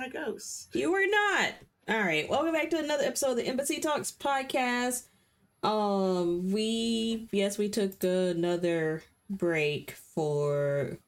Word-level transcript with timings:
not 0.00 0.08
a 0.08 0.10
ghost. 0.10 0.74
You 0.74 0.92
were 0.92 1.06
not. 1.06 1.52
All 1.88 2.00
right. 2.00 2.28
Welcome 2.28 2.52
back 2.52 2.70
to 2.70 2.78
another 2.78 3.04
episode 3.04 3.32
of 3.32 3.36
the 3.36 3.46
Embassy 3.46 3.80
Talks 3.80 4.10
podcast. 4.10 5.04
Um, 5.62 6.50
we 6.50 7.28
yes, 7.32 7.58
we 7.58 7.68
took 7.68 8.02
another 8.02 9.02
break 9.28 9.90
for 9.90 10.98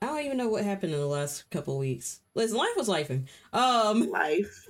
I 0.00 0.06
don't 0.06 0.24
even 0.24 0.38
know 0.38 0.48
what 0.48 0.64
happened 0.64 0.94
in 0.94 0.98
the 0.98 1.06
last 1.06 1.50
couple 1.50 1.76
weeks. 1.76 2.20
Listen, 2.34 2.56
life 2.56 2.72
was 2.76 2.88
lifing. 2.88 3.26
Um, 3.52 4.08
Life. 4.10 4.66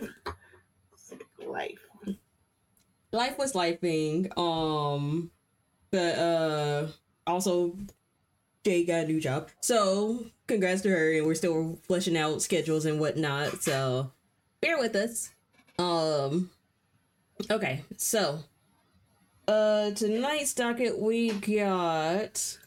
Life. 1.47 1.86
life 3.12 3.38
was 3.38 3.52
lifing. 3.52 4.36
Um, 4.36 5.30
but 5.92 6.19
uh, 6.19 6.88
also 7.28 7.77
Jay 8.64 8.84
got 8.84 9.05
a 9.05 9.06
new 9.06 9.20
job, 9.20 9.48
so 9.60 10.27
congrats 10.46 10.82
to 10.82 10.91
her, 10.91 11.12
and 11.12 11.27
we're 11.27 11.34
still 11.34 11.78
fleshing 11.87 12.16
out 12.16 12.42
schedules 12.42 12.84
and 12.84 13.00
whatnot. 13.00 13.62
So 13.62 14.12
bear 14.60 14.78
with 14.78 14.95
us. 14.95 15.30
Um, 15.78 16.50
okay, 17.50 17.84
so 17.96 18.41
uh, 19.48 19.91
tonight's 19.92 20.55
docket 20.55 20.98
we 20.98 21.33
got. 21.33 22.59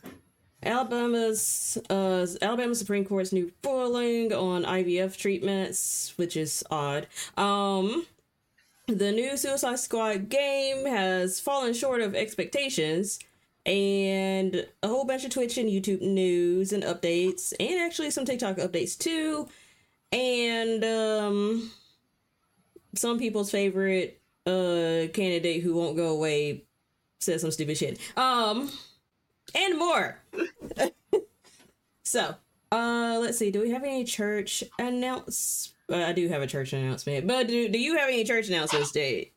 Alabama's 0.65 1.77
uh, 1.89 2.25
Alabama 2.41 2.73
Supreme 2.73 3.05
Court's 3.05 3.33
new 3.33 3.51
ruling 3.63 4.33
on 4.33 4.63
IVF 4.63 5.17
treatments, 5.17 6.13
which 6.15 6.37
is 6.37 6.63
odd. 6.71 7.07
Um, 7.37 8.05
the 8.87 9.11
new 9.11 9.37
Suicide 9.37 9.79
Squad 9.79 10.29
game 10.29 10.85
has 10.85 11.39
fallen 11.39 11.73
short 11.73 12.01
of 12.01 12.15
expectations, 12.15 13.19
and 13.65 14.67
a 14.81 14.87
whole 14.87 15.05
bunch 15.05 15.23
of 15.23 15.31
Twitch 15.31 15.57
and 15.57 15.69
YouTube 15.69 16.01
news 16.01 16.73
and 16.73 16.83
updates, 16.83 17.53
and 17.59 17.79
actually 17.79 18.11
some 18.11 18.25
TikTok 18.25 18.57
updates 18.57 18.97
too, 18.97 19.47
and 20.11 20.83
um, 20.83 21.71
some 22.95 23.19
people's 23.19 23.51
favorite 23.51 24.19
uh 24.45 25.07
candidate 25.13 25.63
who 25.63 25.73
won't 25.73 25.95
go 25.95 26.09
away 26.09 26.65
said 27.19 27.39
some 27.39 27.51
stupid 27.51 27.77
shit. 27.77 27.99
Um, 28.17 28.69
and 29.55 29.77
more. 29.77 30.19
so, 32.03 32.35
uh, 32.71 33.17
let's 33.21 33.37
see. 33.37 33.51
Do 33.51 33.61
we 33.61 33.71
have 33.71 33.83
any 33.83 34.03
church 34.03 34.63
announce? 34.79 35.73
Uh, 35.89 35.97
I 35.97 36.13
do 36.13 36.27
have 36.29 36.41
a 36.41 36.47
church 36.47 36.73
announcement, 36.73 37.27
but 37.27 37.47
do, 37.47 37.69
do 37.69 37.79
you 37.79 37.97
have 37.97 38.09
any 38.09 38.23
church 38.23 38.47
announcements, 38.47 38.91
Dave? 38.91 39.29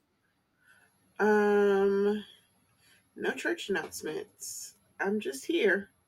Um, 1.19 2.25
no 3.17 3.33
church 3.33 3.69
announcements. 3.69 4.75
I'm 5.00 5.20
just 5.20 5.45
here. 5.45 5.91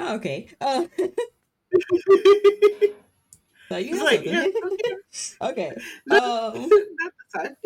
Oh, 0.00 0.14
okay. 0.16 0.48
Uh, 0.60 0.84
so 3.68 3.76
you 3.78 4.04
like, 4.04 4.24
yeah, 4.24 4.46
okay. 5.42 5.72
Um, 6.10 6.68
not 6.70 7.12
time. 7.34 7.56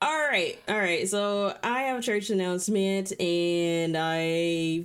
All 0.00 0.18
right, 0.18 0.58
all 0.68 0.78
right. 0.78 1.08
So 1.08 1.56
I 1.62 1.82
have 1.82 1.98
a 1.98 2.02
church 2.02 2.30
announcement, 2.30 3.18
and 3.20 3.96
I 3.98 4.84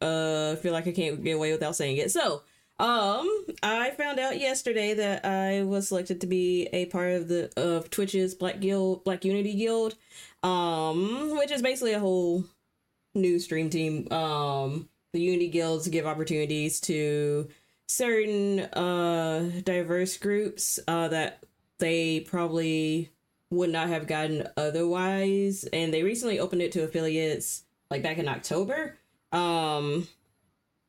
uh 0.00 0.56
feel 0.56 0.72
like 0.72 0.86
I 0.86 0.92
can't 0.92 1.22
get 1.22 1.32
away 1.32 1.52
without 1.52 1.76
saying 1.76 1.98
it. 1.98 2.10
So, 2.10 2.42
um, 2.82 3.46
I 3.62 3.90
found 3.96 4.18
out 4.18 4.40
yesterday 4.40 4.92
that 4.94 5.24
I 5.24 5.62
was 5.62 5.88
selected 5.88 6.20
to 6.22 6.26
be 6.26 6.68
a 6.72 6.86
part 6.86 7.12
of 7.12 7.28
the 7.28 7.50
of 7.56 7.90
Twitch's 7.90 8.34
Black 8.34 8.58
Guild, 8.58 9.04
Black 9.04 9.24
Unity 9.24 9.54
Guild, 9.54 9.94
um, 10.42 11.36
which 11.38 11.52
is 11.52 11.62
basically 11.62 11.92
a 11.92 12.00
whole 12.00 12.44
new 13.14 13.38
stream 13.38 13.70
team. 13.70 14.12
Um, 14.12 14.88
the 15.12 15.20
Unity 15.20 15.48
Guilds 15.48 15.86
give 15.86 16.06
opportunities 16.06 16.80
to 16.80 17.48
certain 17.88 18.60
uh 18.60 19.50
diverse 19.64 20.16
groups 20.16 20.78
uh 20.88 21.08
that 21.08 21.44
they 21.78 22.20
probably 22.20 23.10
would 23.50 23.68
not 23.70 23.88
have 23.88 24.06
gotten 24.06 24.48
otherwise. 24.56 25.64
And 25.72 25.92
they 25.92 26.02
recently 26.02 26.38
opened 26.38 26.62
it 26.62 26.72
to 26.72 26.84
affiliates 26.84 27.64
like 27.90 28.02
back 28.02 28.18
in 28.18 28.28
october. 28.28 28.96
Um 29.30 30.08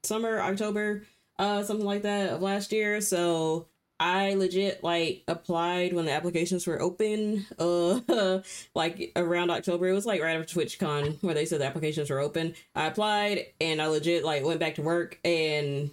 summer 0.03 0.39
october 0.39 1.03
uh 1.39 1.63
something 1.63 1.85
like 1.85 2.03
that 2.03 2.31
of 2.31 2.41
last 2.41 2.71
year. 2.71 3.01
So 3.01 3.67
i 3.99 4.33
legit 4.33 4.83
like 4.83 5.23
applied 5.27 5.94
when 5.94 6.05
the 6.05 6.11
applications 6.11 6.66
were 6.66 6.81
open 6.81 7.45
uh 7.59 8.39
like 8.75 9.11
around 9.16 9.51
october. 9.51 9.88
It 9.88 9.94
was 9.94 10.05
like 10.05 10.21
right 10.21 10.38
after 10.39 10.59
twitchcon 10.59 11.21
where 11.21 11.33
they 11.33 11.45
said 11.45 11.61
the 11.61 11.66
applications 11.66 12.09
were 12.09 12.19
open. 12.19 12.55
I 12.75 12.88
applied 12.88 13.45
and 13.61 13.81
i 13.81 13.88
legit 13.88 14.23
like 14.25 14.44
went 14.44 14.59
back 14.59 14.75
to 14.75 14.81
work 14.81 15.19
and 15.23 15.91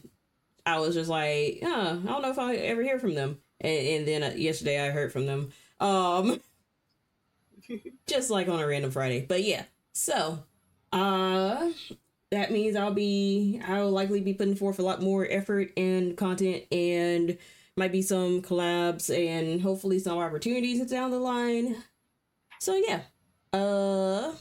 i 0.66 0.78
was 0.78 0.94
just 0.94 1.10
like 1.10 1.60
yeah 1.62 1.98
i 2.02 2.06
don't 2.06 2.22
know 2.22 2.30
if 2.30 2.38
i 2.38 2.54
ever 2.56 2.82
hear 2.82 2.98
from 2.98 3.14
them. 3.14 3.38
And, 3.60 3.86
and 3.86 4.08
then 4.08 4.22
uh, 4.22 4.34
yesterday 4.36 4.80
i 4.80 4.90
heard 4.90 5.12
from 5.12 5.26
them. 5.26 5.52
Um 5.78 6.40
just 8.06 8.30
like 8.30 8.48
on 8.48 8.60
a 8.60 8.66
random 8.66 8.90
Friday. 8.90 9.24
But 9.26 9.44
yeah, 9.44 9.64
so 9.92 10.42
uh 10.92 11.70
that 12.30 12.52
means 12.52 12.76
I'll 12.76 12.94
be 12.94 13.60
I'll 13.66 13.90
likely 13.90 14.20
be 14.20 14.34
putting 14.34 14.54
forth 14.54 14.78
a 14.78 14.82
lot 14.82 15.02
more 15.02 15.26
effort 15.28 15.72
and 15.76 16.16
content 16.16 16.64
and 16.70 17.36
might 17.76 17.92
be 17.92 18.02
some 18.02 18.42
collabs 18.42 19.14
and 19.14 19.60
hopefully 19.60 19.98
some 19.98 20.18
opportunities 20.18 20.88
down 20.90 21.10
the 21.10 21.18
line. 21.18 21.76
So 22.60 22.74
yeah. 22.76 23.00
Uh 23.52 24.32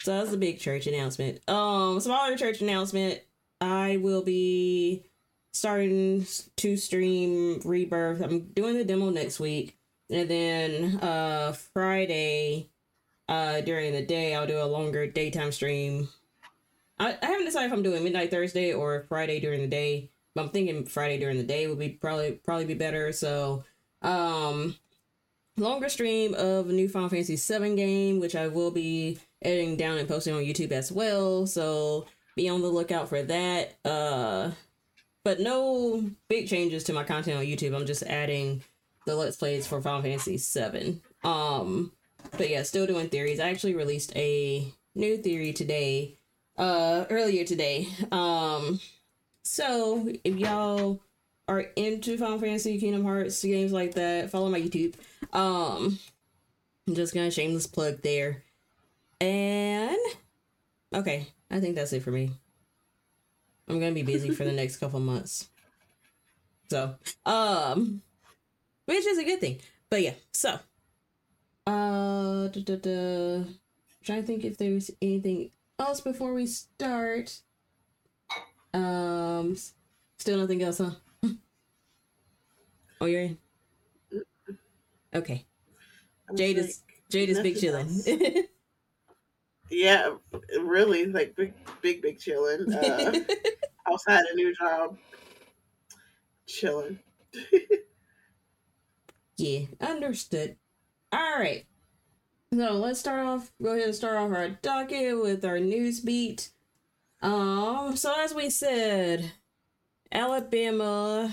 so 0.00 0.18
that's 0.18 0.32
a 0.32 0.36
big 0.36 0.58
church 0.58 0.86
announcement. 0.86 1.48
Um 1.48 2.00
smaller 2.00 2.36
church 2.36 2.60
announcement. 2.60 3.20
I 3.60 3.98
will 3.98 4.22
be 4.22 5.04
starting 5.54 6.26
to 6.56 6.76
stream 6.76 7.60
Rebirth. 7.64 8.20
I'm 8.20 8.40
doing 8.52 8.76
the 8.76 8.84
demo 8.84 9.10
next 9.10 9.40
week. 9.40 9.78
And 10.10 10.28
then 10.28 10.98
uh 11.00 11.52
Friday, 11.72 12.68
uh 13.28 13.62
during 13.62 13.92
the 13.92 14.04
day, 14.04 14.34
I'll 14.34 14.46
do 14.46 14.60
a 14.60 14.66
longer 14.66 15.06
daytime 15.06 15.52
stream. 15.52 16.08
I, 16.98 17.16
I 17.20 17.26
haven't 17.26 17.46
decided 17.46 17.66
if 17.66 17.72
I'm 17.72 17.82
doing 17.82 18.04
midnight 18.04 18.30
Thursday 18.30 18.72
or 18.72 19.06
Friday 19.08 19.40
during 19.40 19.60
the 19.60 19.66
day. 19.66 20.10
But 20.34 20.42
I'm 20.42 20.50
thinking 20.50 20.86
Friday 20.86 21.18
during 21.18 21.36
the 21.36 21.44
day 21.44 21.66
would 21.66 21.78
be 21.78 21.90
probably 21.90 22.32
probably 22.32 22.64
be 22.64 22.74
better. 22.74 23.12
So 23.12 23.64
um 24.00 24.76
longer 25.56 25.88
stream 25.88 26.34
of 26.34 26.66
new 26.66 26.88
Final 26.88 27.10
Fantasy 27.10 27.36
VII 27.36 27.76
game, 27.76 28.20
which 28.20 28.34
I 28.34 28.48
will 28.48 28.70
be 28.70 29.18
editing 29.42 29.76
down 29.76 29.98
and 29.98 30.08
posting 30.08 30.34
on 30.34 30.42
YouTube 30.42 30.72
as 30.72 30.90
well. 30.90 31.46
So 31.46 32.06
be 32.34 32.48
on 32.48 32.62
the 32.62 32.68
lookout 32.68 33.08
for 33.08 33.22
that. 33.22 33.78
Uh 33.84 34.52
but 35.24 35.38
no 35.38 36.10
big 36.28 36.48
changes 36.48 36.84
to 36.84 36.92
my 36.92 37.04
content 37.04 37.38
on 37.38 37.44
YouTube. 37.44 37.76
I'm 37.76 37.86
just 37.86 38.02
adding 38.02 38.62
the 39.06 39.14
Let's 39.14 39.36
Plays 39.36 39.66
for 39.66 39.80
Final 39.80 40.02
Fantasy 40.02 40.36
VII. 40.36 41.00
Um, 41.24 41.92
but 42.32 42.48
yeah, 42.48 42.62
still 42.62 42.86
doing 42.86 43.08
theories. 43.08 43.40
I 43.40 43.50
actually 43.50 43.74
released 43.74 44.14
a 44.16 44.72
new 44.94 45.16
theory 45.18 45.52
today, 45.52 46.18
uh, 46.58 47.04
earlier 47.10 47.44
today. 47.44 47.88
Um, 48.10 48.80
so 49.42 50.08
if 50.24 50.36
y'all 50.36 51.00
are 51.48 51.66
into 51.76 52.16
Final 52.16 52.38
Fantasy, 52.38 52.78
Kingdom 52.78 53.04
Hearts, 53.04 53.42
games 53.42 53.72
like 53.72 53.94
that, 53.94 54.30
follow 54.30 54.48
my 54.48 54.60
YouTube. 54.60 54.94
Um, 55.32 55.98
I'm 56.86 56.94
just 56.94 57.14
gonna 57.14 57.30
shameless 57.30 57.66
plug 57.66 58.02
there. 58.02 58.42
And 59.20 59.96
okay, 60.94 61.26
I 61.50 61.60
think 61.60 61.74
that's 61.74 61.92
it 61.92 62.02
for 62.02 62.10
me. 62.10 62.30
I'm 63.68 63.80
gonna 63.80 63.92
be 63.92 64.02
busy 64.02 64.30
for 64.30 64.44
the 64.44 64.52
next 64.52 64.78
couple 64.78 65.00
months. 65.00 65.48
So, 66.68 66.94
um, 67.26 68.02
which 68.86 69.06
is 69.06 69.18
a 69.18 69.24
good 69.24 69.40
thing. 69.40 69.58
But 69.90 70.02
yeah, 70.02 70.14
so, 70.32 70.58
uh, 71.66 72.48
da, 72.48 72.62
da, 72.64 72.76
da. 72.76 73.44
trying 74.02 74.22
to 74.22 74.26
think 74.26 74.44
if 74.44 74.56
there's 74.56 74.90
anything 75.00 75.50
else 75.82 76.00
before 76.00 76.32
we 76.32 76.46
start. 76.46 77.40
Um, 78.72 79.56
still 80.18 80.38
nothing 80.38 80.62
else, 80.62 80.78
huh? 80.78 80.92
oh, 83.00 83.06
you're 83.06 83.22
in. 83.22 83.38
Okay, 85.14 85.44
Jade 86.34 86.56
like, 86.56 86.66
is 86.66 86.82
Jade 87.10 87.28
is 87.28 87.40
big 87.40 87.58
chilling. 87.58 87.88
Yeah, 89.70 90.16
really, 90.60 91.06
like 91.06 91.34
big, 91.34 91.54
big, 91.80 92.02
big 92.02 92.18
chilling. 92.18 92.70
Uh, 92.74 93.20
outside 93.88 94.22
a 94.30 94.36
new 94.36 94.54
job, 94.54 94.98
chilling. 96.46 96.98
Yeah, 99.38 99.64
understood. 99.80 100.56
All 101.10 101.38
right. 101.38 101.64
So 102.54 102.72
let's 102.74 103.00
start 103.00 103.24
off. 103.24 103.50
Go 103.62 103.70
ahead 103.72 103.86
and 103.86 103.94
start 103.94 104.16
off 104.16 104.30
our 104.30 104.50
docket 104.50 105.18
with 105.18 105.42
our 105.44 105.58
news 105.58 106.00
beat. 106.00 106.50
Um. 107.22 107.96
So 107.96 108.12
as 108.22 108.34
we 108.34 108.50
said, 108.50 109.32
Alabama, 110.10 111.32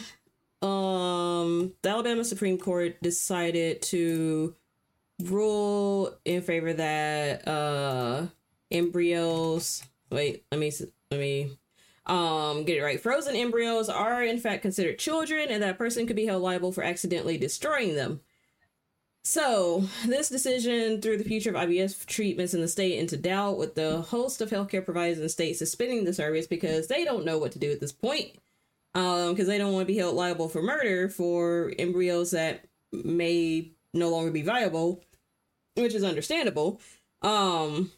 um, 0.62 1.74
the 1.82 1.90
Alabama 1.90 2.24
Supreme 2.24 2.58
Court 2.58 3.02
decided 3.02 3.82
to 3.84 4.56
rule 5.24 6.18
in 6.24 6.42
favor 6.42 6.72
that 6.72 7.46
uh 7.46 8.28
embryos. 8.72 9.84
Wait, 10.10 10.46
let 10.52 10.60
me 10.60 10.72
let 11.12 11.20
me. 11.20 11.52
Um, 12.06 12.64
get 12.64 12.78
it 12.78 12.82
right. 12.82 13.00
Frozen 13.00 13.36
embryos 13.36 13.88
are 13.88 14.24
in 14.24 14.40
fact 14.40 14.62
considered 14.62 14.98
children, 14.98 15.50
and 15.50 15.62
that 15.62 15.78
person 15.78 16.08
could 16.08 16.16
be 16.16 16.26
held 16.26 16.42
liable 16.42 16.72
for 16.72 16.84
accidentally 16.84 17.38
destroying 17.38 17.96
them. 17.96 18.22
So, 19.30 19.84
this 20.08 20.28
decision 20.28 21.04
threw 21.04 21.16
the 21.16 21.24
future 21.24 21.52
of 21.52 21.56
IVF 21.56 22.08
treatments 22.08 22.56
in 22.56 22.62
the 22.62 22.68
state 22.68 22.98
into 22.98 23.16
doubt, 23.16 23.60
with 23.60 23.76
the 23.76 24.02
host 24.02 24.42
of 24.42 24.50
healthcare 24.50 24.84
providers 24.84 25.18
in 25.18 25.24
the 25.24 25.30
state 25.30 25.56
suspending 25.56 26.04
the 26.04 26.16
service 26.16 26.48
because 26.48 26.88
they 26.88 27.06
don't 27.06 27.26
know 27.26 27.38
what 27.38 27.52
to 27.52 27.60
do 27.60 27.72
at 27.72 27.80
this 27.80 27.92
point. 27.92 28.32
Um, 28.96 29.34
because 29.34 29.46
they 29.46 29.60
don't 29.60 29.72
want 29.72 29.88
to 29.88 29.94
be 29.94 30.00
held 30.00 30.16
liable 30.16 30.50
for 30.50 30.64
murder 30.64 31.10
for 31.10 31.72
embryos 31.78 32.32
that 32.32 32.66
may 32.92 33.70
no 33.94 34.10
longer 34.10 34.32
be 34.32 34.42
viable, 34.42 35.04
which 35.76 35.94
is 35.94 36.04
understandable. 36.04 36.82
Um, 37.22 37.92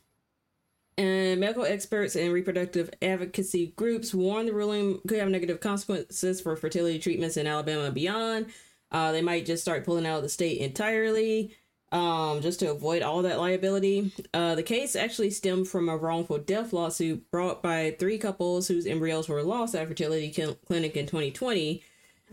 and 0.97 1.39
medical 1.39 1.63
experts 1.63 2.17
and 2.17 2.33
reproductive 2.33 2.89
advocacy 3.01 3.67
groups 3.77 4.13
warn 4.13 4.47
the 4.47 4.53
ruling 4.53 4.99
could 5.07 5.19
have 5.19 5.29
negative 5.29 5.61
consequences 5.61 6.41
for 6.41 6.57
fertility 6.57 6.99
treatments 6.99 7.37
in 7.37 7.47
Alabama 7.47 7.83
and 7.83 7.95
beyond. 7.95 8.47
Uh, 8.91 9.11
they 9.11 9.21
might 9.21 9.45
just 9.45 9.63
start 9.63 9.85
pulling 9.85 10.05
out 10.05 10.17
of 10.17 10.23
the 10.23 10.29
state 10.29 10.59
entirely 10.59 11.55
um, 11.91 12.41
just 12.41 12.59
to 12.61 12.71
avoid 12.71 13.01
all 13.01 13.21
that 13.21 13.39
liability. 13.39 14.11
Uh, 14.33 14.55
the 14.55 14.63
case 14.63 14.95
actually 14.95 15.29
stemmed 15.29 15.67
from 15.67 15.89
a 15.89 15.97
wrongful 15.97 16.37
death 16.37 16.73
lawsuit 16.73 17.29
brought 17.31 17.61
by 17.61 17.95
three 17.99 18.17
couples 18.17 18.67
whose 18.67 18.85
embryos 18.85 19.27
were 19.27 19.43
lost 19.43 19.75
at 19.75 19.83
a 19.83 19.87
fertility 19.87 20.29
clinic 20.65 20.95
in 20.95 21.05
2020. 21.05 21.83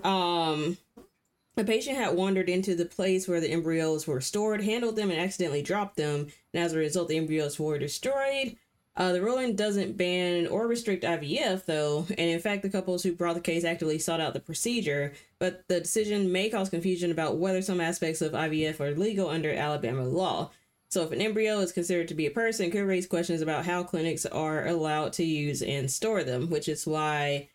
Um, 0.05 0.79
a 1.57 1.65
patient 1.65 1.97
had 1.97 2.15
wandered 2.15 2.49
into 2.49 2.77
the 2.77 2.85
place 2.85 3.27
where 3.27 3.41
the 3.41 3.51
embryos 3.51 4.07
were 4.07 4.21
stored, 4.21 4.63
handled 4.63 4.95
them, 4.95 5.11
and 5.11 5.21
accidentally 5.21 5.63
dropped 5.63 5.97
them, 5.97 6.29
and 6.55 6.63
as 6.63 6.73
a 6.73 6.79
result, 6.79 7.09
the 7.09 7.17
embryos 7.17 7.59
were 7.59 7.79
destroyed. 7.79 8.57
Uh, 8.99 9.13
the 9.13 9.23
ruling 9.23 9.55
doesn't 9.55 9.97
ban 9.97 10.49
or 10.49 10.67
restrict 10.67 11.05
IVF, 11.05 11.67
though, 11.67 12.05
and 12.09 12.19
in 12.19 12.41
fact, 12.41 12.63
the 12.63 12.69
couples 12.69 13.05
who 13.05 13.15
brought 13.15 13.37
the 13.37 13.41
case 13.41 13.63
actively 13.63 13.97
sought 13.97 14.21
out 14.21 14.35
the 14.35 14.41
procedure, 14.41 15.13
but 15.39 15.63
the 15.69 15.79
decision 15.79 16.33
may 16.33 16.51
cause 16.51 16.69
confusion 16.69 17.13
about 17.13 17.37
whether 17.37 17.63
some 17.63 17.81
aspects 17.81 18.21
of 18.21 18.33
IVF 18.33 18.81
are 18.81 18.97
legal 18.97 19.31
under 19.31 19.55
Alabama 19.55 20.03
law. 20.03 20.51
So, 20.91 21.05
if 21.05 21.13
an 21.13 21.21
embryo 21.21 21.61
is 21.61 21.71
considered 21.71 22.09
to 22.09 22.15
be 22.15 22.27
a 22.27 22.31
person, 22.33 22.73
could 22.73 22.83
raise 22.83 23.07
questions 23.07 23.41
about 23.41 23.65
how 23.65 23.85
clinics 23.85 24.27
are 24.27 24.67
allowed 24.67 25.13
to 25.15 25.25
use 25.25 25.63
and 25.63 25.89
store 25.89 26.25
them, 26.25 26.51
which 26.51 26.69
is 26.69 26.85
why 26.85 27.51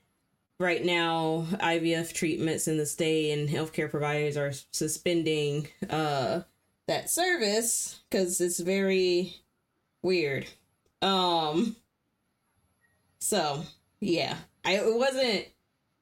right 0.61 0.85
now 0.85 1.45
IVF 1.55 2.13
treatments 2.13 2.69
in 2.69 2.77
the 2.77 2.85
state 2.85 3.37
and 3.37 3.49
healthcare 3.49 3.91
providers 3.91 4.37
are 4.37 4.53
suspending 4.71 5.67
uh, 5.89 6.41
that 6.87 7.09
service 7.09 7.99
because 8.09 8.39
it's 8.39 8.61
very 8.61 9.35
weird. 10.01 10.47
Um. 11.03 11.75
So 13.19 13.63
yeah, 14.00 14.35
I 14.65 14.75
it 14.75 14.97
wasn't. 14.97 15.45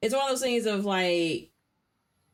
It's 0.02 0.14
one 0.14 0.24
of 0.24 0.30
those 0.30 0.42
things 0.42 0.66
of 0.66 0.86
like 0.86 1.52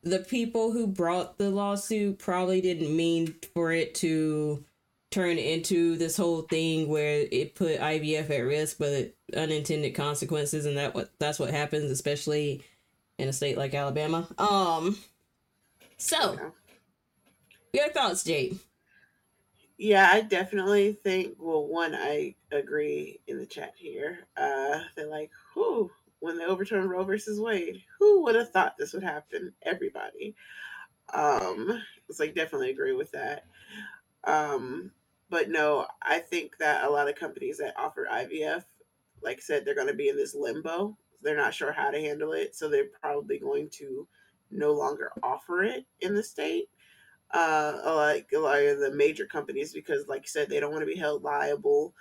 the 0.03 0.19
people 0.19 0.71
who 0.71 0.87
brought 0.87 1.37
the 1.37 1.49
lawsuit 1.49 2.19
probably 2.19 2.61
didn't 2.61 2.95
mean 2.95 3.35
for 3.53 3.71
it 3.71 3.95
to 3.95 4.63
turn 5.11 5.37
into 5.37 5.97
this 5.97 6.17
whole 6.17 6.41
thing 6.43 6.87
where 6.87 7.25
it 7.31 7.55
put 7.55 7.79
IVF 7.79 8.29
at 8.29 8.39
risk, 8.39 8.77
but 8.77 9.13
unintended 9.35 9.95
consequences, 9.95 10.65
and 10.65 10.77
that 10.77 10.93
what 10.93 11.09
that's 11.19 11.39
what 11.39 11.51
happens, 11.51 11.91
especially 11.91 12.63
in 13.17 13.27
a 13.27 13.33
state 13.33 13.57
like 13.57 13.73
Alabama. 13.73 14.27
Um. 14.37 14.97
So, 15.97 16.37
your 17.73 17.89
thoughts, 17.89 18.23
Jade? 18.23 18.59
Yeah, 19.77 20.09
I 20.11 20.21
definitely 20.21 20.93
think. 20.93 21.35
Well, 21.39 21.65
one, 21.67 21.93
I 21.95 22.35
agree 22.51 23.19
in 23.27 23.37
the 23.37 23.45
chat 23.45 23.73
here. 23.77 24.19
Uh, 24.35 24.81
they're 24.95 25.07
like, 25.07 25.31
who 25.53 25.91
when 26.19 26.37
they 26.37 26.45
overturned 26.45 26.89
Roe 26.89 27.03
versus 27.03 27.39
Wade, 27.39 27.83
who 27.99 28.23
would 28.23 28.35
have 28.35 28.51
thought 28.51 28.77
this 28.77 28.93
would 28.93 29.03
happen? 29.03 29.53
Everybody. 29.63 30.35
Um, 31.13 31.81
it's 32.09 32.19
like 32.19 32.35
definitely 32.35 32.71
agree 32.71 32.93
with 32.93 33.11
that. 33.11 33.45
Um, 34.25 34.91
but 35.29 35.49
no, 35.49 35.87
I 36.01 36.19
think 36.19 36.57
that 36.59 36.85
a 36.85 36.89
lot 36.89 37.09
of 37.09 37.15
companies 37.15 37.57
that 37.59 37.75
offer 37.77 38.07
IVF, 38.11 38.63
like 39.21 39.37
I 39.37 39.41
said, 39.41 39.65
they're 39.65 39.75
going 39.75 39.87
to 39.87 39.93
be 39.93 40.09
in 40.09 40.17
this 40.17 40.35
limbo. 40.35 40.97
They're 41.23 41.37
not 41.37 41.53
sure 41.53 41.71
how 41.71 41.91
to 41.91 41.99
handle 41.99 42.33
it, 42.33 42.55
so 42.55 42.69
they're 42.69 42.89
probably 43.01 43.39
going 43.39 43.69
to 43.73 44.07
no 44.51 44.73
longer 44.73 45.11
offer 45.23 45.63
it 45.63 45.85
in 46.01 46.15
the 46.15 46.23
state 46.23 46.69
uh, 47.31 47.79
like 47.85 48.29
a 48.35 48.39
lot 48.39 48.61
of 48.61 48.79
the 48.79 48.91
major 48.91 49.25
companies 49.25 49.73
because, 49.73 50.07
like 50.07 50.23
you 50.23 50.29
said, 50.29 50.49
they 50.49 50.59
don't 50.59 50.71
want 50.71 50.81
to 50.81 50.93
be 50.93 50.99
held 50.99 51.23
liable 51.23 51.93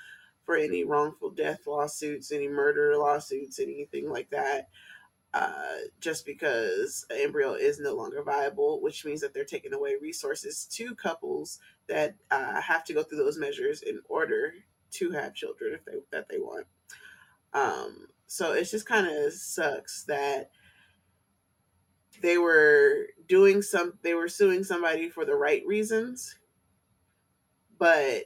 for 0.45 0.57
any 0.57 0.85
wrongful 0.85 1.31
death 1.31 1.67
lawsuits, 1.67 2.31
any 2.31 2.49
murder 2.49 2.97
lawsuits, 2.97 3.59
anything 3.59 4.09
like 4.09 4.31
that. 4.31 4.69
Uh, 5.35 5.79
just 6.01 6.25
because 6.25 7.05
embryo 7.11 7.53
is 7.53 7.79
no 7.79 7.95
longer 7.95 8.23
viable, 8.23 8.81
which 8.81 9.05
means 9.05 9.21
that 9.21 9.35
they're 9.35 9.45
taking 9.45 9.75
away 9.75 9.95
resources 10.01 10.65
to 10.65 10.95
couples 10.95 11.59
that 11.89 12.15
uh, 12.31 12.59
have 12.61 12.85
to 12.85 12.95
go 12.95 13.03
through 13.03 13.19
those 13.19 13.37
measures 13.37 13.83
in 13.83 14.01
order 14.09 14.55
to 14.93 15.11
have 15.11 15.35
children 15.35 15.75
if 15.75 15.85
they 15.85 15.93
that 16.11 16.29
they 16.31 16.39
want. 16.39 16.67
Um, 17.53 18.07
so 18.27 18.53
it 18.53 18.65
just 18.65 18.87
kind 18.87 19.07
of 19.07 19.33
sucks 19.33 20.05
that 20.05 20.51
they 22.23 22.39
were 22.39 23.09
doing 23.29 23.63
some 23.63 23.95
they 24.03 24.15
were 24.15 24.29
suing 24.29 24.65
somebody 24.65 25.09
for 25.09 25.25
the 25.25 25.35
right 25.35 25.65
reasons. 25.67 26.37
But 27.79 28.25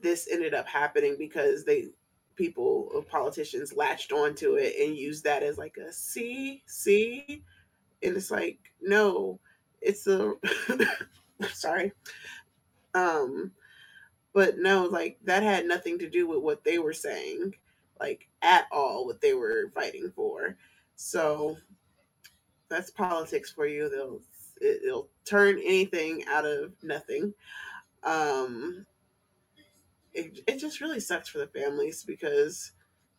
this 0.00 0.28
ended 0.30 0.54
up 0.54 0.66
happening 0.66 1.16
because 1.18 1.64
they 1.64 1.88
people 2.36 2.90
uh, 2.96 3.00
politicians 3.02 3.74
latched 3.74 4.12
onto 4.12 4.54
it 4.54 4.74
and 4.80 4.96
used 4.96 5.24
that 5.24 5.42
as 5.42 5.58
like 5.58 5.76
a 5.76 5.92
see 5.92 6.62
see? 6.66 7.42
And 8.02 8.16
it's 8.16 8.30
like 8.30 8.58
no 8.80 9.38
it's 9.80 10.06
a 10.06 10.34
sorry. 11.52 11.92
Um 12.94 13.52
but 14.32 14.58
no 14.58 14.86
like 14.86 15.18
that 15.24 15.42
had 15.42 15.66
nothing 15.66 15.98
to 15.98 16.08
do 16.08 16.26
with 16.26 16.40
what 16.40 16.64
they 16.64 16.78
were 16.78 16.92
saying 16.92 17.54
like 18.00 18.28
at 18.42 18.66
all 18.72 19.06
what 19.06 19.20
they 19.20 19.34
were 19.34 19.70
fighting 19.74 20.12
for. 20.14 20.56
So 20.96 21.56
that's 22.72 22.90
politics 22.90 23.52
for 23.52 23.66
you. 23.66 23.88
They'll 23.88 24.20
it, 24.60 24.80
will 24.84 25.08
turn 25.24 25.58
anything 25.58 26.24
out 26.28 26.46
of 26.46 26.72
nothing. 26.82 27.34
Um, 28.02 28.86
it 30.14 30.40
it 30.46 30.58
just 30.58 30.80
really 30.80 31.00
sucks 31.00 31.28
for 31.28 31.38
the 31.38 31.46
families 31.46 32.04
because, 32.04 32.72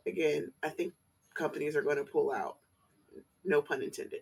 again, 0.05 0.51
I 0.61 0.69
think 0.69 0.93
companies 1.33 1.75
are 1.75 1.81
going 1.81 1.97
to 1.97 2.03
pull 2.03 2.31
out. 2.31 2.57
No 3.45 3.61
pun 3.61 3.81
intended. 3.81 4.21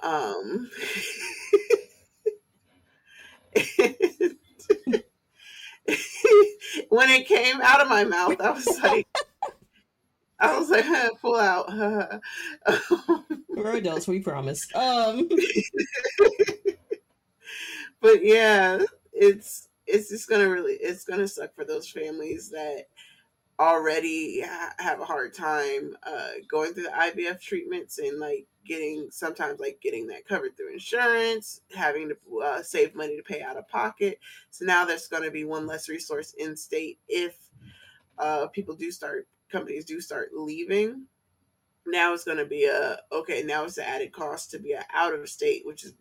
Um, 0.00 0.70
when 6.88 7.10
it 7.10 7.26
came 7.26 7.60
out 7.60 7.80
of 7.80 7.88
my 7.88 8.04
mouth, 8.04 8.40
I 8.40 8.50
was 8.50 8.66
like, 8.82 9.06
I 10.42 10.58
was 10.58 10.68
like, 10.70 10.84
huh, 10.84 11.10
pull 11.20 11.36
out. 11.36 11.70
We're 13.48 13.76
adults, 13.76 14.08
we 14.08 14.20
promise. 14.20 14.66
Um 14.74 15.28
But 18.00 18.24
yeah, 18.24 18.82
it's 19.12 19.68
it's 19.86 20.08
just 20.08 20.28
gonna 20.28 20.48
really 20.48 20.74
it's 20.74 21.04
gonna 21.04 21.28
suck 21.28 21.54
for 21.54 21.64
those 21.64 21.88
families 21.88 22.50
that 22.50 22.86
already 23.60 24.40
ha- 24.40 24.74
have 24.78 25.00
a 25.00 25.04
hard 25.04 25.32
time 25.32 25.96
uh, 26.02 26.30
going 26.50 26.74
through 26.74 26.84
the 26.84 26.88
IVF 26.90 27.40
treatments 27.40 27.98
and 27.98 28.18
like 28.18 28.46
getting 28.66 29.08
sometimes 29.10 29.60
like 29.60 29.78
getting 29.80 30.06
that 30.08 30.26
covered 30.26 30.56
through 30.56 30.72
insurance, 30.72 31.60
having 31.74 32.08
to 32.08 32.40
uh, 32.40 32.62
save 32.62 32.94
money 32.94 33.16
to 33.16 33.22
pay 33.22 33.40
out 33.40 33.56
of 33.56 33.68
pocket. 33.68 34.18
So 34.50 34.64
now 34.64 34.84
there's 34.84 35.06
going 35.06 35.22
to 35.22 35.30
be 35.30 35.44
one 35.44 35.66
less 35.66 35.88
resource 35.88 36.34
in 36.38 36.56
state 36.56 36.98
if 37.08 37.36
uh, 38.18 38.48
people 38.48 38.74
do 38.74 38.90
start 38.90 39.28
companies 39.52 39.84
do 39.84 40.00
start 40.00 40.30
leaving, 40.34 41.06
now 41.86 42.14
it's 42.14 42.24
going 42.24 42.38
to 42.38 42.46
be 42.46 42.64
a 42.64 42.98
okay. 43.12 43.42
Now 43.42 43.64
it's 43.64 43.76
the 43.76 43.88
added 43.88 44.12
cost 44.12 44.50
to 44.52 44.58
be 44.58 44.76
out 44.92 45.14
of 45.14 45.28
state, 45.28 45.62
which 45.64 45.84
is 45.84 45.94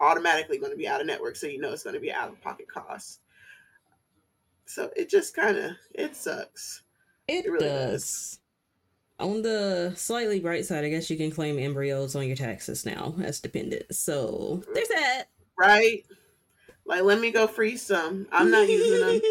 automatically 0.00 0.58
going 0.58 0.72
to 0.72 0.78
be 0.78 0.88
out 0.88 1.00
of 1.00 1.06
network, 1.06 1.36
so 1.36 1.46
you 1.46 1.60
know 1.60 1.72
it's 1.72 1.82
going 1.82 1.94
to 1.94 2.00
be 2.00 2.12
out 2.12 2.28
of 2.28 2.40
pocket 2.40 2.66
cost. 2.68 3.20
So 4.66 4.90
it 4.96 5.08
just 5.08 5.36
kind 5.36 5.56
of 5.56 5.72
it 5.94 6.16
sucks. 6.16 6.82
It, 7.28 7.46
it 7.46 7.50
really 7.50 7.66
does. 7.66 8.02
does. 8.02 8.38
On 9.20 9.42
the 9.42 9.92
slightly 9.96 10.40
bright 10.40 10.66
side, 10.66 10.84
I 10.84 10.90
guess 10.90 11.08
you 11.08 11.16
can 11.16 11.30
claim 11.30 11.58
embryos 11.58 12.16
on 12.16 12.26
your 12.26 12.36
taxes 12.36 12.84
now 12.84 13.14
as 13.22 13.40
dependent. 13.40 13.94
So 13.94 14.62
there's 14.74 14.88
that. 14.88 15.24
Right. 15.56 16.04
Like, 16.84 17.02
let 17.02 17.20
me 17.20 17.30
go 17.30 17.46
freeze 17.46 17.82
some. 17.82 18.26
I'm 18.32 18.50
not 18.50 18.68
using 18.68 19.00
them. 19.00 19.20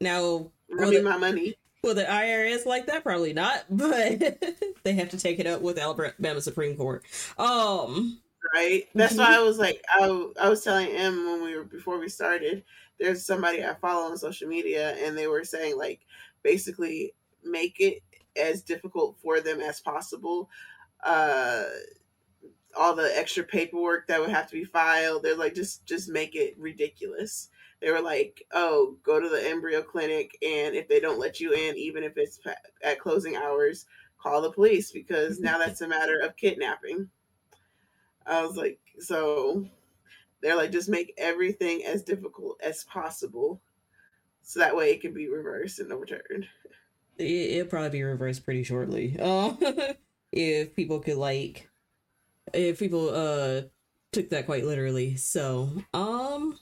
Now, 0.00 0.50
give 0.78 0.90
me 0.90 1.00
my 1.02 1.16
money. 1.16 1.56
Will 1.88 1.94
the 1.94 2.04
IRS 2.04 2.66
like 2.66 2.84
that? 2.88 3.02
Probably 3.02 3.32
not, 3.32 3.64
but 3.70 4.44
they 4.82 4.92
have 4.92 5.08
to 5.08 5.16
take 5.16 5.38
it 5.38 5.46
up 5.46 5.62
with 5.62 5.78
Alabama 5.78 6.42
Supreme 6.42 6.76
Court. 6.76 7.02
Um, 7.38 8.20
right. 8.54 8.84
That's 8.94 9.16
why 9.16 9.36
I 9.36 9.40
was 9.40 9.58
like, 9.58 9.82
I, 9.88 10.04
I 10.38 10.50
was 10.50 10.62
telling 10.62 10.88
Em 10.88 11.24
when 11.24 11.42
we 11.42 11.56
were 11.56 11.64
before 11.64 11.98
we 11.98 12.10
started. 12.10 12.62
There's 13.00 13.24
somebody 13.24 13.64
I 13.64 13.72
follow 13.72 14.10
on 14.10 14.18
social 14.18 14.48
media, 14.48 14.96
and 14.98 15.16
they 15.16 15.28
were 15.28 15.44
saying 15.44 15.78
like, 15.78 16.00
basically, 16.42 17.14
make 17.42 17.80
it 17.80 18.02
as 18.36 18.60
difficult 18.60 19.16
for 19.22 19.40
them 19.40 19.60
as 19.60 19.80
possible. 19.80 20.50
Uh, 21.02 21.62
all 22.76 22.94
the 22.94 23.16
extra 23.16 23.44
paperwork 23.44 24.08
that 24.08 24.20
would 24.20 24.28
have 24.28 24.46
to 24.48 24.52
be 24.52 24.64
filed, 24.64 25.22
they're 25.22 25.34
like, 25.34 25.54
just 25.54 25.86
just 25.86 26.10
make 26.10 26.34
it 26.34 26.54
ridiculous. 26.58 27.48
They 27.80 27.90
were 27.90 28.00
like, 28.00 28.44
oh, 28.52 28.96
go 29.04 29.20
to 29.20 29.28
the 29.28 29.48
embryo 29.48 29.82
clinic, 29.82 30.36
and 30.42 30.74
if 30.74 30.88
they 30.88 30.98
don't 30.98 31.20
let 31.20 31.38
you 31.40 31.52
in, 31.52 31.76
even 31.76 32.02
if 32.02 32.16
it's 32.16 32.40
at 32.82 32.98
closing 32.98 33.36
hours, 33.36 33.86
call 34.18 34.42
the 34.42 34.50
police 34.50 34.90
because 34.90 35.38
now 35.40 35.58
that's 35.64 35.80
a 35.80 35.88
matter 35.88 36.18
of 36.18 36.36
kidnapping. 36.36 37.08
I 38.26 38.44
was 38.44 38.56
like, 38.56 38.78
so 38.98 39.64
they're 40.42 40.56
like, 40.56 40.72
just 40.72 40.88
make 40.88 41.14
everything 41.16 41.84
as 41.84 42.02
difficult 42.02 42.60
as 42.62 42.84
possible 42.84 43.60
so 44.42 44.60
that 44.60 44.76
way 44.76 44.90
it 44.90 45.00
can 45.00 45.12
be 45.12 45.28
reversed 45.28 45.78
and 45.78 45.92
overturned. 45.92 46.46
It, 47.18 47.62
will 47.62 47.70
probably 47.70 47.90
be 47.90 48.02
reversed 48.02 48.44
pretty 48.44 48.64
shortly. 48.64 49.16
Uh, 49.20 49.54
if 50.32 50.74
people 50.74 51.00
could 51.00 51.16
like, 51.16 51.68
if 52.54 52.78
people 52.78 53.10
uh 53.10 53.62
took 54.12 54.30
that 54.30 54.46
quite 54.46 54.64
literally. 54.64 55.16
So, 55.16 55.70
um, 55.92 56.58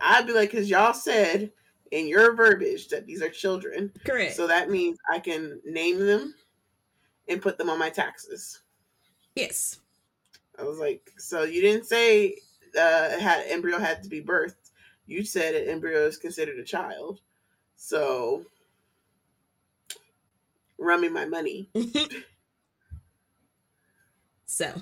I'd 0.00 0.26
be 0.26 0.32
like, 0.32 0.50
because 0.50 0.70
y'all 0.70 0.94
said 0.94 1.50
in 1.90 2.06
your 2.06 2.34
verbiage 2.34 2.88
that 2.88 3.06
these 3.06 3.22
are 3.22 3.28
children, 3.28 3.92
correct. 4.04 4.34
So 4.34 4.46
that 4.46 4.70
means 4.70 4.98
I 5.10 5.18
can 5.18 5.60
name 5.64 5.98
them 5.98 6.34
and 7.28 7.42
put 7.42 7.58
them 7.58 7.70
on 7.70 7.78
my 7.78 7.90
taxes. 7.90 8.60
Yes. 9.34 9.80
I 10.58 10.64
was 10.64 10.78
like, 10.78 11.10
so 11.18 11.44
you 11.44 11.60
didn't 11.60 11.86
say 11.86 12.36
uh, 12.78 13.18
had 13.18 13.44
embryo 13.46 13.78
had 13.78 14.02
to 14.02 14.08
be 14.08 14.22
birthed. 14.22 14.70
You 15.06 15.24
said 15.24 15.54
an 15.54 15.68
embryo 15.68 16.06
is 16.06 16.16
considered 16.16 16.58
a 16.58 16.64
child. 16.64 17.20
So 17.76 18.44
run 20.78 21.00
me 21.00 21.08
my 21.08 21.24
money. 21.24 21.68
so, 24.46 24.72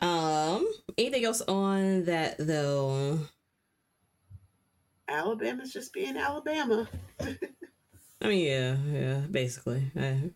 um, 0.00 0.66
anything 0.96 1.24
else 1.24 1.42
on 1.42 2.04
that 2.04 2.36
though? 2.38 3.18
Alabama's 5.10 5.72
just 5.72 5.92
being 5.92 6.16
Alabama. 6.16 6.88
I 7.20 8.28
mean, 8.28 8.46
yeah, 8.46 8.76
yeah, 8.92 9.20
basically. 9.30 9.90
I, 9.96 10.30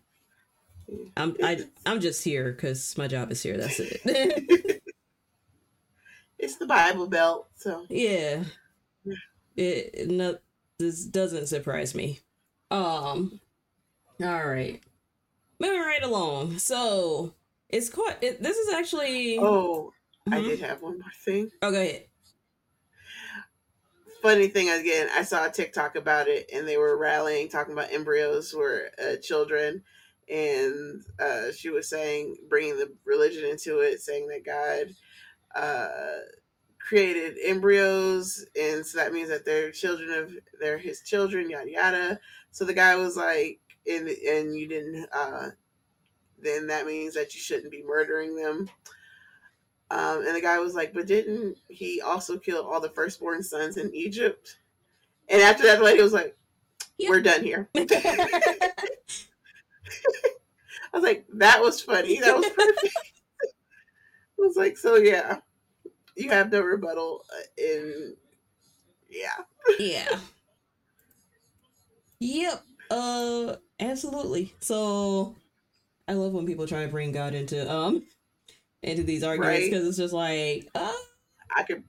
I'm 1.17 1.35
I, 1.43 1.65
I'm 1.85 2.01
just 2.01 2.23
here 2.23 2.51
because 2.51 2.97
my 2.97 3.07
job 3.07 3.31
is 3.31 3.41
here. 3.41 3.57
That's 3.57 3.79
it. 3.79 4.01
it's 6.39 6.57
the 6.57 6.65
Bible 6.65 7.07
Belt, 7.07 7.47
so 7.55 7.85
yeah. 7.89 8.43
It 9.55 10.09
no, 10.09 10.37
this 10.79 11.05
doesn't 11.05 11.47
surprise 11.47 11.95
me. 11.95 12.19
Um, 12.71 13.39
all 14.21 14.47
right, 14.47 14.83
moving 15.59 15.79
right 15.79 16.03
along. 16.03 16.57
So 16.57 17.33
it's 17.69 17.89
quite. 17.89 18.17
It, 18.21 18.41
this 18.41 18.57
is 18.57 18.73
actually. 18.73 19.37
Oh, 19.39 19.93
mm-hmm. 20.27 20.33
I 20.33 20.41
did 20.41 20.59
have 20.59 20.81
one 20.81 20.99
more 20.99 21.11
thing. 21.23 21.49
Oh, 21.61 21.71
go 21.71 21.79
ahead. 21.79 22.07
Funny 24.25 24.47
thing 24.47 24.71
again, 24.71 25.07
I 25.15 25.21
saw 25.21 25.45
a 25.45 25.51
TikTok 25.51 25.95
about 25.95 26.27
it, 26.27 26.49
and 26.51 26.67
they 26.67 26.77
were 26.77 26.97
rallying, 26.97 27.47
talking 27.47 27.73
about 27.73 27.91
embryos 27.93 28.55
were 28.55 28.89
uh, 28.99 29.17
children, 29.21 29.83
and 30.27 31.03
uh, 31.19 31.51
she 31.51 31.69
was 31.69 31.87
saying 31.87 32.35
bringing 32.49 32.75
the 32.75 32.91
religion 33.05 33.45
into 33.45 33.81
it, 33.81 34.01
saying 34.01 34.27
that 34.29 34.43
God 34.43 34.95
uh, 35.55 36.21
created 36.79 37.37
embryos, 37.45 38.43
and 38.59 38.83
so 38.83 38.97
that 38.97 39.13
means 39.13 39.29
that 39.29 39.45
they're 39.45 39.69
children 39.69 40.09
of 40.09 40.33
they're 40.59 40.79
his 40.79 41.01
children, 41.01 41.51
yada 41.51 41.69
yada. 41.69 42.19
So 42.49 42.65
the 42.65 42.73
guy 42.73 42.95
was 42.95 43.15
like, 43.15 43.59
and 43.87 44.07
and 44.07 44.55
you 44.55 44.67
didn't, 44.67 45.07
uh, 45.13 45.49
then 46.41 46.65
that 46.65 46.87
means 46.87 47.13
that 47.13 47.35
you 47.35 47.41
shouldn't 47.41 47.71
be 47.71 47.83
murdering 47.83 48.35
them. 48.35 48.71
Um, 49.91 50.25
and 50.25 50.35
the 50.35 50.41
guy 50.41 50.57
was 50.59 50.73
like, 50.73 50.93
but 50.93 51.07
didn't 51.07 51.57
he 51.67 52.01
also 52.01 52.37
kill 52.37 52.63
all 52.63 52.81
the 52.81 52.89
firstborn 52.89 53.43
sons 53.43 53.77
in 53.77 53.93
Egypt? 53.93 54.57
And 55.29 55.41
after 55.41 55.63
that, 55.63 55.79
the 55.79 55.85
lady 55.85 56.01
was 56.01 56.13
like, 56.13 56.35
we're 57.07 57.21
done 57.21 57.43
here. 57.43 57.69
I 57.75 58.71
was 60.93 61.03
like, 61.03 61.25
that 61.33 61.61
was 61.61 61.81
funny. 61.81 62.19
That 62.19 62.35
was 62.35 62.45
perfect. 62.55 62.97
I 63.43 64.39
was 64.39 64.55
like, 64.55 64.77
so 64.77 64.95
yeah, 64.95 65.39
you 66.15 66.29
have 66.29 66.51
no 66.51 66.61
rebuttal 66.61 67.25
uh, 67.31 67.41
in, 67.57 68.15
yeah. 69.09 69.43
yeah. 69.79 70.19
Yep. 72.19 72.63
Uh, 72.89 73.55
absolutely. 73.79 74.53
So, 74.61 75.35
I 76.07 76.13
love 76.13 76.33
when 76.33 76.45
people 76.45 76.67
try 76.67 76.85
to 76.85 76.91
bring 76.91 77.11
God 77.11 77.33
into 77.33 77.69
um 77.69 78.03
into 78.85 79.03
these 79.03 79.23
arguments 79.23 79.65
because 79.65 79.81
right. 79.81 79.87
it's 79.89 79.97
just 79.97 80.13
like, 80.13 80.69
uh, 80.75 80.91
I 81.55 81.63
can, 81.63 81.83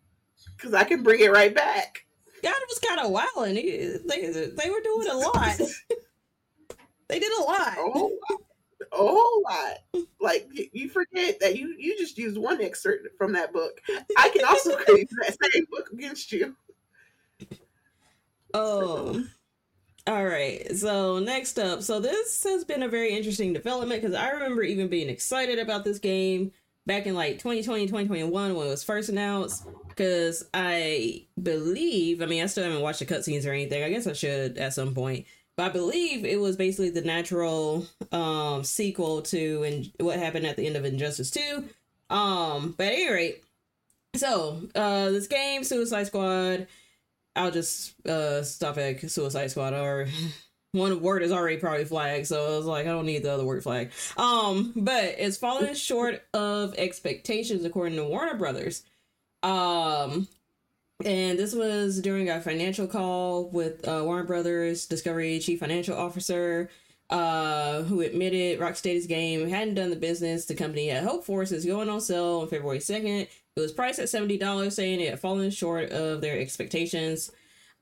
because 0.57 0.75
I 0.75 0.85
can 0.85 1.03
bring 1.03 1.21
it 1.21 1.31
right 1.31 1.55
back. 1.55 2.07
God 2.43 2.55
was 2.69 2.79
kind 2.79 3.01
of 3.01 3.11
wild, 3.11 3.49
and 3.49 3.57
they 3.57 4.31
they 4.31 4.71
were 4.71 4.81
doing 4.81 5.09
a 5.09 5.15
lot. 5.17 5.61
they 7.09 7.19
did 7.19 7.33
a 7.39 7.43
lot. 7.43 7.75
Oh, 7.79 8.13
a 8.93 8.97
whole 8.97 9.43
lot. 9.43 10.05
Like 10.21 10.49
you 10.73 10.89
forget 10.89 11.41
that 11.41 11.57
you 11.57 11.75
you 11.79 11.97
just 11.99 12.19
used 12.19 12.37
one 12.37 12.61
excerpt 12.61 13.09
from 13.19 13.33
that 13.33 13.53
book. 13.53 13.81
I 14.17 14.29
can 14.31 14.45
also 14.45 14.71
use 14.89 15.09
that 15.23 15.37
same 15.53 15.67
book 15.71 15.91
against 15.93 16.33
you. 16.33 16.57
Oh. 18.55 19.25
All 20.07 20.25
right. 20.25 20.77
So 20.77 21.19
next 21.19 21.59
up, 21.59 21.83
so 21.83 21.99
this 21.99 22.45
has 22.45 22.65
been 22.65 22.85
a 22.85 22.89
very 22.89 23.11
interesting 23.11 23.53
development 23.53 24.01
because 24.01 24.15
I 24.15 24.31
remember 24.31 24.63
even 24.63 24.87
being 24.87 25.09
excited 25.09 25.59
about 25.59 25.85
this 25.85 25.99
game 25.99 26.53
back 26.87 27.07
in 27.07 27.15
like 27.15 27.39
2020, 27.39 27.87
2021 27.87 28.55
when 28.55 28.67
it 28.67 28.71
was 28.71 28.85
first 28.85 29.09
announced. 29.09 29.67
Because 29.89 30.45
I 30.53 31.25
believe, 31.43 32.23
I 32.23 32.27
mean, 32.27 32.43
I 32.43 32.47
still 32.47 32.65
haven't 32.65 32.83
watched 32.83 33.01
the 33.01 33.07
cutscenes 33.07 33.47
or 33.47 33.53
anything. 33.53 33.83
I 33.83 33.91
guess 33.91 34.07
I 34.07 34.13
should 34.13 34.59
at 34.59 34.75
some 34.75 34.95
point. 34.95 35.27
But 35.57 35.67
I 35.67 35.69
believe 35.71 36.25
it 36.25 36.39
was 36.39 36.57
basically 36.57 36.91
the 36.91 37.01
natural 37.01 37.87
um, 38.13 38.63
sequel 38.63 39.23
to 39.23 39.63
and 39.63 39.91
what 39.99 40.19
happened 40.19 40.47
at 40.47 40.57
the 40.57 40.67
end 40.67 40.77
of 40.77 40.85
Injustice 40.85 41.31
2. 41.31 41.65
Um, 42.11 42.75
but 42.77 42.89
at 42.89 42.93
any 42.93 43.11
rate, 43.11 43.45
so 44.15 44.61
uh, 44.75 45.11
this 45.11 45.27
game, 45.27 45.65
Suicide 45.65 46.07
Squad, 46.09 46.67
I'll 47.35 47.51
just 47.51 47.95
uh, 48.07 48.43
stop 48.43 48.77
at 48.79 49.11
Suicide 49.11 49.51
Squad 49.51 49.73
or 49.73 50.09
one 50.73 51.01
word 51.01 51.23
is 51.23 51.33
already 51.33 51.57
probably 51.57 51.85
flagged, 51.85 52.27
so 52.27 52.55
I 52.55 52.57
was 52.57 52.67
like, 52.67 52.87
I 52.87 52.91
don't 52.91 53.07
need 53.07 53.23
the 53.23 53.33
other 53.33 53.45
word 53.45 53.63
flag. 53.63 53.91
Um, 54.17 54.73
but 54.77 55.17
it's 55.19 55.37
fallen 55.37 55.75
short 55.75 56.23
of 56.35 56.75
expectations 56.77 57.65
according 57.65 57.97
to 57.97 58.05
Warner 58.05 58.37
Brothers. 58.37 58.83
Um, 59.43 60.29
and 61.05 61.39
this 61.39 61.55
was 61.55 62.01
during 62.01 62.31
a 62.31 62.41
financial 62.41 62.87
call 62.87 63.49
with 63.51 63.87
uh, 63.87 64.03
Warner 64.05 64.25
Brothers 64.25 64.87
Discovery 64.87 65.39
Chief 65.39 65.61
Financial 65.61 65.97
Officer, 65.97 66.71
uh, 67.11 67.83
who 67.83 68.01
admitted 68.01 68.59
Rocksteady's 68.59 69.07
game 69.07 69.49
hadn't 69.49 69.75
done 69.75 69.91
the 69.91 69.97
business 69.97 70.47
the 70.47 70.55
company 70.55 70.89
had 70.89 71.05
hoped 71.05 71.27
for 71.27 71.47
since 71.47 71.65
going 71.65 71.89
on 71.89 72.01
sale 72.01 72.41
on 72.41 72.49
February 72.49 72.79
2nd. 72.79 73.23
It 73.57 73.61
was 73.61 73.73
priced 73.73 73.99
at 73.99 74.09
$70, 74.09 74.73
saying 74.73 75.01
it 75.01 75.11
had 75.11 75.21
fallen 75.21 75.51
short 75.51 75.91
of 75.91 76.21
their 76.21 76.39
expectations. 76.39 77.31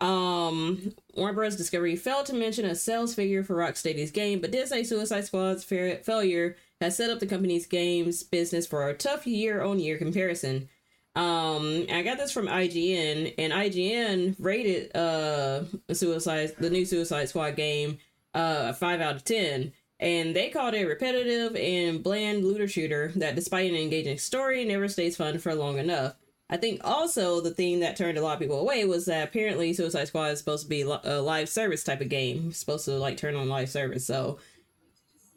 Um, 0.04 0.92
Warner 1.14 1.32
Bros. 1.32 1.56
Discovery 1.56 1.96
failed 1.96 2.26
to 2.26 2.34
mention 2.34 2.66
a 2.66 2.74
sales 2.74 3.14
figure 3.14 3.42
for 3.42 3.56
Rocksteady's 3.56 4.10
game, 4.10 4.38
but 4.38 4.50
did 4.50 4.68
say 4.68 4.84
Suicide 4.84 5.24
Squad's 5.24 5.64
fa- 5.64 5.96
failure 6.02 6.56
has 6.78 6.94
set 6.94 7.08
up 7.08 7.20
the 7.20 7.26
company's 7.26 7.66
games 7.66 8.22
business 8.22 8.66
for 8.66 8.86
a 8.86 8.94
tough 8.94 9.26
year 9.26 9.62
on 9.62 9.78
year 9.78 9.96
comparison. 9.96 10.68
Um, 11.16 11.86
I 11.90 12.02
got 12.02 12.18
this 12.18 12.32
from 12.32 12.48
IGN, 12.48 13.34
and 13.38 13.52
IGN 13.52 14.36
rated 14.38 14.94
uh 14.94 15.62
Suicide 15.90 16.52
the 16.58 16.68
new 16.68 16.84
Suicide 16.84 17.30
Squad 17.30 17.56
game 17.56 17.96
uh 18.34 18.74
five 18.74 19.00
out 19.00 19.16
of 19.16 19.24
ten, 19.24 19.72
and 20.00 20.36
they 20.36 20.50
called 20.50 20.74
it 20.74 20.82
a 20.82 20.84
repetitive 20.84 21.56
and 21.56 22.02
bland 22.02 22.44
looter 22.44 22.68
shooter 22.68 23.10
that, 23.16 23.36
despite 23.36 23.70
an 23.70 23.76
engaging 23.78 24.18
story, 24.18 24.66
never 24.66 24.86
stays 24.86 25.16
fun 25.16 25.38
for 25.38 25.54
long 25.54 25.78
enough. 25.78 26.16
I 26.50 26.56
think 26.58 26.82
also 26.84 27.40
the 27.40 27.50
thing 27.50 27.80
that 27.80 27.96
turned 27.96 28.18
a 28.18 28.22
lot 28.22 28.34
of 28.34 28.40
people 28.40 28.60
away 28.60 28.84
was 28.84 29.06
that 29.06 29.28
apparently 29.28 29.72
Suicide 29.72 30.08
Squad 30.08 30.26
is 30.26 30.38
supposed 30.38 30.64
to 30.64 30.68
be 30.68 30.82
a 30.82 31.20
live 31.20 31.48
service 31.48 31.82
type 31.82 32.00
of 32.00 32.08
game, 32.08 32.48
it's 32.48 32.58
supposed 32.58 32.84
to 32.84 32.92
like 32.92 33.16
turn 33.16 33.34
on 33.34 33.48
live 33.48 33.70
service. 33.70 34.06
So, 34.06 34.38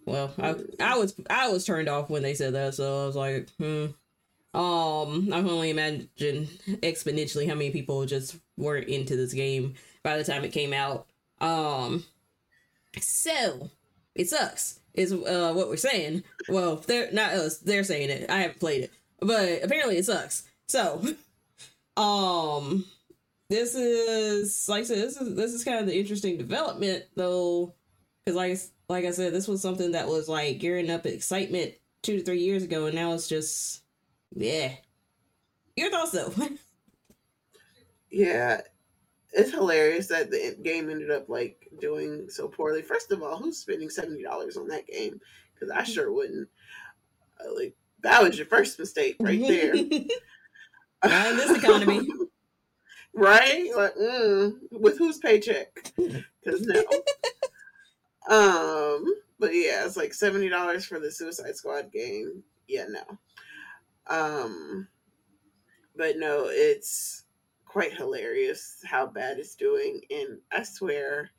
well, 0.06 0.34
I, 0.38 0.56
I 0.80 0.98
was 0.98 1.16
I 1.30 1.50
was 1.50 1.66
turned 1.66 1.88
off 1.88 2.10
when 2.10 2.24
they 2.24 2.34
said 2.34 2.54
that, 2.54 2.76
so 2.76 3.04
I 3.04 3.06
was 3.06 3.16
like, 3.16 3.50
hmm, 3.58 3.88
um, 4.54 5.30
I 5.32 5.40
can 5.40 5.50
only 5.50 5.70
imagine 5.70 6.48
exponentially 6.68 7.48
how 7.48 7.56
many 7.56 7.72
people 7.72 8.06
just 8.06 8.36
weren't 8.58 8.90
into 8.90 9.16
this 9.16 9.34
game 9.34 9.76
by 10.04 10.18
the 10.18 10.24
time 10.24 10.44
it 10.44 10.52
came 10.52 10.74
out. 10.74 11.08
Um, 11.40 12.04
so 13.00 13.70
it 14.16 14.28
sucks. 14.30 14.80
Is 14.94 15.14
uh 15.14 15.54
what 15.56 15.70
we're 15.70 15.78
saying. 15.78 16.24
Well, 16.50 16.78
they're 16.78 17.12
not 17.12 17.34
us. 17.34 17.60
They're 17.60 17.84
saying 17.84 18.10
it. 18.10 18.30
I 18.30 18.40
haven't 18.40 18.60
played 18.60 18.86
it, 18.86 18.92
but 19.20 19.64
apparently 19.64 19.98
it 19.98 20.06
sucks. 20.06 20.44
So, 20.68 21.02
um, 21.98 22.86
this 23.50 23.76
is 23.76 24.68
like 24.68 24.82
I 24.82 24.86
said. 24.86 24.98
This 24.98 25.18
is 25.18 25.36
this 25.36 25.54
is 25.54 25.64
kind 25.64 25.80
of 25.80 25.86
the 25.86 25.98
interesting 25.98 26.38
development 26.38 27.06
though, 27.16 27.74
because 28.26 28.36
like 28.36 28.60
like 28.90 29.06
I 29.06 29.12
said, 29.12 29.34
this 29.34 29.48
was 29.48 29.62
something 29.62 29.92
that 29.92 30.08
was 30.08 30.28
like 30.28 30.60
gearing 30.60 30.90
up 30.90 31.06
excitement 31.06 31.74
two 32.04 32.18
to 32.18 32.24
three 32.24 32.40
years 32.40 32.64
ago, 32.64 32.86
and 32.86 32.96
now 32.96 33.14
it's 33.14 33.28
just, 33.28 33.84
yeah. 34.36 34.72
Your 35.76 35.92
thoughts 35.92 36.12
though? 36.12 36.34
yeah, 38.12 38.62
it's 39.32 39.52
hilarious 39.52 40.08
that 40.08 40.32
the 40.32 40.58
game 40.62 40.90
ended 40.90 41.12
up 41.12 41.30
like 41.30 41.70
doing 41.80 42.30
so 42.30 42.48
poorly. 42.48 42.82
First 42.82 43.12
of 43.12 43.22
all, 43.22 43.38
who's 43.38 43.58
spending 43.58 43.90
seventy 43.90 44.24
dollars 44.24 44.58
on 44.58 44.68
that 44.70 44.88
game? 44.88 45.20
Because 45.54 45.70
I 45.70 45.84
sure 45.84 46.12
wouldn't. 46.12 46.50
Uh, 47.40 47.54
like 47.56 47.76
that 48.04 48.24
was 48.24 48.38
your 48.38 48.48
first 48.48 48.80
mistake 48.80 49.16
right 49.20 49.40
there. 49.40 49.76
Not 51.10 51.28
in 51.28 51.38
this 51.38 51.58
economy. 51.58 52.08
right? 53.14 53.70
Like, 53.76 53.96
mm, 53.96 54.54
with 54.72 54.98
whose 54.98 55.18
paycheck? 55.18 55.94
Because 55.96 56.62
no. 56.62 56.84
um, 58.30 59.06
but 59.40 59.54
yeah, 59.54 59.86
it's 59.86 59.98
like 59.98 60.14
seventy 60.14 60.50
dollars 60.50 60.86
for 60.86 61.00
the 61.00 61.12
Suicide 61.12 61.56
Squad 61.56 61.92
game. 61.92 62.44
Yeah, 62.68 62.86
no. 62.90 63.18
Um, 64.08 64.88
but 65.96 66.18
no, 66.18 66.46
it's 66.48 67.24
quite 67.66 67.94
hilarious 67.94 68.82
how 68.86 69.08
bad 69.08 69.40
it's 69.40 69.56
doing, 69.56 70.02
and 70.10 70.40
I 70.52 70.64
swear, 70.64 71.32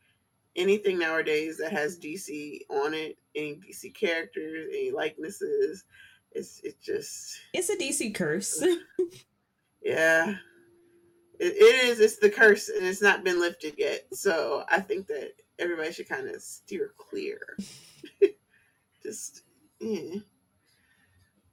anything 0.57 0.99
nowadays 0.99 1.59
that 1.59 1.73
has 1.73 1.99
DC 1.99 2.61
on 2.71 2.95
it, 2.95 3.19
any 3.35 3.57
DC 3.57 3.95
characters, 3.95 4.69
any 4.71 4.91
likenesses, 4.91 5.85
it's 6.33 6.61
it 6.63 6.81
just 6.81 7.41
it's 7.53 7.71
a 7.71 7.77
DC 7.77 8.15
curse. 8.15 8.63
yeah, 9.83 10.35
it, 11.39 11.53
it 11.57 11.85
is. 11.87 12.01
It's 12.01 12.19
the 12.19 12.31
curse, 12.31 12.69
and 12.69 12.85
it's 12.87 13.03
not 13.03 13.25
been 13.25 13.41
lifted 13.41 13.75
yet. 13.79 14.07
So 14.13 14.65
I 14.69 14.81
think 14.81 15.07
that 15.09 15.33
everybody 15.59 15.93
should 15.93 16.09
kind 16.09 16.29
of 16.29 16.43
steer 16.43 16.93
clear. 16.97 17.41
Just, 19.03 19.43
yeah. 19.81 20.21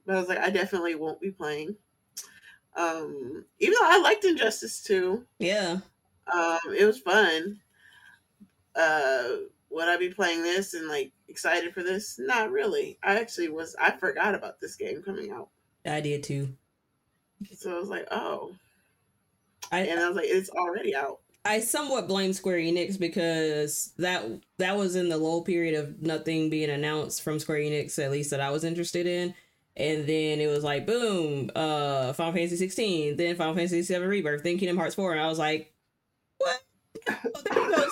But 0.05 0.15
I 0.15 0.19
was 0.19 0.29
like, 0.29 0.39
I 0.39 0.49
definitely 0.49 0.95
won't 0.95 1.21
be 1.21 1.31
playing. 1.31 1.75
Um, 2.75 3.45
even 3.59 3.75
though 3.79 3.87
I 3.87 3.99
liked 3.99 4.25
Injustice 4.25 4.81
too. 4.81 5.25
Yeah. 5.39 5.79
Um, 6.33 6.59
it 6.77 6.85
was 6.85 6.99
fun. 6.99 7.59
Uh, 8.75 9.27
would 9.69 9.87
I 9.87 9.97
be 9.97 10.09
playing 10.09 10.43
this 10.43 10.73
and 10.73 10.87
like 10.87 11.11
excited 11.27 11.73
for 11.73 11.83
this? 11.83 12.19
Not 12.19 12.51
really. 12.51 12.97
I 13.03 13.19
actually 13.19 13.49
was. 13.49 13.75
I 13.79 13.91
forgot 13.91 14.35
about 14.35 14.59
this 14.59 14.75
game 14.75 15.01
coming 15.03 15.31
out. 15.31 15.49
I 15.85 16.01
did 16.01 16.23
too. 16.23 16.55
So 17.53 17.75
I 17.75 17.79
was 17.79 17.89
like, 17.89 18.07
oh, 18.11 18.53
I, 19.71 19.81
and 19.81 19.99
I 19.99 20.07
was 20.07 20.15
like, 20.15 20.27
it's 20.27 20.49
already 20.49 20.95
out. 20.95 21.19
I 21.43 21.59
somewhat 21.59 22.07
blame 22.07 22.33
Square 22.33 22.57
Enix 22.57 22.99
because 22.99 23.93
that 23.97 24.25
that 24.57 24.77
was 24.77 24.95
in 24.95 25.09
the 25.09 25.17
low 25.17 25.41
period 25.41 25.75
of 25.75 26.01
nothing 26.01 26.49
being 26.49 26.71
announced 26.71 27.21
from 27.21 27.39
Square 27.39 27.59
Enix, 27.59 28.03
at 28.03 28.11
least 28.11 28.31
that 28.31 28.41
I 28.41 28.49
was 28.49 28.63
interested 28.63 29.05
in. 29.05 29.35
And 29.77 30.07
then 30.07 30.39
it 30.39 30.47
was 30.47 30.63
like, 30.63 30.87
boom, 30.87 31.51
uh, 31.53 32.13
Final 32.13 32.33
Fantasy 32.33 32.55
16, 32.55 33.17
then 33.17 33.35
Final 33.35 33.53
Fantasy 33.53 33.83
7 33.83 34.07
Rebirth, 34.07 34.41
then 34.41 34.57
Kingdom 34.57 34.77
Hearts 34.77 34.95
4. 34.95 35.11
And 35.11 35.21
I 35.21 35.27
was 35.27 35.37
like, 35.37 35.73
what? 36.37 36.61
Oh, 37.09 37.89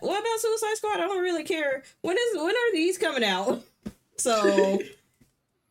what 0.00 0.20
about 0.20 0.38
Suicide 0.38 0.76
Squad? 0.76 1.00
I 1.00 1.06
don't 1.06 1.22
really 1.22 1.44
care. 1.44 1.82
When 2.02 2.16
is 2.16 2.36
when 2.36 2.54
are 2.54 2.72
these 2.72 2.98
coming 2.98 3.24
out? 3.24 3.62
So 4.16 4.78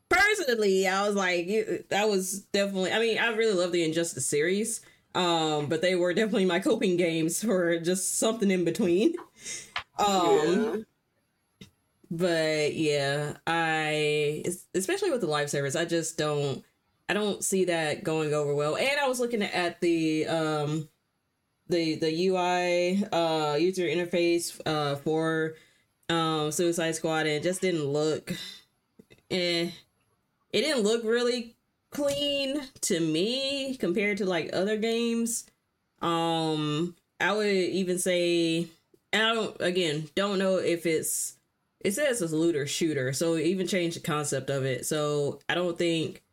personally, 0.09 0.87
I 0.87 1.07
was 1.07 1.15
like, 1.15 1.47
that 1.89 2.09
was 2.09 2.41
definitely. 2.51 2.91
I 2.91 2.99
mean, 2.99 3.17
I 3.17 3.29
really 3.35 3.53
love 3.53 3.71
the 3.71 3.83
Injustice 3.83 4.25
series. 4.25 4.81
Um, 5.15 5.67
but 5.67 5.81
they 5.81 5.95
were 5.95 6.13
definitely 6.13 6.45
my 6.45 6.59
coping 6.59 6.95
games 6.95 7.43
for 7.43 7.79
just 7.79 8.19
something 8.19 8.51
in 8.51 8.65
between. 8.65 9.15
Um, 9.97 10.85
yeah. 11.59 11.67
but 12.09 12.73
yeah, 12.73 13.33
I 13.45 14.45
especially 14.73 15.11
with 15.11 15.19
the 15.19 15.27
live 15.27 15.49
service, 15.49 15.75
I 15.75 15.83
just 15.83 16.17
don't 16.17 16.63
I 17.09 17.13
don't 17.13 17.43
see 17.43 17.65
that 17.65 18.03
going 18.03 18.33
over 18.33 18.53
well. 18.55 18.77
And 18.77 18.99
I 18.99 19.07
was 19.09 19.19
looking 19.19 19.43
at 19.43 19.81
the 19.81 20.25
um 20.27 20.89
the 21.67 21.95
the 21.95 22.27
UI 22.27 23.03
uh 23.11 23.55
user 23.55 23.83
interface 23.83 24.59
uh 24.65 24.95
for 24.95 25.55
um 26.07 26.51
Suicide 26.51 26.95
Squad 26.95 27.21
and 27.27 27.29
it 27.29 27.43
just 27.43 27.61
didn't 27.61 27.85
look 27.85 28.33
eh 29.29 29.69
it 30.51 30.61
didn't 30.61 30.83
look 30.83 31.03
really 31.03 31.55
clean 31.91 32.61
to 32.81 32.99
me 32.99 33.75
compared 33.77 34.17
to 34.17 34.25
like 34.25 34.49
other 34.53 34.77
games. 34.77 35.45
Um, 36.01 36.95
I 37.19 37.33
would 37.33 37.47
even 37.47 37.99
say, 37.99 38.67
and 39.11 39.23
I 39.23 39.33
don't 39.33 39.61
again 39.61 40.09
don't 40.15 40.39
know 40.39 40.57
if 40.57 40.85
it's 40.85 41.35
it 41.81 41.91
says 41.91 42.21
it's 42.21 42.33
a 42.33 42.35
looter 42.35 42.67
shooter, 42.67 43.13
so 43.13 43.37
even 43.37 43.67
change 43.67 43.95
the 43.95 44.01
concept 44.01 44.49
of 44.49 44.65
it. 44.65 44.85
So 44.85 45.39
I 45.49 45.55
don't 45.55 45.77
think 45.77 46.23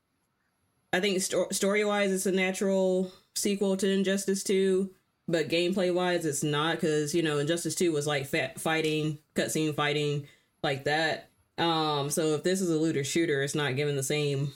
I 0.93 1.01
think 1.01 1.21
sto- 1.21 1.49
story 1.51 1.85
wise 1.85 2.13
it's 2.13 2.27
a 2.27 2.33
natural 2.33 3.13
sequel 3.35 3.77
to 3.79 3.91
Injustice 3.91 4.45
Two, 4.45 4.91
but 5.29 5.49
gameplay 5.49 5.93
wise 5.93 6.25
it's 6.25 6.43
not 6.43 6.77
because 6.77 7.15
you 7.15 7.23
know 7.23 7.39
Injustice 7.39 7.75
Two 7.75 7.93
was 7.93 8.07
like 8.07 8.27
fat 8.27 8.61
fighting, 8.61 9.19
cutscene 9.35 9.75
fighting 9.75 10.27
like 10.63 10.85
that. 10.85 11.31
Um, 11.59 12.11
so 12.11 12.35
if 12.35 12.43
this 12.43 12.61
is 12.61 12.71
a 12.71 12.77
looter 12.77 13.05
shooter, 13.05 13.43
it's 13.43 13.55
not 13.55 13.77
given 13.77 13.97
the 13.97 14.03
same 14.03 14.53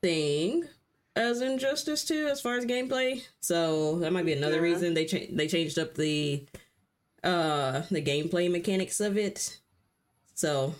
thing 0.00 0.64
as 1.14 1.40
Injustice 1.40 2.04
2 2.04 2.28
as 2.28 2.40
far 2.40 2.56
as 2.56 2.64
gameplay. 2.64 3.22
So 3.40 3.98
that 3.98 4.12
might 4.12 4.24
be 4.26 4.32
another 4.32 4.56
yeah. 4.56 4.72
reason 4.72 4.94
they 4.94 5.04
cha- 5.04 5.30
they 5.30 5.46
changed 5.46 5.78
up 5.78 5.94
the 5.94 6.46
uh 7.22 7.82
the 7.90 8.02
gameplay 8.02 8.50
mechanics 8.50 9.00
of 9.00 9.16
it. 9.16 9.60
So 10.34 10.74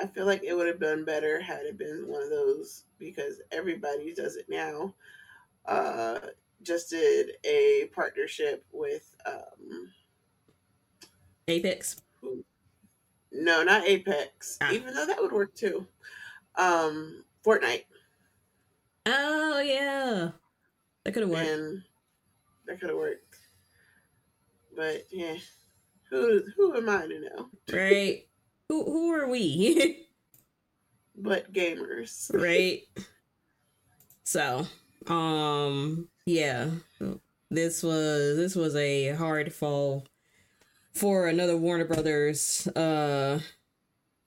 I 0.00 0.06
feel 0.06 0.26
like 0.26 0.44
it 0.44 0.54
would 0.54 0.68
have 0.68 0.78
been 0.78 1.04
better 1.04 1.40
had 1.40 1.66
it 1.66 1.76
been 1.76 2.04
one 2.06 2.22
of 2.22 2.30
those 2.30 2.84
because 2.98 3.40
everybody 3.50 4.14
does 4.14 4.36
it 4.36 4.46
now. 4.48 4.94
Uh 5.66 6.18
just 6.62 6.90
did 6.90 7.32
a 7.44 7.90
partnership 7.94 8.64
with 8.72 9.14
um 9.26 9.90
Apex. 11.48 12.00
No, 13.32 13.62
not 13.62 13.86
Apex. 13.86 14.58
Ah. 14.60 14.72
Even 14.72 14.94
though 14.94 15.06
that 15.06 15.20
would 15.20 15.32
work 15.32 15.54
too. 15.54 15.86
Um 16.56 17.24
Fortnite. 17.44 17.84
Oh 19.06 19.60
yeah, 19.60 20.30
that 21.04 21.12
could 21.12 21.22
have 21.22 21.30
worked. 21.30 21.48
And 21.48 21.82
that 22.66 22.80
could 22.80 22.90
have 22.90 22.98
worked. 22.98 23.36
But 24.76 25.06
yeah, 25.10 25.36
who 26.10 26.42
who 26.56 26.76
am 26.76 26.88
I 26.88 27.06
to 27.06 27.20
know? 27.20 27.48
Right. 27.72 28.26
who 28.68 28.84
who 28.84 29.14
are 29.14 29.28
we? 29.28 30.06
but 31.16 31.52
gamers. 31.52 32.30
right. 32.32 32.82
So, 34.24 34.66
um, 35.06 36.08
yeah, 36.26 36.68
this 37.50 37.82
was 37.82 38.36
this 38.36 38.54
was 38.54 38.76
a 38.76 39.14
hard 39.14 39.54
fall 39.54 40.04
for 40.98 41.28
another 41.28 41.56
Warner 41.56 41.84
Brothers, 41.84 42.66
uh, 42.74 43.38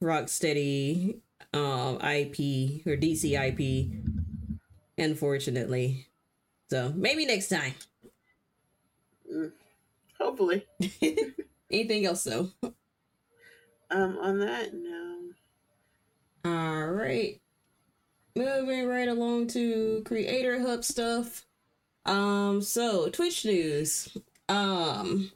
Rocksteady, 0.02 1.20
um, 1.54 1.96
IP 1.98 2.86
or 2.88 2.96
DC 2.96 3.34
IP 3.36 3.92
unfortunately. 4.98 6.08
So 6.70 6.94
maybe 6.96 7.26
next 7.26 7.50
time. 7.50 7.74
Mm, 9.32 9.52
hopefully. 10.20 10.66
Anything 11.72 12.06
else 12.06 12.24
though? 12.24 12.50
Um, 13.90 14.18
on 14.22 14.40
that, 14.40 14.74
no. 14.74 15.18
All 16.46 16.88
right. 16.88 17.40
Moving 18.36 18.88
right 18.88 19.10
along 19.10 19.48
to 19.48 20.02
Creator 20.06 20.62
Hub 20.62 20.86
stuff. 20.86 21.46
Um, 22.06 22.62
so 22.62 23.10
Twitch 23.10 23.44
news. 23.44 24.18
Um, 24.48 25.32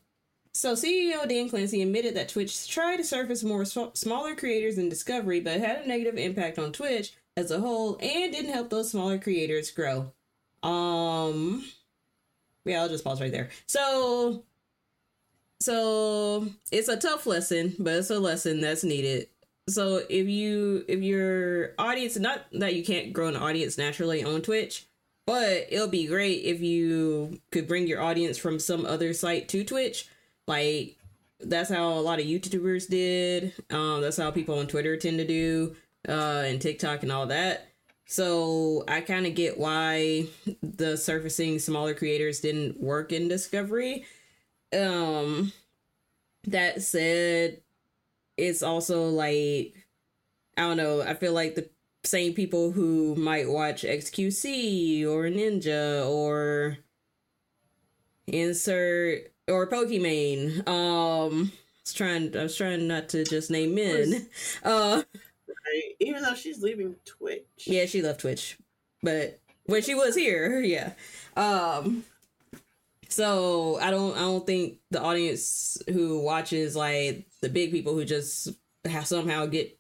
so 0.56 0.74
CEO 0.74 1.28
Dan 1.28 1.50
Clancy 1.50 1.82
admitted 1.82 2.16
that 2.16 2.30
Twitch 2.30 2.70
tried 2.70 2.96
to 2.96 3.04
surface 3.04 3.44
more 3.44 3.66
smaller 3.66 4.36
creators 4.36 4.78
in 4.78 4.88
Discovery, 4.88 5.42
but 5.42 5.60
had 5.60 5.84
a 5.84 5.88
negative 5.88 6.18
impact 6.18 6.58
on 6.58 6.72
Twitch 6.72 7.14
as 7.36 7.52
a 7.52 7.60
whole 7.60 7.98
and 8.02 8.32
didn't 8.32 8.54
help 8.54 8.70
those 8.70 8.90
smaller 8.90 9.18
creators 9.18 9.70
grow. 9.70 10.14
Um 10.64 11.66
yeah, 12.64 12.82
I'll 12.82 12.90
just 12.90 13.04
pause 13.04 13.20
right 13.20 13.34
there. 13.34 13.50
So 13.68 14.44
so 15.60 16.48
it's 16.72 16.88
a 16.88 16.96
tough 16.96 17.26
lesson, 17.26 17.76
but 17.78 17.96
it's 17.96 18.10
a 18.10 18.20
lesson 18.20 18.62
that's 18.62 18.86
needed. 18.86 19.28
So 19.68 20.04
if 20.10 20.28
you 20.30 20.86
if 20.88 21.02
your 21.02 21.74
audience 21.78 22.18
not 22.18 22.46
that 22.54 22.76
you 22.76 22.86
can't 22.86 23.12
grow 23.12 23.28
an 23.28 23.36
audience 23.36 23.78
naturally 23.78 24.24
on 24.24 24.42
Twitch, 24.42 24.86
but 25.28 25.68
it'll 25.70 25.90
be 25.90 26.08
great 26.08 26.46
if 26.46 26.62
you 26.62 27.42
could 27.52 27.68
bring 27.68 27.88
your 27.88 28.02
audience 28.02 28.38
from 28.38 28.58
some 28.58 28.86
other 28.86 29.12
site 29.12 29.50
to 29.50 29.66
Twitch. 29.66 30.08
Like 30.48 30.98
that's 31.40 31.70
how 31.70 31.94
a 31.94 32.02
lot 32.02 32.20
of 32.20 32.26
YouTubers 32.26 32.88
did. 32.88 33.54
Um, 33.70 34.02
that's 34.02 34.18
how 34.18 34.32
people 34.32 34.60
on 34.60 34.68
Twitter 34.68 34.98
tend 34.98 35.18
to 35.18 35.28
do 35.28 35.76
uh, 36.08 36.44
and 36.46 36.62
TikTok 36.62 37.04
and 37.04 37.12
all 37.12 37.28
that. 37.28 37.70
So 38.06 38.84
I 38.88 39.02
kind 39.02 39.26
of 39.26 39.36
get 39.36 39.58
why 39.58 40.28
the 40.62 40.98
surfacing 40.98 41.60
smaller 41.60 41.94
creators 41.94 42.40
didn't 42.40 42.80
work 42.80 43.12
in 43.12 43.28
Discovery. 43.28 44.06
Um, 44.78 45.52
that 46.48 46.82
said, 46.82 47.62
it's 48.38 48.62
also 48.62 49.10
like 49.10 49.74
I 50.58 50.62
don't 50.62 50.78
know. 50.78 51.02
I 51.02 51.16
feel 51.16 51.34
like 51.34 51.56
the 51.56 51.70
same 52.04 52.34
people 52.34 52.72
who 52.72 53.16
might 53.16 53.50
watch 53.50 53.84
XQC 53.84 55.06
or 55.06 55.24
Ninja 55.24 56.08
or 56.08 56.78
insert 58.28 59.32
or 59.48 59.68
Pokimane. 59.68 60.68
Um, 60.68 61.52
I 61.54 61.82
was 61.84 61.94
trying. 61.94 62.36
I 62.36 62.44
was 62.44 62.56
trying 62.56 62.88
not 62.88 63.10
to 63.10 63.24
just 63.24 63.52
name 63.52 63.76
men. 63.76 64.28
Uh, 64.64 65.04
right. 65.48 65.96
Even 66.00 66.24
though 66.24 66.36
she's 66.36 66.62
leaving 66.62 66.96
Twitch. 67.06 67.46
Yeah, 67.66 67.86
she 67.86 68.02
left 68.02 68.22
Twitch, 68.22 68.58
but 69.04 69.40
when 69.66 69.82
she 69.82 69.96
was 69.96 70.16
here, 70.16 70.60
yeah. 70.62 70.94
Um, 71.36 72.04
so 73.10 73.78
I 73.82 73.92
don't. 73.92 74.16
I 74.16 74.22
don't 74.22 74.46
think 74.46 74.80
the 74.92 75.02
audience 75.02 75.78
who 75.88 76.20
watches 76.22 76.76
like 76.76 77.28
the 77.42 77.50
big 77.50 77.72
people 77.72 77.94
who 77.94 78.06
just 78.06 78.50
somehow 79.04 79.46
get 79.46 79.80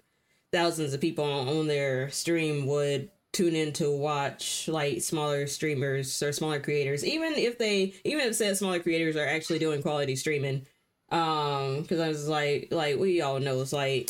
thousands 0.51 0.93
of 0.93 1.01
people 1.01 1.25
on, 1.25 1.47
on 1.47 1.67
their 1.67 2.09
stream 2.09 2.65
would 2.65 3.09
tune 3.35 3.53
in 3.53 3.73
to 3.73 3.91
watch 3.91 4.69
like 4.69 5.01
smaller 5.01 5.45
streamers 5.45 6.23
or 6.23 6.31
smaller 6.31 6.61
creators. 6.61 7.03
Even 7.03 7.33
if 7.33 7.57
they 7.57 7.93
even 8.05 8.29
if 8.29 8.35
said 8.35 8.55
smaller 8.55 8.79
creators 8.79 9.17
are 9.17 9.27
actually 9.27 9.59
doing 9.59 9.81
quality 9.81 10.15
streaming. 10.15 10.65
Um 11.09 11.81
because 11.81 11.99
i 11.99 12.07
was 12.07 12.29
like 12.29 12.69
like 12.71 12.97
we 12.97 13.21
all 13.21 13.39
know 13.39 13.61
it's 13.61 13.73
like 13.73 14.09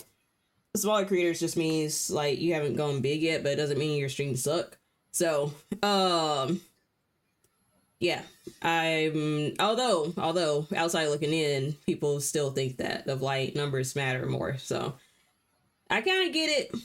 smaller 0.75 1.05
creators 1.05 1.39
just 1.39 1.57
means 1.57 2.11
like 2.11 2.39
you 2.39 2.53
haven't 2.53 2.75
gone 2.75 3.01
big 3.01 3.21
yet 3.21 3.41
but 3.41 3.53
it 3.53 3.55
doesn't 3.55 3.79
mean 3.79 3.99
your 3.99 4.09
streams 4.09 4.43
suck. 4.43 4.77
So 5.11 5.51
um 5.81 6.61
yeah 7.99 8.21
i'm 8.61 9.53
although 9.59 10.13
although 10.17 10.67
outside 10.75 11.07
looking 11.07 11.33
in 11.33 11.75
people 11.87 12.21
still 12.21 12.51
think 12.51 12.77
that 12.77 13.07
of 13.07 13.23
like 13.23 13.55
numbers 13.55 13.95
matter 13.95 14.27
more. 14.27 14.59
So 14.59 14.93
i 15.89 16.01
kind 16.01 16.27
of 16.27 16.33
get 16.33 16.49
it. 16.49 16.75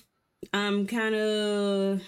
I'm 0.54 0.86
kind 0.86 1.14
of 1.14 2.02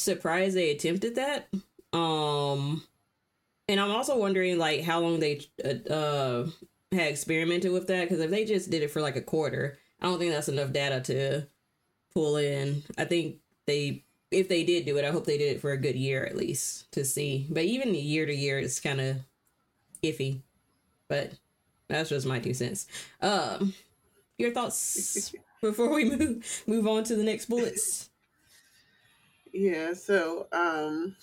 surprised 0.00 0.56
they 0.56 0.70
attempted 0.70 1.16
that. 1.16 1.48
Um, 1.96 2.82
and 3.68 3.80
I'm 3.80 3.90
also 3.90 4.16
wondering 4.16 4.58
like 4.58 4.82
how 4.82 5.00
long 5.00 5.20
they 5.20 5.46
uh, 5.64 5.92
uh 5.92 6.46
had 6.92 7.08
experimented 7.08 7.72
with 7.72 7.86
that 7.86 8.02
because 8.08 8.20
if 8.20 8.30
they 8.30 8.44
just 8.44 8.70
did 8.70 8.82
it 8.82 8.90
for 8.90 9.00
like 9.00 9.16
a 9.16 9.22
quarter, 9.22 9.78
I 10.00 10.06
don't 10.06 10.18
think 10.18 10.32
that's 10.32 10.48
enough 10.48 10.72
data 10.72 11.00
to 11.02 11.46
pull 12.12 12.36
in. 12.36 12.82
I 12.98 13.04
think 13.04 13.36
they 13.66 14.04
if 14.30 14.48
they 14.48 14.64
did 14.64 14.86
do 14.86 14.96
it, 14.96 15.04
I 15.04 15.10
hope 15.10 15.24
they 15.24 15.38
did 15.38 15.56
it 15.56 15.60
for 15.60 15.72
a 15.72 15.76
good 15.76 15.96
year 15.96 16.24
at 16.24 16.36
least 16.36 16.90
to 16.92 17.04
see. 17.04 17.46
But 17.50 17.64
even 17.64 17.94
year 17.94 18.26
to 18.26 18.34
year 18.34 18.58
is 18.58 18.80
kind 18.80 19.00
of 19.00 19.16
iffy. 20.02 20.42
But 21.08 21.32
that's 21.88 22.10
just 22.10 22.26
my 22.26 22.38
two 22.38 22.54
cents. 22.54 22.86
Um, 23.20 23.74
your 24.38 24.52
thoughts 24.52 25.32
before 25.60 25.92
we 25.92 26.04
move 26.04 26.62
move 26.66 26.86
on 26.86 27.04
to 27.04 27.16
the 27.16 27.24
next 27.24 27.46
bullets. 27.46 28.09
Yeah, 29.52 29.94
so 29.94 30.46
um 30.52 31.16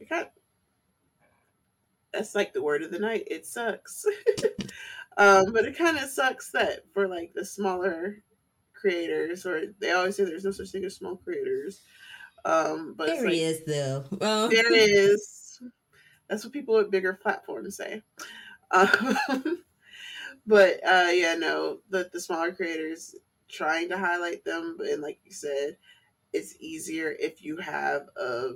it 0.00 0.08
got 0.08 0.32
that's 2.14 2.34
like 2.34 2.52
the 2.52 2.62
word 2.62 2.82
of 2.82 2.90
the 2.90 2.98
night. 2.98 3.24
It 3.26 3.44
sucks. 3.44 4.06
um, 5.16 5.52
but 5.52 5.64
it 5.64 5.76
kind 5.76 5.98
of 5.98 6.08
sucks 6.08 6.50
that 6.52 6.84
for 6.92 7.08
like 7.08 7.32
the 7.34 7.44
smaller 7.44 8.22
creators, 8.72 9.44
or 9.44 9.74
they 9.80 9.90
always 9.90 10.16
say 10.16 10.24
there's 10.24 10.44
no 10.44 10.52
such 10.52 10.70
thing 10.70 10.84
as 10.84 10.94
small 10.94 11.16
creators. 11.16 11.80
Um, 12.44 12.94
but 12.96 13.08
there 13.08 13.24
like, 13.24 13.34
is 13.34 13.64
though. 13.66 14.04
Well, 14.20 14.48
there 14.48 14.72
is. 14.74 15.60
That's 16.28 16.44
what 16.44 16.52
people 16.52 16.76
with 16.76 16.90
bigger 16.90 17.14
platforms 17.14 17.76
say. 17.76 18.02
Um, 18.70 19.18
but 20.46 20.80
uh, 20.86 21.10
yeah, 21.12 21.34
no, 21.34 21.80
the 21.90 22.08
the 22.12 22.20
smaller 22.20 22.52
creators 22.52 23.14
trying 23.48 23.88
to 23.90 23.98
highlight 23.98 24.44
them, 24.44 24.78
and 24.80 25.02
like 25.02 25.18
you 25.24 25.32
said, 25.32 25.76
it's 26.34 26.56
easier 26.60 27.14
if 27.18 27.42
you 27.44 27.56
have 27.58 28.08
a 28.20 28.50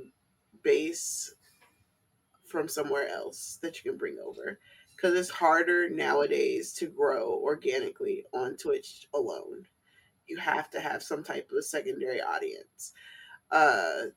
base 0.62 1.32
from 2.50 2.68
somewhere 2.68 3.08
else 3.08 3.58
that 3.62 3.76
you 3.76 3.90
can 3.90 3.98
bring 3.98 4.18
over 4.18 4.58
because 4.96 5.16
it's 5.16 5.30
harder 5.30 5.88
nowadays 5.88 6.72
to 6.72 6.86
grow 6.86 7.38
organically 7.40 8.24
on 8.34 8.56
Twitch 8.56 9.06
alone. 9.14 9.64
You 10.26 10.38
have 10.38 10.68
to 10.70 10.80
have 10.80 11.02
some 11.04 11.22
type 11.22 11.50
of 11.56 11.64
secondary 11.64 12.20
audience. 12.20 12.92
Uh, 13.50 14.08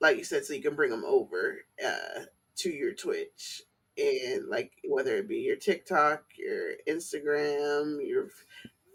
like 0.00 0.16
you 0.16 0.24
said, 0.24 0.44
so 0.44 0.54
you 0.54 0.62
can 0.62 0.76
bring 0.76 0.90
them 0.90 1.04
over 1.04 1.58
uh, 1.84 2.20
to 2.58 2.70
your 2.70 2.92
Twitch 2.92 3.62
and 3.98 4.48
like 4.48 4.72
whether 4.88 5.16
it 5.16 5.28
be 5.28 5.38
your 5.38 5.56
TikTok, 5.56 6.22
your 6.38 6.74
Instagram, 6.88 7.98
your 8.06 8.28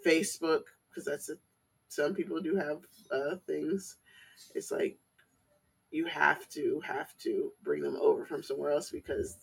Facebook, 0.06 0.64
because 0.90 1.06
that's 1.06 1.30
a 1.30 1.36
some 1.90 2.14
people 2.14 2.42
do 2.42 2.56
have 2.56 2.80
uh, 3.12 3.36
things. 3.46 3.98
It's 4.56 4.72
like 4.72 4.98
you 5.92 6.06
have 6.06 6.48
to 6.50 6.82
have 6.86 7.18
to 7.20 7.52
bring 7.64 7.82
them 7.82 7.98
over 8.02 8.26
from 8.26 8.44
somewhere 8.44 8.72
else 8.72 8.92
because 8.92 9.38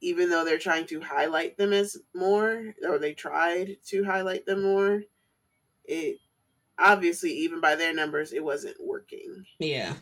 even 0.00 0.28
though 0.28 0.44
they're 0.44 0.58
trying 0.58 0.86
to 0.86 1.00
highlight 1.00 1.56
them 1.56 1.72
as 1.72 1.96
more 2.14 2.74
or 2.86 2.98
they 2.98 3.14
tried 3.14 3.76
to 3.86 4.04
highlight 4.04 4.46
them 4.46 4.62
more 4.62 5.02
it 5.84 6.18
obviously 6.78 7.30
even 7.30 7.60
by 7.60 7.74
their 7.74 7.94
numbers 7.94 8.32
it 8.32 8.42
wasn't 8.42 8.76
working. 8.80 9.44
Yeah. 9.58 9.94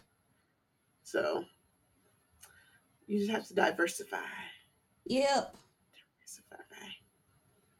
So 1.02 1.44
you 3.06 3.18
just 3.18 3.30
have 3.30 3.46
to 3.48 3.54
diversify. 3.54 4.18
Yep. 5.06 5.56
Diversify. 6.20 6.88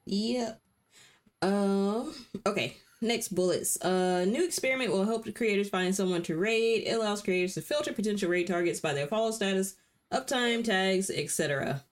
Yep. 0.07 0.61
Um 1.43 2.15
okay 2.47 2.77
Next 3.03 3.35
bullets. 3.35 3.77
A 3.83 3.89
uh, 3.89 4.25
new 4.25 4.45
experiment 4.45 4.93
will 4.93 5.05
help 5.05 5.25
the 5.25 5.33
creators 5.33 5.69
find 5.69 5.93
someone 5.93 6.23
to 6.23 6.37
raid. 6.37 6.85
It 6.87 6.93
allows 6.93 7.21
creators 7.21 7.55
to 7.55 7.61
filter 7.61 7.93
potential 7.93 8.31
raid 8.31 8.47
targets 8.47 8.79
by 8.79 8.95
their 8.95 9.09
follow 9.09 9.33
status, 9.33 9.75
uptime, 10.13 10.65
tags, 10.65 11.11
etc. 11.11 11.83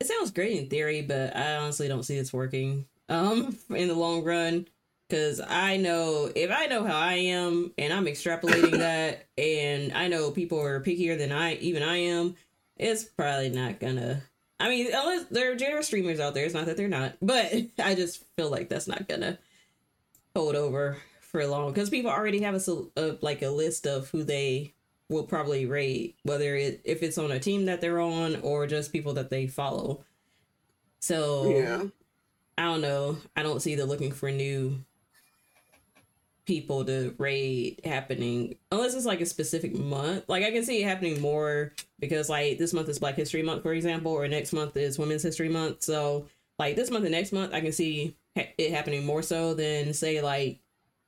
It 0.00 0.08
sounds 0.08 0.32
great 0.32 0.58
in 0.58 0.68
theory, 0.68 1.02
but 1.02 1.36
I 1.36 1.54
honestly 1.54 1.86
don't 1.86 2.02
see 2.02 2.18
this 2.18 2.32
working 2.32 2.86
um 3.08 3.56
in 3.70 3.86
the 3.86 3.94
long 3.94 4.24
run. 4.24 4.66
Cause 5.10 5.40
I 5.40 5.76
know 5.76 6.30
if 6.34 6.50
I 6.50 6.66
know 6.66 6.84
how 6.84 6.98
I 6.98 7.14
am 7.14 7.72
and 7.78 7.92
I'm 7.92 8.06
extrapolating 8.06 8.72
that 8.78 9.26
and 9.38 9.92
I 9.92 10.08
know 10.08 10.32
people 10.32 10.60
are 10.60 10.82
pickier 10.82 11.16
than 11.16 11.30
I 11.30 11.54
even 11.54 11.84
I 11.84 11.98
am, 11.98 12.34
it's 12.76 13.04
probably 13.04 13.50
not 13.50 13.78
gonna 13.78 14.22
I 14.60 14.68
mean, 14.70 14.88
unless 14.92 15.26
there 15.26 15.52
are 15.52 15.56
general 15.56 15.84
streamers 15.84 16.18
out 16.18 16.34
there, 16.34 16.44
it's 16.44 16.52
not 16.52 16.66
that 16.66 16.76
they're 16.76 16.88
not, 16.88 17.14
but 17.22 17.52
I 17.78 17.94
just 17.94 18.24
feel 18.36 18.50
like 18.50 18.68
that's 18.68 18.88
not 18.88 19.06
gonna 19.06 19.38
hold 20.38 20.54
over 20.54 20.96
for 21.20 21.44
long 21.46 21.72
because 21.72 21.90
people 21.90 22.10
already 22.10 22.40
have 22.40 22.54
a, 22.54 22.82
a, 22.96 23.18
like 23.20 23.42
a 23.42 23.48
list 23.48 23.86
of 23.86 24.08
who 24.10 24.22
they 24.22 24.72
will 25.08 25.24
probably 25.24 25.66
rate, 25.66 26.16
whether 26.22 26.54
it 26.54 26.80
if 26.84 27.02
it's 27.02 27.18
on 27.18 27.30
a 27.30 27.40
team 27.40 27.66
that 27.66 27.80
they're 27.80 28.00
on 28.00 28.36
or 28.42 28.66
just 28.66 28.92
people 28.92 29.14
that 29.14 29.30
they 29.30 29.46
follow. 29.46 30.04
So 31.00 31.50
yeah, 31.50 31.82
I 32.56 32.62
don't 32.62 32.80
know. 32.80 33.18
I 33.36 33.42
don't 33.42 33.60
see 33.60 33.74
the 33.74 33.84
looking 33.84 34.12
for 34.12 34.30
new 34.30 34.78
people 36.44 36.82
to 36.82 37.14
raid 37.18 37.80
happening 37.84 38.56
unless 38.72 38.94
it's 38.94 39.04
like 39.04 39.20
a 39.20 39.26
specific 39.26 39.74
month. 39.74 40.24
Like 40.28 40.44
I 40.44 40.50
can 40.50 40.64
see 40.64 40.82
it 40.82 40.86
happening 40.86 41.20
more 41.20 41.72
because 41.98 42.28
like 42.28 42.58
this 42.58 42.72
month 42.72 42.88
is 42.88 42.98
Black 42.98 43.16
History 43.16 43.42
Month, 43.42 43.62
for 43.62 43.74
example, 43.74 44.12
or 44.12 44.26
next 44.28 44.52
month 44.52 44.76
is 44.76 44.98
Women's 44.98 45.22
History 45.22 45.48
Month. 45.48 45.82
So 45.82 46.26
like 46.58 46.76
this 46.76 46.90
month 46.90 47.04
and 47.04 47.12
next 47.12 47.32
month, 47.32 47.52
I 47.52 47.60
can 47.60 47.72
see 47.72 48.16
it 48.58 48.72
happening 48.72 49.04
more 49.04 49.22
so 49.22 49.54
than 49.54 49.92
say 49.92 50.20
like 50.20 50.60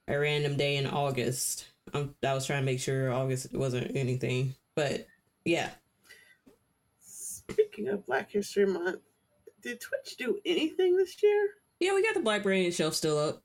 a 0.09 0.19
random 0.19 0.57
day 0.57 0.77
in 0.77 0.87
August. 0.87 1.67
I'm, 1.93 2.15
I 2.27 2.35
was 2.35 2.47
trying 2.47 2.63
to 2.63 2.67
make 2.67 2.81
sure 2.81 3.13
August 3.13 3.53
wasn't 3.53 3.97
anything, 3.97 4.55
but 4.75 5.07
yeah. 5.45 5.71
Speaking 7.01 7.89
of 7.89 8.07
Black 8.07 8.31
History 8.31 8.67
Month, 8.67 9.01
did 9.63 9.81
Twitch 9.81 10.17
do 10.17 10.39
anything 10.45 10.97
this 10.97 11.23
year? 11.23 11.49
Yeah, 11.81 11.95
we 11.95 12.03
got 12.03 12.15
the 12.15 12.21
Black 12.21 12.43
Brain 12.43 12.71
shelf 12.71 12.95
still 12.95 13.19
up. 13.19 13.43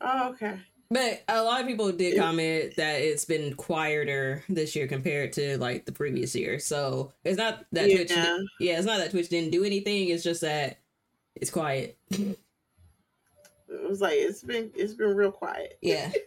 Oh, 0.00 0.30
okay. 0.30 0.58
But 0.90 1.22
a 1.28 1.42
lot 1.42 1.60
of 1.60 1.68
people 1.68 1.92
did 1.92 2.18
comment 2.18 2.74
that 2.76 3.00
it's 3.00 3.24
been 3.24 3.54
quieter 3.54 4.42
this 4.48 4.74
year 4.74 4.88
compared 4.88 5.32
to 5.34 5.56
like 5.58 5.86
the 5.86 5.92
previous 5.92 6.34
year. 6.34 6.58
So 6.58 7.12
it's 7.24 7.38
not 7.38 7.64
that 7.72 7.88
yeah. 7.88 7.96
Twitch, 7.96 8.12
yeah, 8.58 8.76
it's 8.76 8.86
not 8.86 8.98
that 8.98 9.12
Twitch 9.12 9.28
didn't 9.28 9.52
do 9.52 9.62
anything. 9.62 10.08
It's 10.08 10.24
just 10.24 10.40
that 10.40 10.80
it's 11.36 11.50
quiet. 11.50 11.96
it 13.70 13.88
was 13.88 14.00
like 14.00 14.14
it's 14.14 14.42
been 14.42 14.70
it's 14.74 14.94
been 14.94 15.14
real 15.14 15.32
quiet. 15.32 15.78
Yeah. 15.80 16.10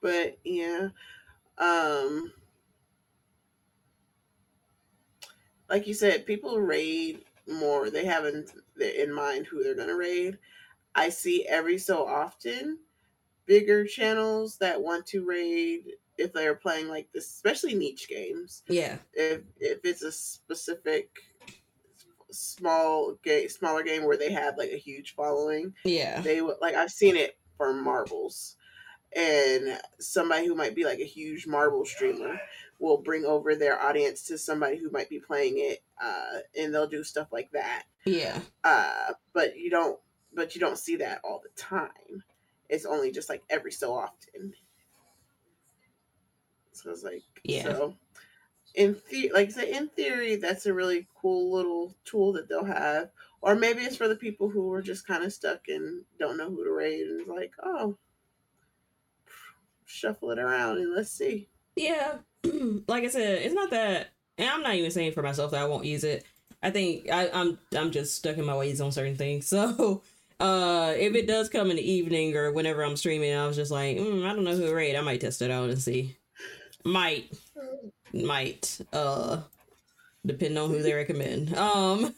but 0.00 0.38
yeah, 0.44 0.88
um, 1.58 2.32
like 5.70 5.86
you 5.86 5.94
said, 5.94 6.26
people 6.26 6.60
raid 6.60 7.24
more. 7.48 7.90
They 7.90 8.04
haven't 8.04 8.50
in 8.78 9.12
mind 9.12 9.46
who 9.46 9.62
they're 9.62 9.76
gonna 9.76 9.96
raid. 9.96 10.38
I 10.94 11.08
see 11.08 11.46
every 11.46 11.78
so 11.78 12.06
often 12.06 12.78
bigger 13.46 13.84
channels 13.84 14.58
that 14.58 14.80
want 14.80 15.06
to 15.06 15.24
raid 15.24 15.92
if 16.18 16.32
they're 16.32 16.54
playing 16.54 16.88
like 16.88 17.10
this, 17.12 17.28
especially 17.28 17.74
niche 17.74 18.08
games. 18.08 18.62
Yeah. 18.68 18.98
If 19.14 19.42
if 19.58 19.80
it's 19.84 20.02
a 20.02 20.12
specific 20.12 21.10
small 22.32 23.14
game, 23.22 23.48
smaller 23.48 23.82
game 23.82 24.04
where 24.04 24.16
they 24.16 24.32
have 24.32 24.58
like 24.58 24.70
a 24.70 24.78
huge 24.78 25.14
following. 25.14 25.74
Yeah. 25.84 26.20
They 26.20 26.40
would 26.40 26.56
like 26.60 26.74
I've 26.74 26.90
seen 26.90 27.16
it 27.16 27.38
for 27.56 27.72
marbles, 27.72 28.56
and 29.14 29.78
somebody 30.00 30.46
who 30.46 30.54
might 30.54 30.74
be 30.74 30.84
like 30.84 30.98
a 30.98 31.04
huge 31.04 31.46
marble 31.46 31.84
streamer 31.84 32.40
will 32.78 32.98
bring 32.98 33.24
over 33.24 33.54
their 33.54 33.80
audience 33.80 34.24
to 34.24 34.36
somebody 34.36 34.76
who 34.76 34.90
might 34.90 35.08
be 35.08 35.20
playing 35.20 35.54
it, 35.56 35.82
uh, 36.02 36.40
and 36.58 36.74
they'll 36.74 36.88
do 36.88 37.04
stuff 37.04 37.28
like 37.32 37.50
that. 37.52 37.84
Yeah. 38.04 38.40
Uh, 38.64 39.12
but 39.32 39.56
you 39.56 39.70
don't, 39.70 39.98
but 40.34 40.54
you 40.54 40.60
don't 40.60 40.78
see 40.78 40.96
that 40.96 41.20
all 41.22 41.40
the 41.42 41.62
time. 41.62 42.24
It's 42.68 42.84
only 42.84 43.12
just 43.12 43.28
like 43.28 43.42
every 43.48 43.70
so 43.70 43.94
often. 43.94 44.54
So 46.72 46.90
it's 46.90 47.04
like, 47.04 47.22
Yeah. 47.44 47.62
So 47.64 47.94
in 48.74 48.96
the 49.10 49.30
like 49.34 49.48
I 49.48 49.52
say, 49.52 49.72
in 49.72 49.88
theory, 49.88 50.36
that's 50.36 50.66
a 50.66 50.74
really 50.74 51.06
cool 51.20 51.52
little 51.54 51.94
tool 52.04 52.32
that 52.34 52.48
they'll 52.48 52.64
have. 52.64 53.10
Or 53.40 53.56
maybe 53.56 53.82
it's 53.82 53.96
for 53.96 54.06
the 54.06 54.16
people 54.16 54.48
who 54.48 54.72
are 54.72 54.82
just 54.82 55.06
kind 55.06 55.24
of 55.24 55.32
stuck 55.32 55.66
and 55.68 56.04
don't 56.18 56.36
know 56.36 56.48
who 56.48 56.64
to 56.64 56.70
raid, 56.70 57.08
and 57.08 57.20
it's 57.20 57.28
like, 57.28 57.52
oh, 57.62 57.96
shuffle 59.92 60.30
it 60.30 60.38
around 60.38 60.78
and 60.78 60.94
let's 60.94 61.10
see. 61.10 61.48
Yeah. 61.76 62.18
like 62.88 63.04
I 63.04 63.08
said, 63.08 63.42
it's 63.42 63.54
not 63.54 63.70
that 63.70 64.08
and 64.38 64.48
I'm 64.48 64.62
not 64.62 64.74
even 64.74 64.90
saying 64.90 65.12
for 65.12 65.22
myself 65.22 65.50
that 65.50 65.60
I 65.60 65.66
won't 65.66 65.84
use 65.84 66.04
it. 66.04 66.24
I 66.62 66.70
think 66.70 67.10
I, 67.10 67.28
I'm 67.32 67.58
I'm 67.76 67.90
just 67.90 68.16
stuck 68.16 68.38
in 68.38 68.44
my 68.44 68.56
ways 68.56 68.80
on 68.80 68.92
certain 68.92 69.16
things. 69.16 69.52
So 69.52 70.02
uh 70.40 70.94
if 70.96 71.14
it 71.14 71.28
does 71.28 71.48
come 71.48 71.70
in 71.70 71.76
the 71.76 71.88
evening 71.88 72.34
or 72.36 72.50
whenever 72.50 72.82
I'm 72.82 72.96
streaming, 72.96 73.34
I 73.34 73.46
was 73.46 73.54
just 73.54 73.70
like, 73.70 73.98
mm, 73.98 74.24
I 74.24 74.34
don't 74.34 74.44
know 74.44 74.56
who 74.56 74.66
to 74.66 74.74
raid. 74.74 74.96
I 74.96 75.02
might 75.02 75.20
test 75.20 75.42
it 75.42 75.50
out 75.50 75.70
and 75.70 75.80
see. 75.80 76.16
Might 76.84 77.30
might 78.12 78.80
uh 78.92 79.40
depend 80.24 80.58
on 80.58 80.70
who 80.70 80.82
they 80.82 80.92
recommend. 80.94 81.54
Um 81.56 82.14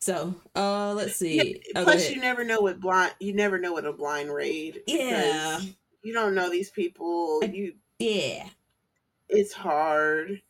so 0.00 0.34
uh 0.54 0.94
let's 0.94 1.16
see. 1.16 1.62
Oh, 1.74 1.84
Plus, 1.84 2.10
you 2.10 2.20
never 2.20 2.44
know 2.44 2.60
what 2.60 2.80
blind. 2.80 3.14
You 3.20 3.32
never 3.34 3.58
know 3.58 3.72
what 3.72 3.84
a 3.86 3.92
blind 3.92 4.32
raid. 4.32 4.82
yeah. 4.86 5.60
You 6.02 6.12
don't 6.12 6.34
know 6.34 6.48
these 6.50 6.70
people. 6.70 7.40
You 7.42 7.74
Yeah. 7.98 8.48
it's 9.28 9.52
hard. 9.52 10.40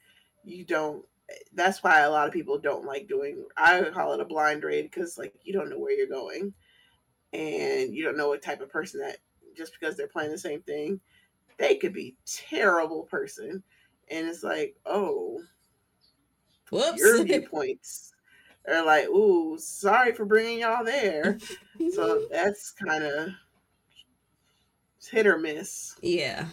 You 0.44 0.64
don't. 0.64 1.04
That's 1.52 1.82
why 1.82 2.00
a 2.00 2.10
lot 2.10 2.26
of 2.26 2.32
people 2.32 2.58
don't 2.58 2.84
like 2.84 3.08
doing. 3.08 3.44
I 3.56 3.82
call 3.92 4.12
it 4.12 4.20
a 4.20 4.24
blind 4.24 4.62
raid 4.64 4.82
because 4.90 5.18
like 5.18 5.34
you 5.42 5.52
don't 5.52 5.68
know 5.70 5.78
where 5.78 5.92
you're 5.92 6.06
going, 6.06 6.52
and 7.32 7.94
you 7.94 8.04
don't 8.04 8.16
know 8.16 8.28
what 8.28 8.42
type 8.42 8.60
of 8.60 8.70
person 8.70 9.00
that 9.00 9.18
just 9.56 9.72
because 9.78 9.96
they're 9.96 10.06
playing 10.08 10.30
the 10.30 10.38
same 10.38 10.62
thing, 10.62 11.00
they 11.58 11.74
could 11.76 11.92
be 11.92 12.16
terrible 12.26 13.02
person, 13.04 13.62
and 14.10 14.26
it's 14.26 14.42
like 14.42 14.76
oh 14.86 15.40
Whoops. 16.70 16.98
your 16.98 17.22
viewpoints 17.24 18.12
are 18.68 18.84
like 18.84 19.06
ooh 19.08 19.56
sorry 19.58 20.12
for 20.12 20.24
bringing 20.24 20.60
y'all 20.60 20.84
there. 20.84 21.38
So 21.94 22.26
that's 22.30 22.70
kind 22.72 23.04
of 23.04 23.28
hit 25.10 25.26
or 25.26 25.38
miss. 25.38 25.94
Yeah. 26.02 26.46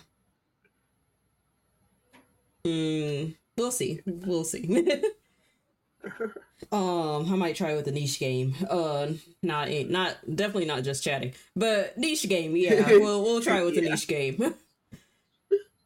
Mm, 2.65 3.35
we'll 3.57 3.71
see. 3.71 4.01
We'll 4.05 4.43
see. 4.43 4.65
um, 6.71 7.31
I 7.31 7.35
might 7.35 7.55
try 7.55 7.75
with 7.75 7.87
a 7.87 7.91
niche 7.91 8.19
game. 8.19 8.55
Uh, 8.69 9.09
not 9.43 9.69
not 9.69 10.15
definitely 10.35 10.65
not 10.65 10.83
just 10.83 11.03
chatting, 11.03 11.33
but 11.55 11.97
niche 11.97 12.27
game. 12.27 12.55
Yeah, 12.55 12.87
we'll 12.87 13.21
we'll 13.23 13.41
try 13.41 13.63
with 13.63 13.77
a 13.77 13.83
Yeah. 13.83 13.89
niche 13.91 14.07
game. 14.07 14.55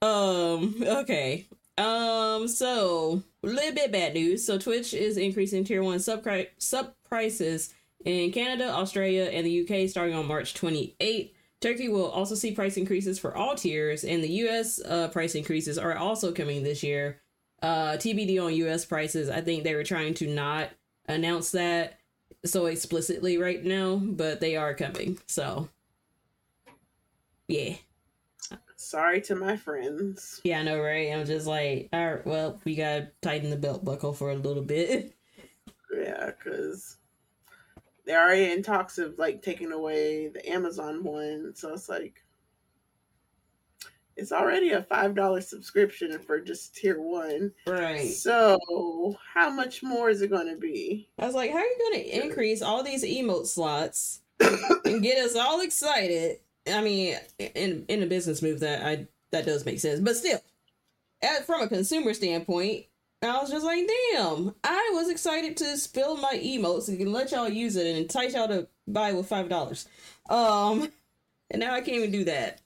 um. 0.02 0.76
Okay. 0.82 1.48
Um. 1.80 2.48
So 2.48 3.24
a 3.44 3.48
little 3.48 3.74
bit 3.74 3.92
bad 3.92 4.14
news. 4.14 4.46
So 4.46 4.58
Twitch 4.58 4.94
is 4.94 5.18
increasing 5.18 5.64
tier 5.64 5.84
one 5.84 6.00
sub 6.00 6.28
sub 6.58 6.94
prices 7.08 7.74
in 8.06 8.32
Canada, 8.32 8.70
Australia, 8.70 9.24
and 9.26 9.46
the 9.46 9.62
UK 9.64 9.90
starting 9.90 10.16
on 10.16 10.28
March 10.28 10.54
twenty 10.54 10.96
eighth. 11.00 11.34
Turkey 11.62 11.90
will 11.90 12.10
also 12.10 12.36
see 12.36 12.54
price 12.54 12.78
increases 12.78 13.20
for 13.20 13.36
all 13.36 13.56
tiers, 13.56 14.04
and 14.04 14.24
the 14.24 14.30
US 14.30 14.80
uh, 14.82 15.10
price 15.10 15.36
increases 15.36 15.78
are 15.78 15.96
also 15.96 16.32
coming 16.32 16.64
this 16.64 16.84
year. 16.84 17.22
Uh, 17.62 17.94
TBD 17.98 18.42
on 18.44 18.54
US 18.54 18.86
prices. 18.86 19.30
I 19.30 19.42
think 19.42 19.64
they 19.64 19.76
were 19.76 19.84
trying 19.84 20.14
to 20.16 20.28
not 20.28 20.70
announce 21.08 21.52
that 21.52 22.00
so 22.46 22.68
explicitly 22.68 23.38
right 23.38 23.64
now, 23.64 23.98
but 23.98 24.40
they 24.40 24.56
are 24.56 24.74
coming. 24.74 25.20
So, 25.28 25.68
yeah. 27.48 27.76
Sorry 28.90 29.22
to 29.22 29.36
my 29.36 29.56
friends. 29.56 30.42
Yeah, 30.44 30.62
I 30.62 30.64
know, 30.64 30.82
right? 30.82 31.14
I'm 31.14 31.24
just 31.24 31.46
like, 31.46 31.90
all 31.94 32.08
right, 32.08 32.26
well, 32.26 32.60
we 32.66 32.74
gotta 32.74 33.12
tighten 33.22 33.52
the 33.52 33.56
belt 33.56 33.86
buckle 33.86 34.14
for 34.14 34.32
a 34.32 34.36
little 34.36 34.64
bit. 34.64 35.16
Yeah, 35.96 36.32
because 36.32 36.98
they're 38.08 38.20
already 38.20 38.52
in 38.52 38.64
talks 38.64 38.98
of 38.98 39.20
like 39.20 39.44
taking 39.44 39.72
away 39.72 40.30
the 40.30 40.44
Amazon 40.50 41.04
one. 41.04 41.54
So 41.56 41.72
it's 41.72 41.88
like 41.88 42.24
it's 44.16 44.32
already 44.32 44.72
a 44.72 44.82
five 44.82 45.14
dollar 45.14 45.42
subscription 45.42 46.18
for 46.18 46.40
just 46.40 46.76
tier 46.76 47.00
one. 47.00 47.52
right. 47.68 48.10
So 48.10 48.58
how 49.36 49.52
much 49.52 49.84
more 49.84 50.10
is 50.10 50.24
it 50.24 50.32
going 50.32 50.52
to 50.52 50.60
be? 50.60 51.12
I 51.20 51.28
was 51.28 51.36
like, 51.36 51.52
how 51.52 51.58
are 51.58 51.62
you 51.62 51.92
gonna 51.92 52.24
increase 52.24 52.64
all 52.64 52.82
these 52.82 53.04
emote 53.04 53.46
slots 53.46 54.22
and 54.40 55.04
get 55.04 55.24
us 55.24 55.36
all 55.36 55.62
excited? 55.62 56.40
I 56.68 56.82
mean, 56.82 57.18
in 57.40 57.86
in 57.88 58.04
a 58.04 58.08
business 58.08 58.42
move, 58.42 58.60
that 58.62 58.86
I 58.86 59.08
that 59.32 59.46
does 59.46 59.66
make 59.66 59.80
sense, 59.80 60.00
but 60.00 60.16
still, 60.16 60.40
at, 61.22 61.46
from 61.46 61.62
a 61.62 61.68
consumer 61.68 62.14
standpoint, 62.14 62.86
I 63.22 63.40
was 63.40 63.50
just 63.52 63.66
like, 63.66 63.88
damn, 64.14 64.56
I 64.64 64.92
was 64.94 65.10
excited 65.10 65.58
to 65.58 65.78
spill 65.78 66.18
my 66.18 66.40
emotes 66.44 66.88
and 66.88 67.12
let 67.14 67.32
y'all 67.32 67.50
use 67.50 67.76
it 67.76 67.86
and 67.88 67.98
entice 67.98 68.34
y'all 68.34 68.48
to 68.48 68.68
buy 68.88 69.14
with 69.14 69.28
five 69.28 69.50
dollars, 69.50 69.88
um, 70.30 70.90
and 71.52 71.60
now 71.60 71.74
I 71.74 71.82
can't 71.82 71.98
even 71.98 72.12
do 72.12 72.24
that. 72.26 72.62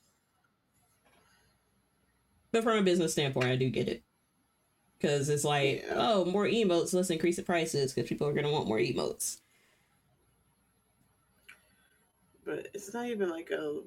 But 2.52 2.62
from 2.62 2.78
a 2.78 2.82
business 2.82 3.12
standpoint, 3.12 3.48
I 3.48 3.56
do 3.56 3.68
get 3.68 3.88
it. 3.88 4.02
Because 4.96 5.28
it's 5.28 5.44
like, 5.44 5.82
Yeah. 5.86 5.94
oh, 5.96 6.24
more 6.24 6.46
emotes, 6.46 6.94
let's 6.94 7.10
increase 7.10 7.36
the 7.36 7.42
prices 7.42 7.92
because 7.92 8.08
people 8.08 8.28
are 8.28 8.32
going 8.32 8.46
to 8.46 8.52
want 8.52 8.68
more 8.68 8.78
emotes. 8.78 9.38
But 12.44 12.68
it's 12.74 12.92
not 12.94 13.06
even 13.06 13.28
like 13.30 13.50
a. 13.50 13.80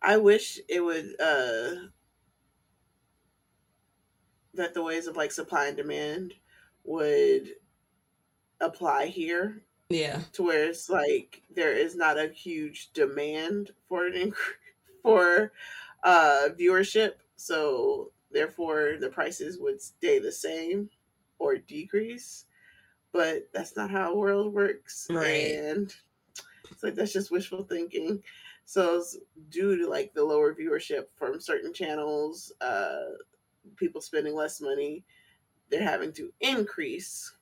I 0.00 0.16
wish 0.16 0.60
it 0.68 0.80
would. 0.80 1.20
uh 1.20 1.88
That 4.54 4.74
the 4.74 4.82
ways 4.82 5.06
of 5.06 5.16
like 5.16 5.30
supply 5.32 5.66
and 5.68 5.76
demand 5.76 6.34
would 6.84 7.50
apply 8.60 9.06
here 9.06 9.62
Yeah. 9.90 10.22
to 10.32 10.42
where 10.42 10.64
it's 10.68 10.88
like 10.90 11.42
there 11.54 11.72
is 11.72 11.94
not 11.94 12.18
a 12.18 12.28
huge 12.28 12.92
demand 12.92 13.70
for 13.88 14.06
an 14.06 14.14
incre- 14.14 14.56
for 15.02 15.52
uh 16.02 16.48
viewership 16.58 17.12
so 17.36 18.10
therefore 18.32 18.96
the 19.00 19.10
prices 19.10 19.58
would 19.60 19.80
stay 19.80 20.18
the 20.18 20.32
same 20.32 20.90
or 21.38 21.56
decrease 21.56 22.46
but 23.12 23.48
that's 23.52 23.76
not 23.76 23.90
how 23.90 24.10
the 24.10 24.16
world 24.16 24.52
works 24.52 25.06
Right. 25.10 25.52
and 25.54 25.94
it's 26.78 26.84
like 26.84 26.94
that's 26.94 27.12
just 27.12 27.32
wishful 27.32 27.64
thinking. 27.64 28.22
So 28.64 28.98
it's 28.98 29.18
due 29.50 29.76
to 29.78 29.90
like 29.90 30.14
the 30.14 30.22
lower 30.24 30.54
viewership 30.54 31.06
from 31.16 31.40
certain 31.40 31.72
channels 31.72 32.52
uh 32.60 33.00
people 33.74 34.00
spending 34.00 34.34
less 34.34 34.60
money 34.60 35.04
they're 35.70 35.82
having 35.82 36.12
to 36.12 36.32
increase. 36.40 37.34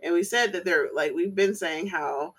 And 0.00 0.14
we 0.14 0.22
said 0.22 0.52
that 0.52 0.64
they're 0.64 0.90
like 0.94 1.12
we've 1.12 1.34
been 1.34 1.56
saying 1.56 1.88
how 1.88 2.34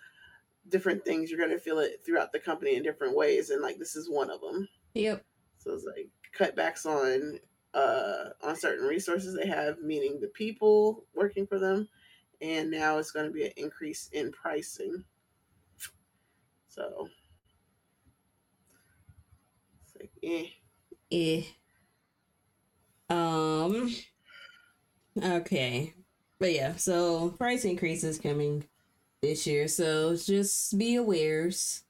different 0.69 1.03
things 1.03 1.29
you're 1.29 1.39
going 1.39 1.51
to 1.51 1.59
feel 1.59 1.79
it 1.79 2.01
throughout 2.05 2.31
the 2.31 2.39
company 2.39 2.77
in 2.77 2.83
different 2.83 3.17
ways 3.17 3.49
and 3.49 3.61
like 3.61 3.77
this 3.79 3.97
is 3.97 4.09
one 4.09 4.29
of 4.29 4.39
them 4.39 4.69
Yep. 4.93 5.21
so 5.57 5.73
it's 5.73 5.83
like 5.83 6.07
cutbacks 6.39 6.85
on 6.85 7.37
uh 7.73 8.29
on 8.41 8.55
certain 8.55 8.85
resources 8.87 9.35
they 9.35 9.45
have 9.45 9.79
meaning 9.81 10.21
the 10.21 10.29
people 10.29 11.03
working 11.13 11.45
for 11.45 11.59
them 11.59 11.89
and 12.41 12.71
now 12.71 12.97
it's 12.97 13.11
going 13.11 13.25
to 13.25 13.31
be 13.31 13.45
an 13.45 13.51
increase 13.57 14.09
in 14.13 14.31
pricing 14.31 15.03
so 16.73 17.07
it's 19.83 19.95
like 19.99 20.11
eh. 20.23 20.47
Eh. 21.11 21.43
Um. 23.09 23.93
Okay. 25.21 25.93
But 26.39 26.53
yeah, 26.53 26.75
so 26.75 27.29
price 27.29 27.63
increases 27.63 28.19
coming 28.19 28.65
this 29.21 29.45
year, 29.45 29.67
so 29.67 30.15
just 30.15 30.77
be 30.77 30.95
awares. 30.95 31.81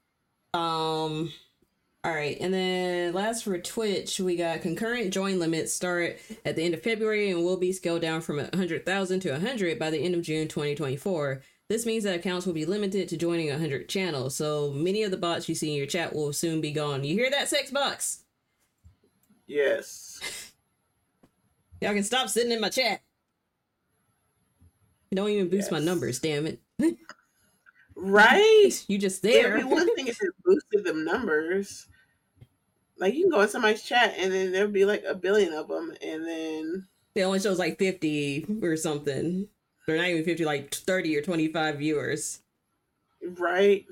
Um. 0.52 1.32
All 2.04 2.12
right, 2.12 2.36
and 2.38 2.52
then 2.52 3.14
last 3.14 3.44
for 3.44 3.56
Twitch, 3.56 4.20
we 4.20 4.36
got 4.36 4.60
concurrent 4.60 5.10
join 5.14 5.38
limits 5.38 5.72
start 5.72 6.18
at 6.44 6.54
the 6.54 6.62
end 6.62 6.74
of 6.74 6.82
February 6.82 7.30
and 7.30 7.42
will 7.42 7.56
be 7.56 7.72
scaled 7.72 8.02
down 8.02 8.20
from 8.20 8.36
100,000 8.36 9.20
to 9.20 9.32
100 9.32 9.78
by 9.78 9.88
the 9.88 10.00
end 10.00 10.14
of 10.14 10.20
June 10.20 10.46
2024. 10.46 11.42
This 11.68 11.86
means 11.86 12.04
that 12.04 12.14
accounts 12.14 12.44
will 12.46 12.52
be 12.52 12.66
limited 12.66 13.08
to 13.08 13.16
joining 13.16 13.48
100 13.48 13.88
channels, 13.88 14.36
so 14.36 14.70
many 14.70 15.02
of 15.02 15.10
the 15.10 15.16
bots 15.16 15.48
you 15.48 15.54
see 15.54 15.70
in 15.70 15.76
your 15.78 15.86
chat 15.86 16.14
will 16.14 16.32
soon 16.32 16.60
be 16.60 16.72
gone. 16.72 17.04
You 17.04 17.14
hear 17.14 17.30
that, 17.30 17.48
sex 17.48 17.70
box? 17.70 18.20
yes 19.46 20.52
Y'all 21.82 21.92
can 21.92 22.02
stop 22.02 22.28
sitting 22.30 22.50
in 22.52 22.60
my 22.62 22.70
chat. 22.70 23.00
Don't 25.14 25.28
even 25.28 25.48
boost 25.50 25.64
Yes. 25.66 25.72
my 25.72 25.78
numbers, 25.80 26.18
damn 26.18 26.46
it. 26.46 26.60
Right? 27.96 28.84
You 28.88 28.98
just 28.98 29.24
It'd 29.24 29.44
there. 29.44 29.56
be 29.58 29.62
one 29.64 29.94
thing 29.94 30.08
if 30.08 30.20
it 30.20 30.34
boosted 30.44 30.82
them 30.84 31.04
numbers. 31.04 31.86
Like 32.98 33.14
you 33.14 33.22
can 33.22 33.30
go 33.30 33.40
in 33.42 33.48
somebody's 33.48 33.84
chat 33.84 34.14
and 34.18 34.32
then 34.32 34.50
there'll 34.50 34.68
be 34.70 34.84
like 34.84 35.04
a 35.06 35.14
billion 35.14 35.52
of 35.52 35.68
them, 35.68 35.94
and 36.02 36.26
then 36.26 36.88
they 37.14 37.22
only 37.22 37.38
shows 37.38 37.58
like 37.60 37.78
50 37.78 38.46
or 38.62 38.76
something. 38.76 39.46
Or 39.86 39.96
not 39.96 40.08
even 40.08 40.24
50, 40.24 40.44
like 40.44 40.74
30 40.74 41.16
or 41.16 41.22
25 41.22 41.78
viewers. 41.78 42.40
right 43.38 43.86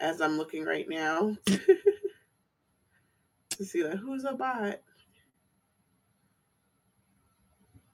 as 0.00 0.20
I'm 0.20 0.36
looking 0.36 0.64
right 0.64 0.88
now 0.88 1.36
to 1.46 1.60
see 3.64 3.84
like 3.84 3.98
who's 3.98 4.24
a 4.24 4.32
bot. 4.32 4.80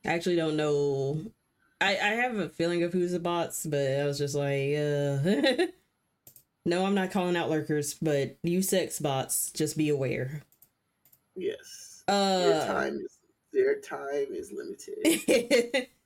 I 0.04 0.08
actually 0.08 0.36
don't 0.36 0.56
know. 0.56 1.20
I, 1.80 1.90
I 1.90 2.14
have 2.14 2.36
a 2.36 2.48
feeling 2.48 2.82
of 2.82 2.92
who's 2.92 3.14
a 3.14 3.20
bots, 3.20 3.66
but 3.66 3.80
I 3.80 4.04
was 4.04 4.18
just 4.18 4.34
like, 4.34 4.74
uh. 4.74 5.66
no, 6.66 6.84
I'm 6.84 6.94
not 6.94 7.10
calling 7.10 7.36
out 7.36 7.50
lurkers, 7.50 7.94
but 7.94 8.36
you 8.42 8.62
sex 8.62 8.98
bots, 8.98 9.50
just 9.52 9.76
be 9.76 9.88
aware. 9.88 10.42
Yes, 11.36 12.02
Uh, 12.08 12.66
time 12.66 12.96
is 12.96 13.18
their 13.52 13.80
time 13.80 14.26
is 14.30 14.52
limited. 14.52 15.86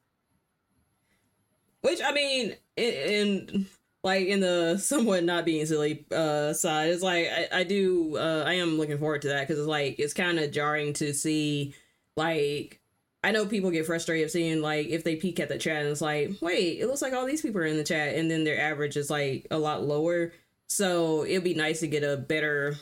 Which 1.84 2.00
I 2.02 2.12
mean, 2.12 2.56
in, 2.78 3.66
like 4.02 4.26
in 4.26 4.40
the 4.40 4.78
somewhat 4.78 5.22
not 5.22 5.44
being 5.44 5.66
silly 5.66 6.06
uh 6.10 6.54
side, 6.54 6.88
it's 6.88 7.02
like 7.02 7.26
I, 7.26 7.60
I 7.60 7.64
do 7.64 8.16
uh 8.16 8.42
I 8.46 8.54
am 8.54 8.78
looking 8.78 8.96
forward 8.96 9.20
to 9.22 9.28
that 9.28 9.46
because 9.46 9.58
it's 9.58 9.68
like 9.68 9.98
it's 9.98 10.14
kind 10.14 10.38
of 10.38 10.50
jarring 10.50 10.94
to 10.94 11.12
see 11.12 11.74
like 12.16 12.80
I 13.22 13.32
know 13.32 13.44
people 13.44 13.70
get 13.70 13.84
frustrated 13.84 14.30
seeing 14.30 14.62
like 14.62 14.88
if 14.88 15.04
they 15.04 15.16
peek 15.16 15.38
at 15.40 15.50
the 15.50 15.58
chat 15.58 15.82
and 15.82 15.90
it's 15.90 16.00
like 16.00 16.30
wait 16.40 16.80
it 16.80 16.86
looks 16.86 17.02
like 17.02 17.12
all 17.12 17.26
these 17.26 17.42
people 17.42 17.60
are 17.60 17.66
in 17.66 17.76
the 17.76 17.84
chat 17.84 18.14
and 18.14 18.30
then 18.30 18.44
their 18.44 18.58
average 18.58 18.96
is 18.96 19.10
like 19.10 19.46
a 19.50 19.58
lot 19.58 19.84
lower. 19.84 20.32
So 20.68 21.26
it'd 21.26 21.44
be 21.44 21.52
nice 21.52 21.80
to 21.80 21.86
get 21.86 22.02
a 22.02 22.16
better 22.16 22.78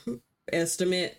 estimate 0.52 1.18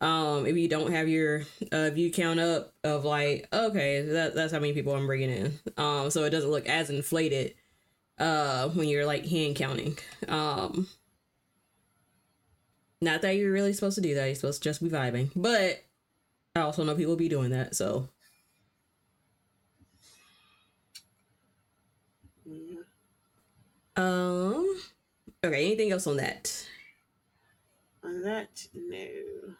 um 0.00 0.46
if 0.46 0.56
you 0.56 0.68
don't 0.68 0.92
have 0.92 1.08
your 1.08 1.44
uh 1.72 1.90
view 1.90 2.10
count 2.10 2.40
up 2.40 2.74
of 2.82 3.04
like 3.04 3.48
okay 3.52 4.02
that, 4.02 4.34
that's 4.34 4.52
how 4.52 4.58
many 4.58 4.72
people 4.72 4.94
i'm 4.94 5.06
bringing 5.06 5.30
in. 5.30 5.58
Um 5.76 6.10
so 6.10 6.24
it 6.24 6.30
doesn't 6.30 6.50
look 6.50 6.66
as 6.66 6.90
inflated 6.90 7.54
uh 8.18 8.68
when 8.70 8.88
you're 8.88 9.06
like 9.06 9.26
hand 9.26 9.56
counting. 9.56 9.96
Um 10.28 10.88
not 13.00 13.22
that 13.22 13.36
you're 13.36 13.52
really 13.52 13.72
supposed 13.72 13.96
to 13.96 14.00
do 14.00 14.14
that. 14.14 14.26
You're 14.26 14.34
supposed 14.34 14.62
to 14.62 14.68
just 14.68 14.82
be 14.82 14.88
vibing. 14.90 15.30
But 15.36 15.84
i 16.56 16.60
also 16.60 16.84
know 16.84 16.94
people 16.94 17.16
be 17.16 17.28
doing 17.28 17.50
that 17.50 17.74
so. 17.74 18.08
Um 23.96 24.80
okay 25.44 25.66
anything 25.66 25.92
else 25.92 26.06
on 26.06 26.16
that? 26.16 26.66
On 28.02 28.22
that, 28.22 28.66
no. 28.74 29.54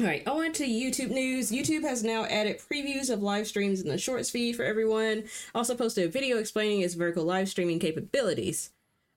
All 0.00 0.06
right, 0.06 0.24
on 0.28 0.52
to 0.52 0.64
YouTube 0.64 1.10
news. 1.10 1.50
YouTube 1.50 1.82
has 1.82 2.04
now 2.04 2.24
added 2.26 2.60
previews 2.60 3.10
of 3.10 3.20
live 3.20 3.48
streams 3.48 3.80
in 3.80 3.88
the 3.88 3.98
shorts 3.98 4.30
feed 4.30 4.54
for 4.54 4.62
everyone. 4.62 5.24
Also 5.56 5.74
posted 5.74 6.04
a 6.04 6.08
video 6.08 6.38
explaining 6.38 6.82
its 6.82 6.94
vertical 6.94 7.24
live 7.24 7.48
streaming 7.48 7.80
capabilities. 7.80 8.70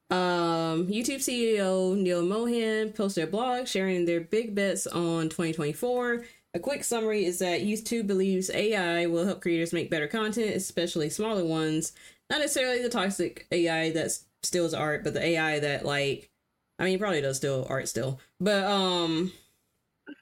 Um, 0.10 0.88
YouTube 0.88 1.20
CEO 1.20 1.96
Neal 1.96 2.24
Mohan 2.24 2.94
posted 2.94 3.26
a 3.26 3.28
blog 3.28 3.68
sharing 3.68 4.06
their 4.06 4.22
big 4.22 4.56
bets 4.56 4.88
on 4.88 5.30
2024. 5.30 6.26
A 6.56 6.60
quick 6.60 6.84
summary 6.84 7.26
is 7.26 7.38
that 7.38 7.62
YouTube 7.62 8.08
believes 8.08 8.50
AI 8.50 9.06
will 9.06 9.28
help 9.28 9.40
creators 9.40 9.74
make 9.74 9.92
better 9.92 10.08
content, 10.08 10.56
especially 10.56 11.12
smaller 11.12 11.46
ones. 11.46 11.94
Not 12.32 12.40
necessarily 12.40 12.82
the 12.82 12.90
toxic 12.90 13.46
AI 13.52 13.92
that 13.92 14.18
steals 14.42 14.74
art, 14.74 15.04
but 15.04 15.14
the 15.14 15.24
AI 15.24 15.60
that 15.60 15.86
like, 15.86 16.32
I 16.80 16.86
mean, 16.86 16.98
probably 16.98 17.22
does 17.22 17.38
steal 17.38 17.68
art 17.70 17.88
still, 17.88 18.20
but 18.40 18.64
um, 18.64 19.32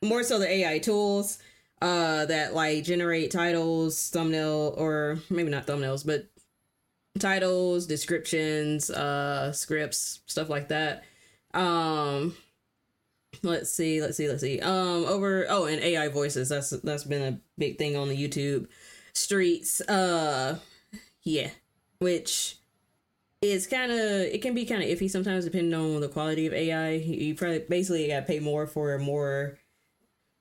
more 0.04 0.24
so 0.24 0.40
the 0.40 0.50
AI 0.50 0.80
tools 0.80 1.40
uh 1.82 2.26
that 2.26 2.54
like 2.54 2.84
generate 2.84 3.32
titles, 3.32 4.10
thumbnail 4.10 4.74
or 4.78 5.20
maybe 5.30 5.50
not 5.50 5.68
thumbnails, 5.68 6.06
but 6.06 6.28
titles, 7.20 7.88
descriptions, 7.88 8.90
uh 8.90 9.52
scripts, 9.52 10.20
stuff 10.26 10.50
like 10.50 10.70
that. 10.70 11.04
Um 11.54 12.36
let's 13.44 13.72
see, 13.72 14.02
let's 14.02 14.18
see, 14.18 14.28
let's 14.28 14.42
see. 14.42 14.60
Um 14.60 15.06
over 15.06 15.46
oh 15.50 15.66
and 15.66 15.82
AI 15.82 16.08
voices. 16.10 16.50
That's 16.50 16.70
that's 16.70 17.04
been 17.04 17.34
a 17.34 17.40
big 17.58 17.78
thing 17.78 17.96
on 17.96 18.10
the 18.10 18.28
YouTube 18.28 18.68
streets. 19.14 19.82
Uh 19.82 20.60
yeah. 21.24 21.50
Which 22.00 22.58
is 23.42 23.68
kind 23.68 23.92
of 23.92 24.00
it 24.00 24.42
can 24.42 24.54
be 24.54 24.66
kind 24.66 24.84
of 24.84 24.90
iffy 24.90 25.10
sometimes 25.10 25.46
depending 25.46 25.74
on 25.74 26.02
the 26.02 26.10
quality 26.10 26.46
of 26.46 26.54
AI. 26.54 26.92
You 26.92 27.36
probably 27.36 27.60
basically 27.60 28.08
got 28.08 28.22
to 28.22 28.26
pay 28.26 28.40
more 28.40 28.68
for 28.68 28.98
more 29.00 29.58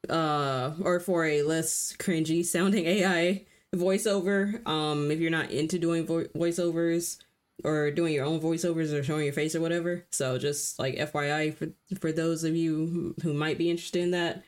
uh 0.09 0.75
or 0.83 1.01
for 1.01 1.25
a 1.25 1.43
less 1.43 1.95
cringy 1.99 2.45
sounding 2.45 2.87
AI 2.87 3.47
voiceover. 3.75 4.67
Um 4.67 5.11
if 5.11 5.19
you're 5.21 5.31
not 5.31 5.51
into 5.51 5.79
doing 5.79 6.07
vo- 6.07 6.25
voiceovers 6.37 7.19
or 7.65 7.91
doing 7.91 8.15
your 8.15 8.25
own 8.25 8.41
voiceovers 8.41 8.93
or 8.93 9.03
showing 9.03 9.25
your 9.25 9.33
face 9.35 9.55
or 9.55 9.61
whatever. 9.61 10.07
So 10.11 10.39
just 10.39 10.79
like 10.79 10.97
FYI 10.97 11.51
for 11.51 11.69
for 12.01 12.13
those 12.13 12.45
of 12.45 12.55
you 12.57 12.87
who, 12.87 13.15
who 13.23 13.35
might 13.35 13.59
be 13.59 13.71
interested 13.71 14.03
in 14.03 14.13
that. 14.13 14.45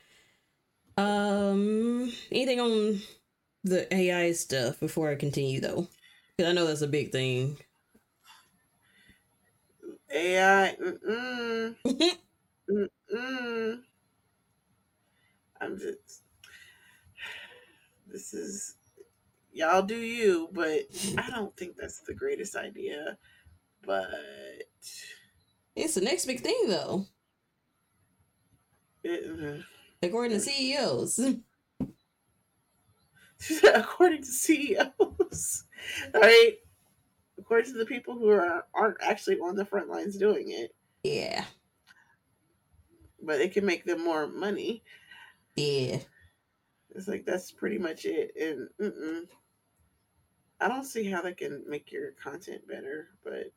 Um 0.97 2.13
anything 2.31 2.61
on 2.61 3.01
the 3.65 3.93
AI 3.95 4.33
stuff 4.33 4.81
before 4.81 5.11
I 5.11 5.17
continue 5.17 5.61
though? 5.61 5.89
Cuz 6.39 6.47
I 6.49 6.53
know 6.53 6.67
that's 6.67 6.83
a 6.83 6.89
big 6.89 7.13
thing. 7.13 7.59
AI. 10.11 10.77
Mm-mm. 10.81 11.77
Mm-mm. 12.71 13.83
I'm 15.61 15.79
just. 15.79 16.23
This 18.07 18.35
is. 18.35 18.75
Y'all 19.53 19.83
do 19.83 19.97
you, 19.97 20.49
but 20.53 20.83
I 21.19 21.29
don't 21.31 21.57
think 21.57 21.77
that's 21.77 22.01
the 22.01 22.15
greatest 22.15 22.57
idea. 22.57 23.17
But. 23.85 24.07
It's 25.77 25.95
the 25.95 26.01
next 26.01 26.27
big 26.27 26.41
thing 26.41 26.65
though, 26.67 27.07
It, 29.05 29.63
according 30.03 30.33
to 30.33 30.41
CEOs. 30.41 31.19
according 33.75 34.23
to 34.23 34.29
CEOs, 34.29 35.65
right? 36.13 36.55
According 37.39 37.73
to 37.73 37.79
the 37.79 37.87
people 37.87 38.15
who 38.15 38.29
are 38.29 38.67
aren't 38.75 38.97
actually 39.01 39.39
on 39.39 39.57
the 39.57 39.65
front 39.65 39.89
lines 39.89 40.19
doing 40.19 40.51
it, 40.51 40.75
Yeah. 41.03 41.45
but 43.23 43.41
it 43.41 43.53
can 43.53 43.65
make 43.65 43.85
them 43.85 44.05
more 44.05 44.27
money. 44.27 44.83
Yeah. 45.61 45.99
It's 46.95 47.07
like 47.07 47.25
that's 47.25 47.53
pretty 47.53 47.79
much 47.79 48.05
it, 48.05 48.33
and 48.41 48.69
mm-mm. 48.81 49.27
I 50.61 50.69
don't 50.69 50.85
see 50.85 51.05
how 51.09 51.23
that 51.23 51.37
can 51.37 51.65
make 51.69 51.93
your 51.93 52.13
content 52.23 52.67
better. 52.67 53.09
But 53.25 53.53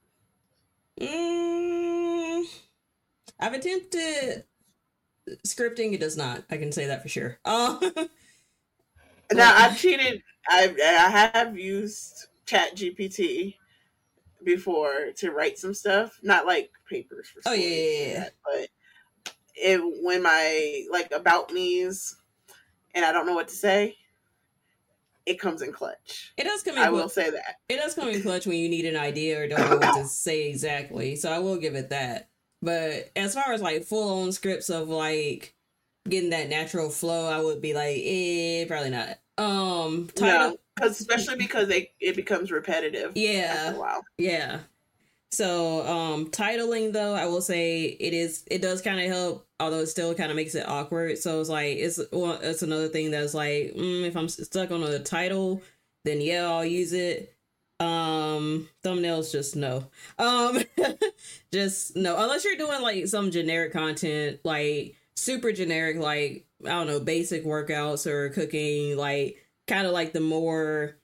Mm, 1.02 2.46
I've 3.40 3.54
attempted 3.54 4.44
scripting. 5.46 5.94
It 5.94 6.00
does 6.00 6.16
not. 6.16 6.44
I 6.52 6.58
can 6.58 6.72
say 6.72 6.86
that 6.88 7.02
for 7.02 7.10
sure. 7.10 7.40
Oh, 7.46 7.80
now 9.34 9.56
I've 9.56 9.78
cheated. 9.80 10.22
I 10.48 10.76
I 10.80 11.32
have 11.34 11.58
used 11.58 12.28
Chat 12.46 12.76
GPT 12.76 13.56
before 14.44 15.12
to 15.18 15.32
write 15.32 15.58
some 15.58 15.74
stuff, 15.74 16.20
not 16.22 16.46
like 16.46 16.70
papers 16.90 17.30
for. 17.30 17.42
Oh, 17.46 17.54
yeah, 17.54 17.68
yeah, 17.68 18.08
yeah. 18.14 18.30
But 18.46 18.70
it 19.56 19.82
when 20.04 20.24
my 20.24 20.86
like 20.92 21.12
about 21.12 21.52
me's, 21.52 22.16
and 22.96 23.06
I 23.06 23.12
don't 23.12 23.26
know 23.26 23.36
what 23.36 23.48
to 23.50 23.56
say. 23.56 23.98
It 25.26 25.40
comes 25.40 25.62
in 25.62 25.72
clutch. 25.72 26.34
it 26.38 26.44
does 26.44 26.64
come 26.64 26.76
in. 26.76 26.84
I 26.84 26.90
will 26.90 27.08
say 27.08 27.30
that. 27.30 27.60
It 27.70 27.78
does 27.78 27.94
come 27.94 28.10
in 28.10 28.22
clutch 28.22 28.46
when 28.46 28.58
you 28.58 28.68
need 28.68 28.86
an 28.86 28.98
idea 28.98 29.40
or 29.42 29.48
don't 29.48 29.70
know 29.70 29.78
what 29.78 29.96
to 29.98 30.06
say 30.10 30.50
exactly. 30.50 31.16
So 31.16 31.32
I 31.32 31.40
will 31.40 31.56
give 31.56 31.76
it 31.76 31.90
that. 31.92 32.28
But 32.62 33.10
as 33.16 33.34
far 33.34 33.54
as 33.54 33.62
like 33.62 33.86
full 33.86 34.22
on 34.24 34.34
scripts 34.34 34.70
of 34.70 34.90
like 34.90 35.56
getting 36.10 36.32
that 36.32 36.50
natural 36.50 36.90
flow, 36.90 37.26
I 37.30 37.42
would 37.42 37.62
be 37.62 37.74
like, 37.74 38.02
eh, 38.04 38.66
probably 38.66 38.90
not. 38.90 39.18
Um, 39.38 40.10
title, 40.14 40.50
No, 40.52 40.58
because 40.76 41.00
especially 41.00 41.38
because 41.38 41.70
they 41.70 41.92
it 42.02 42.18
becomes 42.18 42.52
repetitive. 42.52 43.14
Yeah. 43.16 43.54
After 43.58 43.78
a 43.78 43.80
while. 43.80 44.06
Yeah. 44.18 44.60
So, 45.34 45.86
um, 45.88 46.28
titling 46.28 46.94
though, 46.94 47.16
I 47.16 47.26
will 47.26 47.42
say 47.42 47.86
it 47.86 48.14
is 48.14 48.44
it 48.52 48.62
does 48.62 48.84
kind 48.84 49.00
of 49.00 49.08
help, 49.08 49.48
although 49.60 49.80
it 49.80 49.88
still 49.88 50.14
kind 50.14 50.30
of 50.30 50.36
makes 50.36 50.54
it 50.54 50.68
awkward. 50.70 51.18
So 51.18 51.40
it's 51.42 51.50
like 51.50 51.78
it's 51.78 52.00
well, 52.12 52.40
it's 52.42 52.62
another 52.62 52.88
thing 52.88 53.10
that's 53.10 53.34
like, 53.34 53.74
mm, 53.76 54.06
if 54.06 54.16
I'm 54.16 54.30
stuck 54.30 54.70
on 54.70 54.84
a 54.84 55.00
title, 55.00 55.64
then 56.06 56.22
yeah, 56.22 56.48
I'll 56.48 56.64
use 56.64 56.94
it. 56.94 57.36
Um, 57.80 58.70
thumbnails, 58.84 59.32
just 59.32 59.56
no. 59.56 59.88
Um, 60.20 60.60
just 61.52 61.96
no, 61.96 62.16
unless 62.22 62.46
you're 62.46 62.56
doing 62.56 62.84
like 62.84 63.08
some 63.08 63.32
generic 63.32 63.74
content, 63.74 64.40
like 64.44 64.96
super 65.16 65.52
generic, 65.52 65.98
like 65.98 66.46
I 66.64 66.70
don't 66.70 66.88
know, 66.88 67.00
basic 67.00 67.44
workouts 67.44 68.06
or 68.06 68.30
cooking, 68.30 68.98
like 68.98 69.38
kind 69.68 69.88
of 69.88 69.94
like 69.94 70.14
the 70.14 70.20
more 70.20 70.96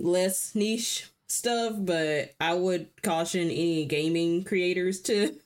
less 0.00 0.54
niche 0.54 1.10
stuff, 1.34 1.74
but 1.76 2.34
I 2.40 2.54
would 2.54 2.88
caution 3.02 3.42
any 3.50 3.84
gaming 3.84 4.44
creators 4.44 5.00
to 5.02 5.36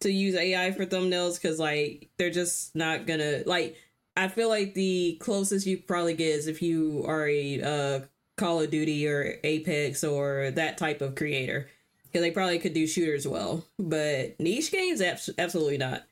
to 0.00 0.10
use 0.10 0.34
AI 0.34 0.72
for 0.72 0.86
thumbnails 0.86 1.40
because 1.40 1.58
like 1.58 2.10
they're 2.18 2.30
just 2.30 2.74
not 2.74 3.06
gonna 3.06 3.42
like. 3.46 3.76
I 4.16 4.28
feel 4.28 4.48
like 4.48 4.74
the 4.74 5.16
closest 5.20 5.66
you 5.66 5.78
probably 5.78 6.14
get 6.14 6.28
is 6.28 6.46
if 6.46 6.62
you 6.62 7.04
are 7.06 7.26
a 7.28 7.60
uh, 7.60 8.00
Call 8.36 8.60
of 8.60 8.70
Duty 8.70 9.08
or 9.08 9.38
Apex 9.42 10.04
or 10.04 10.52
that 10.52 10.78
type 10.78 11.00
of 11.00 11.16
creator 11.16 11.68
because 12.04 12.22
they 12.22 12.30
probably 12.30 12.60
could 12.60 12.74
do 12.74 12.86
shooters 12.86 13.26
well, 13.26 13.64
but 13.76 14.38
niche 14.38 14.70
games 14.70 15.00
abs- 15.00 15.30
absolutely 15.36 15.78
not. 15.78 16.04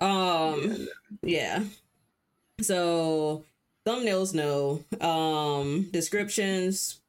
Um, 0.00 0.88
yeah. 1.22 1.62
So 2.62 3.44
thumbnails, 3.86 4.34
no. 4.34 4.82
Um, 5.06 5.88
descriptions, 5.90 6.99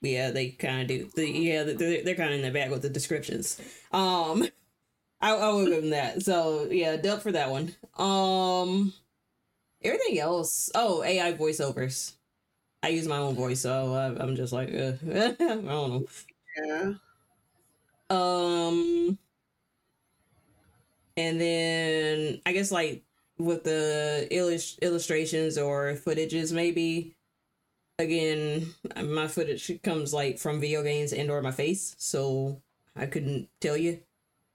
yeah, 0.00 0.30
they 0.30 0.50
kind 0.50 0.82
of 0.82 0.88
do. 0.88 1.10
The, 1.14 1.28
yeah, 1.28 1.62
they're, 1.64 2.02
they're 2.02 2.14
kind 2.14 2.32
of 2.32 2.40
in 2.40 2.42
the 2.42 2.50
back 2.50 2.70
with 2.70 2.82
the 2.82 2.88
descriptions. 2.88 3.60
Um, 3.92 4.48
I, 5.20 5.34
I 5.34 5.48
will 5.48 5.66
give 5.66 5.82
them 5.82 5.90
that. 5.90 6.22
So 6.22 6.68
yeah, 6.70 6.96
dub 6.96 7.22
for 7.22 7.32
that 7.32 7.50
one. 7.50 7.74
Um, 7.96 8.92
everything 9.82 10.18
else. 10.18 10.70
Oh, 10.74 11.02
AI 11.02 11.32
voiceovers. 11.32 12.14
I 12.82 12.88
use 12.88 13.08
my 13.08 13.18
own 13.18 13.34
voice, 13.34 13.60
so 13.60 13.94
I, 13.94 14.22
I'm 14.22 14.36
just 14.36 14.52
like, 14.52 14.72
uh, 14.72 14.92
I 15.12 15.32
don't 15.38 15.64
know. 15.64 16.04
Yeah. 16.56 16.94
Um, 18.08 19.18
and 21.16 21.40
then 21.40 22.40
I 22.46 22.52
guess 22.52 22.70
like 22.70 23.02
with 23.38 23.64
the 23.64 24.28
illust- 24.30 24.78
illustrations 24.82 25.58
or 25.58 25.94
footages, 25.94 26.52
maybe 26.52 27.15
again, 27.98 28.74
my 29.04 29.28
footage 29.28 29.70
comes 29.82 30.12
like 30.12 30.38
from 30.38 30.60
video 30.60 30.82
games 30.82 31.12
and 31.12 31.30
or 31.30 31.42
my 31.42 31.50
face, 31.50 31.94
so 31.98 32.60
I 32.94 33.06
couldn't 33.06 33.48
tell 33.60 33.76
you. 33.76 34.00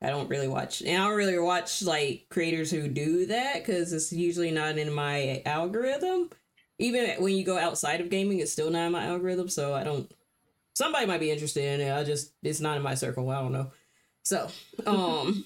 I 0.03 0.09
don't 0.09 0.29
really 0.29 0.47
watch, 0.47 0.81
and 0.81 1.01
I 1.01 1.07
don't 1.07 1.17
really 1.17 1.37
watch 1.37 1.83
like 1.83 2.25
creators 2.31 2.71
who 2.71 2.87
do 2.87 3.27
that 3.27 3.55
because 3.55 3.93
it's 3.93 4.11
usually 4.11 4.49
not 4.49 4.79
in 4.79 4.91
my 4.91 5.43
algorithm. 5.45 6.31
Even 6.79 7.21
when 7.21 7.35
you 7.35 7.43
go 7.43 7.59
outside 7.59 8.01
of 8.01 8.09
gaming, 8.09 8.39
it's 8.39 8.51
still 8.51 8.71
not 8.71 8.87
in 8.87 8.91
my 8.91 9.05
algorithm, 9.05 9.47
so 9.47 9.75
I 9.75 9.83
don't. 9.83 10.11
Somebody 10.73 11.05
might 11.05 11.19
be 11.19 11.29
interested 11.29 11.63
in 11.63 11.87
it. 11.87 11.93
I 11.93 12.03
just 12.03 12.33
it's 12.41 12.59
not 12.59 12.77
in 12.77 12.83
my 12.83 12.95
circle. 12.95 13.29
I 13.29 13.41
don't 13.41 13.51
know. 13.51 13.71
So, 14.23 14.49
um, 14.87 15.45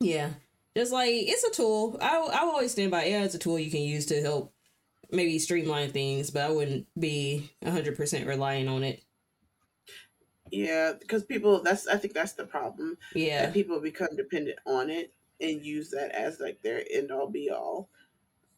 yeah, 0.00 0.30
just 0.74 0.90
like 0.90 1.10
it's 1.12 1.44
a 1.44 1.50
tool. 1.50 1.98
I 2.00 2.16
I 2.16 2.38
always 2.40 2.72
stand 2.72 2.90
by. 2.90 3.04
Yeah, 3.04 3.24
it's 3.24 3.34
a 3.34 3.38
tool 3.38 3.58
you 3.58 3.70
can 3.70 3.82
use 3.82 4.06
to 4.06 4.22
help 4.22 4.54
maybe 5.10 5.38
streamline 5.38 5.90
things, 5.90 6.30
but 6.30 6.42
I 6.42 6.50
wouldn't 6.50 6.86
be 6.98 7.50
hundred 7.64 7.96
percent 7.96 8.26
relying 8.26 8.68
on 8.68 8.84
it. 8.84 9.02
Yeah, 10.50 10.92
because 10.98 11.24
people 11.24 11.62
that's 11.62 11.86
I 11.86 11.96
think 11.96 12.14
that's 12.14 12.32
the 12.32 12.44
problem. 12.44 12.96
Yeah. 13.14 13.46
That 13.46 13.54
people 13.54 13.80
become 13.80 14.16
dependent 14.16 14.58
on 14.66 14.90
it 14.90 15.12
and 15.40 15.64
use 15.64 15.90
that 15.90 16.12
as 16.12 16.40
like 16.40 16.60
their 16.62 16.84
end 16.90 17.10
all 17.10 17.28
be 17.28 17.50
all 17.50 17.88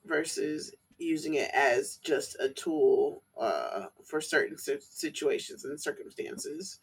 versus 0.04 0.74
using 0.98 1.34
it 1.34 1.50
as 1.54 1.96
just 1.96 2.36
a 2.40 2.48
tool 2.48 3.22
uh, 3.38 3.86
for 4.04 4.20
certain 4.20 4.56
situations 4.56 5.64
and 5.64 5.80
circumstances. 5.80 6.78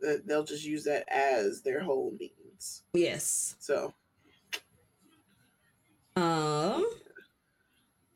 That 0.00 0.26
they'll 0.26 0.44
just 0.44 0.64
use 0.64 0.84
that 0.84 1.04
as 1.08 1.62
their 1.62 1.80
whole 1.80 2.12
means. 2.18 2.82
Yes. 2.92 3.54
So. 3.60 3.94
Um. 6.16 6.84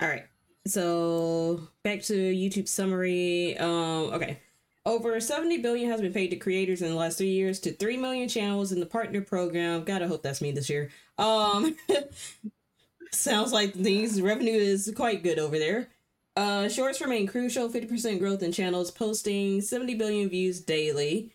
All 0.00 0.08
right. 0.08 0.24
So 0.66 1.68
back 1.82 2.02
to 2.02 2.14
YouTube 2.14 2.68
summary. 2.68 3.56
Um. 3.58 4.10
Okay. 4.12 4.40
Over 4.84 5.18
70 5.18 5.58
billion 5.58 5.90
has 5.90 6.00
been 6.00 6.12
paid 6.12 6.28
to 6.28 6.36
creators 6.36 6.80
in 6.80 6.88
the 6.88 6.94
last 6.94 7.18
three 7.18 7.32
years 7.32 7.58
to 7.60 7.72
3 7.72 7.96
million 7.96 8.28
channels 8.28 8.70
in 8.70 8.78
the 8.78 8.86
partner 8.86 9.20
program. 9.20 9.82
Gotta 9.82 10.06
hope 10.06 10.22
that's 10.22 10.40
me 10.40 10.52
this 10.52 10.70
year. 10.70 10.90
Um, 11.18 11.74
sounds 13.10 13.52
like 13.52 13.74
things 13.74 14.22
revenue 14.22 14.52
is 14.52 14.92
quite 14.94 15.24
good 15.24 15.40
over 15.40 15.58
there. 15.58 15.88
Uh, 16.36 16.68
shorts 16.68 17.00
remain 17.00 17.26
crucial. 17.26 17.68
50% 17.68 18.20
growth 18.20 18.44
in 18.44 18.52
channels 18.52 18.92
posting 18.92 19.60
70 19.60 19.96
billion 19.96 20.28
views 20.28 20.60
daily. 20.60 21.32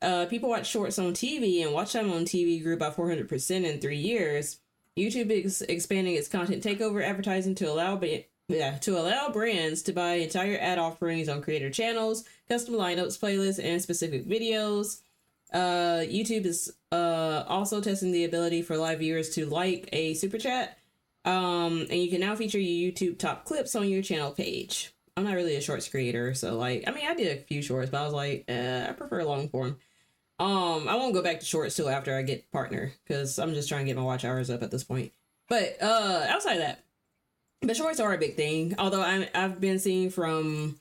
Uh, 0.00 0.24
people 0.24 0.48
watch 0.48 0.66
shorts 0.66 0.98
on 0.98 1.12
TV 1.12 1.62
and 1.62 1.74
watch 1.74 1.92
time 1.92 2.10
on 2.10 2.24
TV 2.24 2.62
grew 2.62 2.78
by 2.78 2.88
400% 2.88 3.64
in 3.64 3.80
three 3.80 3.98
years. 3.98 4.60
YouTube 4.98 5.30
is 5.30 5.60
expanding 5.62 6.14
its 6.14 6.28
content 6.28 6.62
takeover 6.62 7.04
advertising 7.04 7.54
to 7.56 7.70
allow 7.70 7.96
yeah, 8.48 8.78
to 8.78 8.98
allow 8.98 9.30
brands 9.30 9.82
to 9.82 9.92
buy 9.92 10.14
entire 10.14 10.58
ad 10.60 10.78
offerings 10.78 11.28
on 11.28 11.42
creator 11.42 11.70
channels, 11.70 12.24
custom 12.48 12.74
lineups, 12.74 13.18
playlists, 13.18 13.62
and 13.62 13.80
specific 13.80 14.26
videos. 14.26 15.00
Uh, 15.52 16.02
YouTube 16.04 16.44
is 16.44 16.72
uh, 16.92 17.44
also 17.46 17.80
testing 17.80 18.12
the 18.12 18.24
ability 18.24 18.62
for 18.62 18.76
live 18.76 18.98
viewers 18.98 19.30
to 19.30 19.46
like 19.46 19.88
a 19.92 20.14
super 20.14 20.38
chat. 20.38 20.78
Um, 21.24 21.86
and 21.90 22.02
you 22.02 22.10
can 22.10 22.20
now 22.20 22.36
feature 22.36 22.58
your 22.58 22.92
YouTube 22.92 23.18
top 23.18 23.44
clips 23.44 23.74
on 23.74 23.88
your 23.88 24.02
channel 24.02 24.32
page. 24.32 24.92
I'm 25.16 25.24
not 25.24 25.34
really 25.34 25.56
a 25.56 25.60
shorts 25.60 25.88
creator, 25.88 26.34
so 26.34 26.56
like, 26.58 26.84
I 26.86 26.90
mean, 26.90 27.06
I 27.06 27.14
did 27.14 27.38
a 27.38 27.40
few 27.40 27.62
shorts, 27.62 27.90
but 27.90 28.00
I 28.00 28.04
was 28.04 28.12
like, 28.12 28.44
eh, 28.48 28.86
I 28.88 28.92
prefer 28.92 29.22
long 29.24 29.48
form. 29.48 29.78
Um, 30.40 30.88
I 30.88 30.96
won't 30.96 31.14
go 31.14 31.22
back 31.22 31.38
to 31.38 31.46
shorts 31.46 31.76
till 31.76 31.88
after 31.88 32.16
I 32.16 32.22
get 32.22 32.50
partner 32.50 32.92
because 33.04 33.38
I'm 33.38 33.54
just 33.54 33.68
trying 33.68 33.84
to 33.84 33.86
get 33.86 33.96
my 33.96 34.02
watch 34.02 34.24
hours 34.24 34.50
up 34.50 34.62
at 34.62 34.72
this 34.72 34.82
point. 34.82 35.12
But 35.48 35.78
uh, 35.80 36.26
outside 36.28 36.54
of 36.54 36.62
that, 36.62 36.83
the 37.66 37.74
shorts 37.74 38.00
are 38.00 38.12
a 38.12 38.18
big 38.18 38.36
thing. 38.36 38.74
Although 38.78 39.02
i 39.02 39.28
I've 39.34 39.60
been 39.60 39.78
seeing 39.78 40.10
from, 40.10 40.78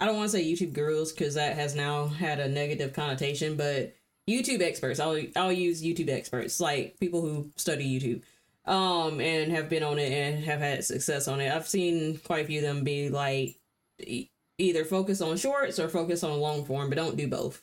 I 0.00 0.06
don't 0.06 0.16
want 0.16 0.30
to 0.30 0.36
say 0.36 0.44
YouTube 0.44 0.72
gurus 0.72 1.12
because 1.12 1.34
that 1.34 1.54
has 1.56 1.74
now 1.74 2.08
had 2.08 2.40
a 2.40 2.48
negative 2.48 2.92
connotation, 2.92 3.56
but 3.56 3.94
YouTube 4.28 4.62
experts. 4.62 5.00
I'll 5.00 5.20
I'll 5.36 5.52
use 5.52 5.82
YouTube 5.82 6.10
experts 6.10 6.60
like 6.60 6.98
people 7.00 7.22
who 7.22 7.50
study 7.56 8.00
YouTube, 8.00 8.22
um, 8.70 9.20
and 9.20 9.52
have 9.52 9.68
been 9.68 9.82
on 9.82 9.98
it 9.98 10.12
and 10.12 10.44
have 10.44 10.60
had 10.60 10.84
success 10.84 11.28
on 11.28 11.40
it. 11.40 11.52
I've 11.52 11.68
seen 11.68 12.18
quite 12.18 12.44
a 12.44 12.46
few 12.46 12.58
of 12.58 12.64
them 12.64 12.84
be 12.84 13.08
like 13.08 13.56
either 14.58 14.84
focus 14.84 15.20
on 15.20 15.36
shorts 15.36 15.78
or 15.78 15.88
focus 15.88 16.22
on 16.22 16.40
long 16.40 16.64
form, 16.64 16.88
but 16.88 16.96
don't 16.96 17.16
do 17.16 17.28
both 17.28 17.62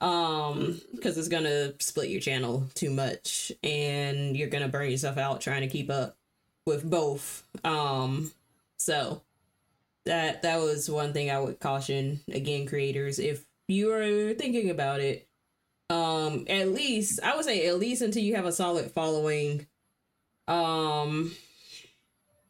um 0.00 0.78
because 0.94 1.16
it's 1.16 1.28
gonna 1.28 1.72
split 1.80 2.10
your 2.10 2.20
channel 2.20 2.66
too 2.74 2.90
much 2.90 3.50
and 3.62 4.36
you're 4.36 4.48
gonna 4.48 4.68
burn 4.68 4.90
yourself 4.90 5.16
out 5.16 5.40
trying 5.40 5.62
to 5.62 5.68
keep 5.68 5.88
up 5.88 6.18
with 6.66 6.88
both. 6.88 7.44
Um, 7.64 8.32
so 8.76 9.22
that 10.04 10.42
that 10.42 10.60
was 10.60 10.90
one 10.90 11.12
thing 11.12 11.30
I 11.30 11.40
would 11.40 11.60
caution 11.60 12.20
again, 12.28 12.66
creators, 12.66 13.18
if 13.18 13.44
you 13.68 13.92
are 13.92 14.34
thinking 14.34 14.70
about 14.70 15.00
it, 15.00 15.28
um, 15.90 16.44
at 16.48 16.72
least 16.72 17.20
I 17.22 17.36
would 17.36 17.44
say 17.44 17.66
at 17.66 17.78
least 17.78 18.02
until 18.02 18.22
you 18.22 18.36
have 18.36 18.46
a 18.46 18.52
solid 18.52 18.90
following. 18.90 19.66
Um, 20.48 21.32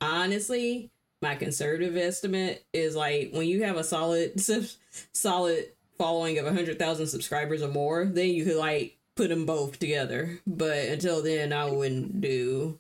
honestly, 0.01 0.91
my 1.23 1.35
conservative 1.35 1.97
estimate 1.97 2.65
is 2.73 2.95
like 2.95 3.31
when 3.33 3.47
you 3.47 3.65
have 3.65 3.77
a 3.77 3.85
solid 3.85 4.41
solid 5.13 5.67
following 5.99 6.39
of 6.39 6.47
a 6.47 6.53
hundred 6.53 6.79
thousand 6.79 7.07
subscribers 7.07 7.63
or 7.63 7.69
more, 7.69 8.05
then 8.05 8.29
you 8.29 8.45
could 8.45 8.57
like 8.57 8.97
put 9.17 9.29
them 9.29 9.47
both 9.47 9.79
together. 9.79 10.41
But 10.47 10.89
until 10.89 11.23
then, 11.23 11.53
I 11.53 11.71
wouldn't 11.71 12.21
do 12.21 12.79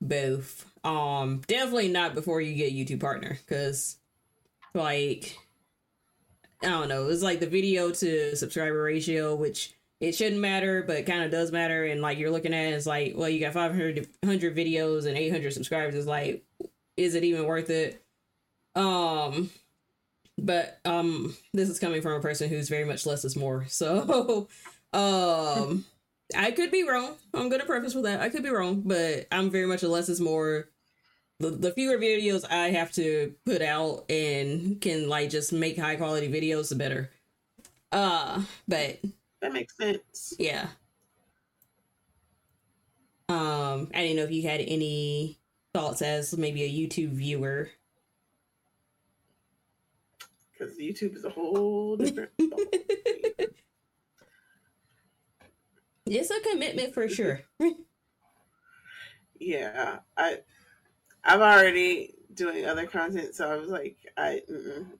both. 0.00 0.66
Um, 0.84 1.42
definitely 1.46 1.88
not 1.88 2.14
before 2.14 2.40
you 2.40 2.54
get 2.54 2.74
YouTube 2.74 3.00
partner, 3.00 3.38
because 3.46 3.96
like 4.74 5.36
I 6.62 6.68
don't 6.68 6.88
know, 6.88 7.08
it's 7.08 7.22
like 7.22 7.40
the 7.40 7.46
video 7.46 7.90
to 7.90 8.36
subscriber 8.36 8.82
ratio, 8.82 9.34
which 9.34 9.74
it 10.00 10.14
shouldn't 10.14 10.40
matter, 10.40 10.82
but 10.82 11.06
kind 11.06 11.22
of 11.22 11.30
does 11.30 11.52
matter. 11.52 11.84
And 11.84 12.00
like 12.00 12.18
you're 12.18 12.30
looking 12.30 12.54
at 12.54 12.72
it, 12.72 12.74
it's 12.74 12.86
like, 12.86 13.14
well, 13.16 13.28
you 13.28 13.40
got 13.40 13.52
500 13.52 14.08
100 14.22 14.56
videos 14.56 15.06
and 15.06 15.16
800 15.16 15.52
subscribers. 15.52 15.94
It's 15.94 16.06
like, 16.06 16.44
is 16.96 17.14
it 17.14 17.24
even 17.24 17.44
worth 17.44 17.70
it? 17.70 18.02
Um, 18.74 19.50
but 20.38 20.80
um, 20.84 21.36
this 21.54 21.68
is 21.68 21.78
coming 21.78 22.02
from 22.02 22.12
a 22.12 22.20
person 22.20 22.48
who's 22.48 22.68
very 22.68 22.84
much 22.84 23.06
less 23.06 23.24
is 23.24 23.36
more. 23.36 23.66
So, 23.68 24.48
um, 24.92 25.84
I 26.34 26.50
could 26.50 26.70
be 26.70 26.88
wrong. 26.88 27.14
I'm 27.34 27.48
gonna 27.48 27.64
preface 27.64 27.94
with 27.94 28.04
that. 28.04 28.20
I 28.20 28.28
could 28.28 28.42
be 28.42 28.50
wrong, 28.50 28.82
but 28.84 29.26
I'm 29.30 29.50
very 29.50 29.66
much 29.66 29.82
a 29.82 29.88
less 29.88 30.08
is 30.08 30.20
more. 30.20 30.68
The, 31.38 31.50
the 31.50 31.70
fewer 31.70 31.98
videos 31.98 32.50
I 32.50 32.70
have 32.70 32.92
to 32.92 33.34
put 33.44 33.60
out 33.60 34.10
and 34.10 34.80
can 34.80 35.08
like 35.08 35.28
just 35.30 35.52
make 35.52 35.78
high 35.78 35.96
quality 35.96 36.28
videos, 36.30 36.70
the 36.70 36.76
better. 36.76 37.10
Uh, 37.92 38.42
but 38.66 38.98
that 39.42 39.52
makes 39.52 39.76
sense. 39.76 40.34
Yeah. 40.38 40.68
Um, 43.28 43.90
I 43.94 44.02
didn't 44.02 44.16
know 44.16 44.24
if 44.24 44.30
you 44.30 44.48
had 44.48 44.60
any 44.60 45.38
thoughts 45.74 46.00
as 46.00 46.36
maybe 46.36 46.62
a 46.62 46.70
YouTube 46.70 47.10
viewer. 47.10 47.70
Because 50.52 50.78
YouTube 50.78 51.14
is 51.16 51.24
a 51.24 51.30
whole 51.30 51.96
different. 51.96 52.30
It's 56.06 56.30
a 56.30 56.40
commitment 56.50 56.94
for 56.94 57.08
sure. 57.08 57.40
yeah, 59.40 59.98
I 60.16 60.38
I'm 61.24 61.40
already 61.40 62.14
doing 62.32 62.64
other 62.64 62.86
content, 62.86 63.34
so 63.34 63.50
I 63.50 63.56
was 63.56 63.68
like, 63.68 63.96
I 64.16 64.42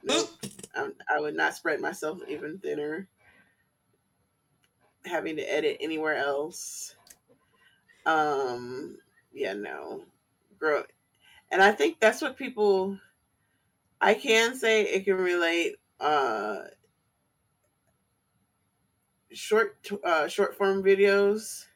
nope, 0.03 0.31
I'm, 0.75 0.95
I 1.09 1.21
would 1.21 1.37
not 1.37 1.55
spread 1.55 1.81
myself 1.81 2.19
even 2.29 2.59
thinner. 2.59 3.09
Having 5.05 5.37
to 5.37 5.43
edit 5.43 5.77
anywhere 5.81 6.17
else. 6.17 6.97
Um, 8.05 8.99
yeah, 9.33 9.53
no, 9.53 10.03
grow, 10.59 10.83
and 11.53 11.63
I 11.63 11.73
think 11.73 12.01
that's 12.01 12.21
what 12.21 12.37
people. 12.37 12.99
I 14.01 14.15
can 14.15 14.57
say 14.57 14.83
it 14.83 15.05
can 15.05 15.17
relate. 15.17 15.77
Uh, 16.01 16.59
short, 19.37 19.77
uh, 20.05 20.29
short 20.29 20.57
form 20.57 20.83
videos 20.83 21.67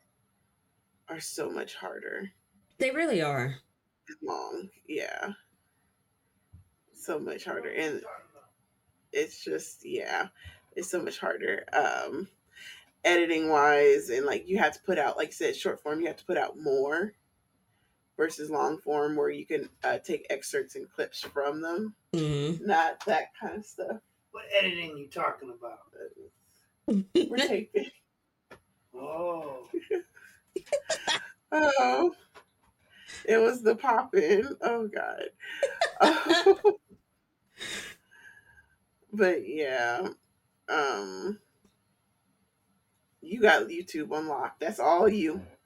are 1.09 1.21
so 1.21 1.51
much 1.51 1.75
harder. 1.75 2.31
They 2.79 2.91
really 2.91 3.23
are. 3.23 3.57
Long, 4.23 4.71
yeah, 4.89 5.33
so 6.93 7.19
much 7.19 7.45
harder, 7.45 7.71
and 7.71 8.03
it's 9.13 9.45
just 9.45 9.85
yeah, 9.85 10.29
it's 10.75 10.91
so 10.91 11.01
much 11.01 11.19
harder. 11.19 11.65
Um, 11.73 12.29
editing 13.05 13.49
wise 13.49 14.11
and 14.11 14.27
like 14.27 14.47
you 14.47 14.59
have 14.59 14.75
to 14.75 14.83
put 14.85 14.99
out 14.99 15.17
like 15.17 15.29
I 15.29 15.31
said 15.31 15.57
short 15.57 15.83
form 15.83 16.01
you 16.01 16.07
have 16.09 16.19
to 16.19 16.25
put 16.27 16.37
out 16.37 16.59
more 16.59 17.15
versus 18.19 18.51
long 18.51 18.77
form 18.77 19.17
where 19.17 19.31
you 19.31 19.47
can 19.47 19.71
uh, 19.83 19.97
take 19.99 20.27
excerpts 20.29 20.77
and 20.77 20.87
clips 20.91 21.21
from 21.23 21.63
them 21.63 21.95
Mm-hmm. 22.15 22.67
not 22.67 23.03
that 23.07 23.29
kind 23.41 23.57
of 23.57 23.65
stuff 23.65 24.03
What 24.33 24.45
editing 24.55 24.99
you 24.99 25.07
talking 25.09 25.49
about? 25.49 25.79
We're 27.15 27.37
taping 27.37 27.87
Oh, 28.95 29.69
oh. 31.53 32.15
It 33.25 33.39
was 33.39 33.63
the 33.63 33.77
pop 33.77 34.15
in 34.15 34.57
oh 34.63 34.89
god. 34.89 35.25
Oh. 36.01 36.57
but 39.13 39.49
yeah. 39.49 40.09
Um 40.69 41.39
you 43.23 43.41
got 43.41 43.69
youtube 43.69 44.17
unlocked. 44.17 44.61
That's 44.61 44.81
all 44.81 45.09
you. 45.09 45.41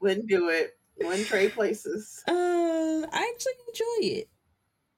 Wouldn't 0.00 0.28
do 0.28 0.48
it. 0.48 0.78
Wouldn't 1.00 1.26
trade 1.26 1.52
places. 1.52 2.22
Uh, 2.26 2.32
I 2.32 3.32
actually 3.34 3.52
enjoy 3.68 4.16
it 4.18 4.28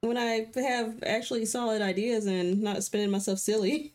when 0.02 0.16
I 0.16 0.46
have 0.56 1.02
actually 1.04 1.44
solid 1.44 1.82
ideas 1.82 2.26
and 2.26 2.62
not 2.62 2.82
spinning 2.82 3.10
myself 3.10 3.38
silly 3.38 3.94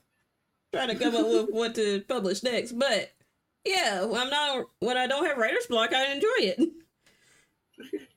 trying 0.76 0.90
to 0.90 0.96
come 0.96 1.16
up 1.16 1.26
with 1.26 1.50
what 1.50 1.76
to 1.76 2.02
publish 2.02 2.44
next. 2.44 2.74
But 2.74 3.14
yeah, 3.66 4.02
I'm 4.04 4.30
not 4.30 4.66
when 4.80 4.98
I 4.98 5.08
don't 5.08 5.26
have 5.26 5.38
writer's 5.38 5.68
block, 5.68 5.94
I 5.94 6.12
enjoy 6.12 6.28
it. 6.38 6.60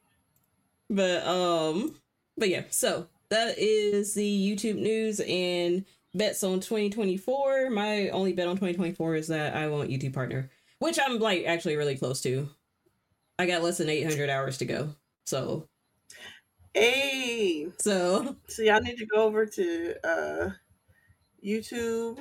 but 0.90 1.26
um, 1.26 1.94
but 2.36 2.48
yeah, 2.48 2.64
so 2.70 3.06
that 3.30 3.58
is 3.58 4.14
the 4.14 4.56
YouTube 4.56 4.78
news 4.78 5.20
and 5.20 5.84
bets 6.14 6.42
on 6.42 6.60
2024. 6.60 7.70
My 7.70 8.08
only 8.10 8.32
bet 8.32 8.48
on 8.48 8.56
2024 8.56 9.14
is 9.14 9.28
that 9.28 9.54
I 9.54 9.68
want 9.68 9.90
YouTube 9.90 10.14
partner, 10.14 10.50
which 10.80 10.98
I'm 10.98 11.18
like 11.18 11.44
actually 11.46 11.76
really 11.76 11.96
close 11.96 12.20
to. 12.22 12.48
I 13.38 13.46
got 13.46 13.62
less 13.62 13.78
than 13.78 13.88
800 13.88 14.28
hours 14.28 14.58
to 14.58 14.64
go. 14.64 14.94
So, 15.26 15.68
hey 16.74 17.68
so 17.78 18.36
So 18.48 18.62
y'all 18.62 18.80
need 18.80 18.98
to 18.98 19.06
go 19.06 19.22
over 19.22 19.46
to 19.46 19.94
uh 20.04 20.50
YouTube. 21.44 22.18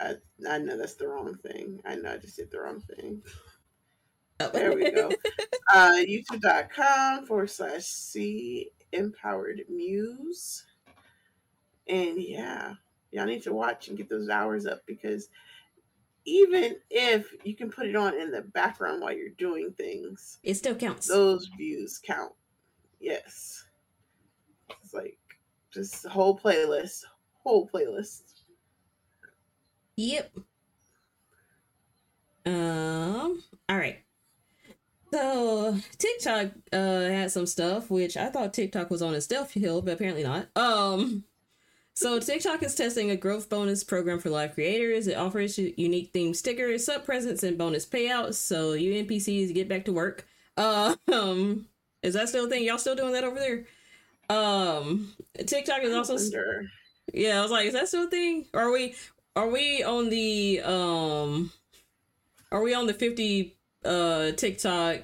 I 0.00 0.14
I 0.48 0.58
know 0.58 0.76
that's 0.76 0.94
the 0.94 1.08
wrong 1.08 1.34
thing. 1.36 1.80
I 1.84 1.96
know 1.96 2.12
I 2.12 2.16
just 2.18 2.36
did 2.36 2.50
the 2.50 2.60
wrong 2.60 2.80
thing. 2.80 3.22
There 4.52 4.72
we 4.74 4.90
go. 4.90 5.10
Uh 5.70 5.96
YouTube.com 5.98 7.26
forward 7.26 7.50
slash 7.50 7.84
C 7.84 8.70
empowered 8.92 9.60
muse. 9.68 10.64
And 11.86 12.18
yeah, 12.18 12.74
y'all 13.10 13.26
need 13.26 13.42
to 13.42 13.52
watch 13.52 13.88
and 13.88 13.96
get 13.98 14.08
those 14.08 14.30
hours 14.30 14.64
up 14.64 14.80
because 14.86 15.28
even 16.24 16.76
if 16.90 17.34
you 17.44 17.54
can 17.54 17.70
put 17.70 17.86
it 17.86 17.96
on 17.96 18.18
in 18.18 18.30
the 18.30 18.42
background 18.42 19.02
while 19.02 19.12
you're 19.12 19.30
doing 19.30 19.72
things, 19.72 20.38
it 20.42 20.54
still 20.54 20.74
counts. 20.74 21.06
those 21.06 21.46
views 21.56 22.00
count. 22.02 22.32
Yes. 23.00 23.64
It's 24.82 24.92
like 24.92 25.18
just 25.70 26.04
a 26.04 26.08
whole 26.08 26.38
playlist. 26.38 27.04
Whole 27.42 27.68
playlist. 27.68 28.37
Yep. 29.98 30.30
Um. 32.46 33.42
All 33.68 33.76
right. 33.76 33.98
So 35.12 35.76
TikTok 35.98 36.52
uh 36.72 37.00
had 37.00 37.32
some 37.32 37.46
stuff 37.46 37.90
which 37.90 38.16
I 38.16 38.28
thought 38.28 38.54
TikTok 38.54 38.90
was 38.90 39.02
on 39.02 39.14
a 39.14 39.20
stealth 39.20 39.50
hill, 39.52 39.82
but 39.82 39.94
apparently 39.94 40.22
not. 40.22 40.46
Um. 40.54 41.24
So 41.94 42.20
TikTok 42.20 42.62
is 42.62 42.76
testing 42.76 43.10
a 43.10 43.16
growth 43.16 43.48
bonus 43.50 43.82
program 43.82 44.20
for 44.20 44.30
live 44.30 44.54
creators. 44.54 45.08
It 45.08 45.16
offers 45.16 45.58
unique 45.58 46.12
themed 46.12 46.36
stickers, 46.36 46.84
sub 46.84 47.04
presents, 47.04 47.42
and 47.42 47.58
bonus 47.58 47.84
payouts. 47.84 48.34
So 48.34 48.74
you 48.74 49.04
NPCs 49.04 49.52
get 49.52 49.68
back 49.68 49.84
to 49.86 49.92
work. 49.92 50.28
Uh, 50.56 50.94
um, 51.12 51.66
is 52.04 52.14
that 52.14 52.28
still 52.28 52.46
a 52.46 52.48
thing? 52.48 52.62
Y'all 52.62 52.78
still 52.78 52.94
doing 52.94 53.14
that 53.14 53.24
over 53.24 53.40
there? 53.40 53.64
Um, 54.30 55.12
TikTok 55.44 55.82
is 55.82 55.92
also 55.92 56.18
yeah, 57.12 57.40
I 57.40 57.42
was 57.42 57.50
like, 57.50 57.66
is 57.66 57.72
that 57.72 57.88
still 57.88 58.04
a 58.04 58.10
thing? 58.10 58.46
Or 58.54 58.60
Are 58.62 58.72
we 58.72 58.94
are 59.38 59.48
we 59.48 59.82
on 59.84 60.10
the 60.10 60.60
um 60.64 61.52
are 62.50 62.62
we 62.62 62.74
on 62.74 62.86
the 62.86 62.94
50 62.94 63.56
uh 63.84 64.32
TikTok 64.32 65.00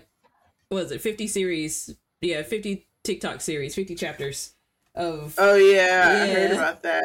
was 0.71 0.91
it, 0.91 1.01
50 1.01 1.27
series? 1.29 1.95
Yeah, 2.21 2.43
50 2.43 2.89
TikTok 3.05 3.41
series, 3.41 3.75
50 3.75 3.95
chapters 3.95 4.55
of 4.95 5.35
Oh 5.39 5.57
yeah, 5.57 6.19
I 6.23 6.27
heard 6.27 6.53
about 6.53 6.83
that. 6.83 7.05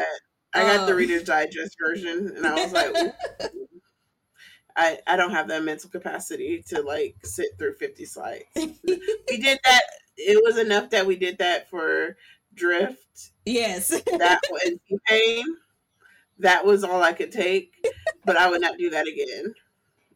I 0.53 0.61
got 0.63 0.87
the 0.87 0.93
Um. 0.93 0.97
Reader's 0.97 1.23
Digest 1.23 1.75
version, 1.79 2.33
and 2.35 2.45
I 2.45 2.55
was 2.55 2.71
like, 2.73 2.95
I 4.75 4.97
I 5.07 5.15
don't 5.15 5.31
have 5.31 5.47
that 5.49 5.63
mental 5.63 5.89
capacity 5.89 6.63
to 6.67 6.81
like 6.81 7.15
sit 7.23 7.49
through 7.57 7.75
fifty 7.75 8.05
slides. 8.05 8.45
we 8.55 9.37
did 9.37 9.59
that. 9.65 9.81
It 10.17 10.41
was 10.43 10.57
enough 10.57 10.89
that 10.91 11.05
we 11.05 11.15
did 11.15 11.37
that 11.39 11.69
for 11.69 12.17
Drift. 12.53 13.31
yes. 13.45 13.89
That 13.89 14.41
was 14.49 14.71
pain. 15.07 15.45
That 16.39 16.65
was 16.65 16.83
all 16.83 17.03
I 17.03 17.13
could 17.13 17.31
take, 17.31 17.73
but 18.25 18.37
I 18.37 18.49
would 18.49 18.61
not 18.61 18.77
do 18.77 18.89
that 18.91 19.07
again. 19.07 19.53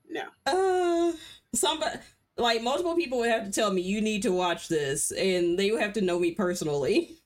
No. 0.10 0.24
uh 0.46 1.14
somebody 1.56 1.98
like 2.38 2.62
multiple 2.64 2.96
people 2.96 3.20
would 3.20 3.30
have 3.30 3.46
to 3.46 3.52
tell 3.52 3.72
me 3.72 3.82
you 3.82 4.02
need 4.02 4.24
to 4.24 4.32
watch 4.32 4.68
this 4.68 5.12
and 5.12 5.58
they 5.58 5.72
would 5.72 5.82
have 5.82 5.94
to 5.94 6.02
know 6.02 6.20
me 6.20 6.32
personally. 6.32 7.18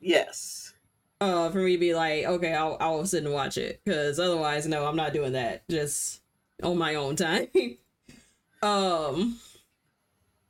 Yes. 0.00 0.72
uh 1.20 1.50
for 1.50 1.58
me 1.58 1.72
to 1.72 1.78
be 1.78 1.94
like 1.94 2.24
okay 2.26 2.54
i'll 2.54 2.76
i'll 2.80 3.06
sit 3.06 3.24
and 3.24 3.32
watch 3.32 3.56
it 3.56 3.80
because 3.84 4.18
otherwise 4.20 4.66
no 4.66 4.84
i'm 4.86 4.96
not 4.96 5.12
doing 5.14 5.32
that 5.32 5.66
just 5.70 6.20
on 6.62 6.76
my 6.78 6.94
own 6.96 7.16
time 7.16 7.48
um 8.62 9.38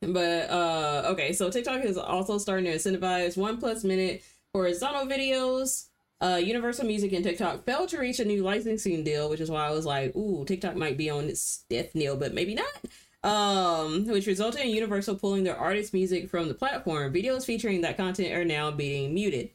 but 0.00 0.50
uh 0.50 1.02
okay 1.06 1.32
so 1.32 1.50
tiktok 1.50 1.84
is 1.84 1.96
also 1.96 2.38
starting 2.38 2.64
to 2.66 2.74
incentivize 2.74 3.36
one 3.36 3.58
plus 3.58 3.84
minute 3.84 4.22
horizontal 4.52 5.06
videos 5.06 5.86
uh 6.20 6.40
universal 6.42 6.86
music 6.86 7.12
and 7.12 7.24
tiktok 7.24 7.64
failed 7.64 7.88
to 7.88 7.98
reach 7.98 8.18
a 8.20 8.24
new 8.24 8.42
licensing 8.42 9.04
deal 9.04 9.28
which 9.28 9.40
is 9.40 9.50
why 9.50 9.66
i 9.66 9.70
was 9.70 9.84
like 9.84 10.14
ooh 10.16 10.44
tiktok 10.46 10.74
might 10.74 10.96
be 10.96 11.10
on 11.10 11.24
its 11.24 11.64
death 11.68 11.94
knell 11.94 12.16
but 12.16 12.34
maybe 12.34 12.54
not. 12.54 12.66
Um 13.22 14.06
which 14.06 14.26
resulted 14.26 14.60
in 14.60 14.70
universal 14.70 15.16
pulling 15.16 15.44
their 15.44 15.56
artist 15.56 15.92
music 15.92 16.30
from 16.30 16.48
the 16.48 16.54
platform. 16.54 17.12
Videos 17.12 17.44
featuring 17.44 17.80
that 17.80 17.96
content 17.96 18.32
are 18.32 18.44
now 18.44 18.70
being 18.70 19.14
muted. 19.14 19.50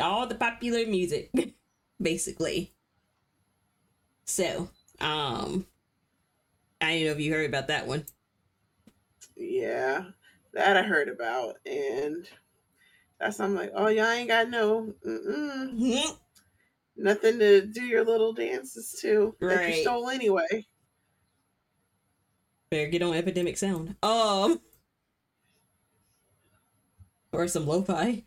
All 0.00 0.26
the 0.26 0.36
popular 0.36 0.86
music 0.86 1.30
basically. 2.00 2.72
So 4.24 4.70
um 5.00 5.66
i 6.80 6.94
don't 6.94 7.04
know 7.04 7.12
if 7.12 7.20
you 7.20 7.32
heard 7.32 7.48
about 7.48 7.68
that 7.68 7.86
one. 7.86 8.04
Yeah. 9.36 10.04
That 10.52 10.76
I 10.76 10.82
heard 10.82 11.08
about, 11.08 11.56
and 11.66 12.26
that's 13.20 13.40
I'm 13.40 13.54
like, 13.54 13.72
oh 13.74 13.88
y'all 13.88 14.06
ain't 14.10 14.28
got 14.28 14.48
no. 14.48 14.94
Mm-mm. 15.06 16.16
nothing 16.96 17.38
to 17.38 17.66
do 17.66 17.82
your 17.84 18.04
little 18.04 18.32
dances 18.32 18.98
to 19.02 19.34
that 19.40 19.68
you 19.68 19.82
stole 19.82 20.08
anyway. 20.08 20.66
better 22.70 22.88
get 22.88 23.02
on 23.02 23.14
epidemic 23.14 23.56
sound 23.56 23.96
um 24.02 24.60
or 27.32 27.46
some 27.48 27.66
lo-fi 27.66 28.24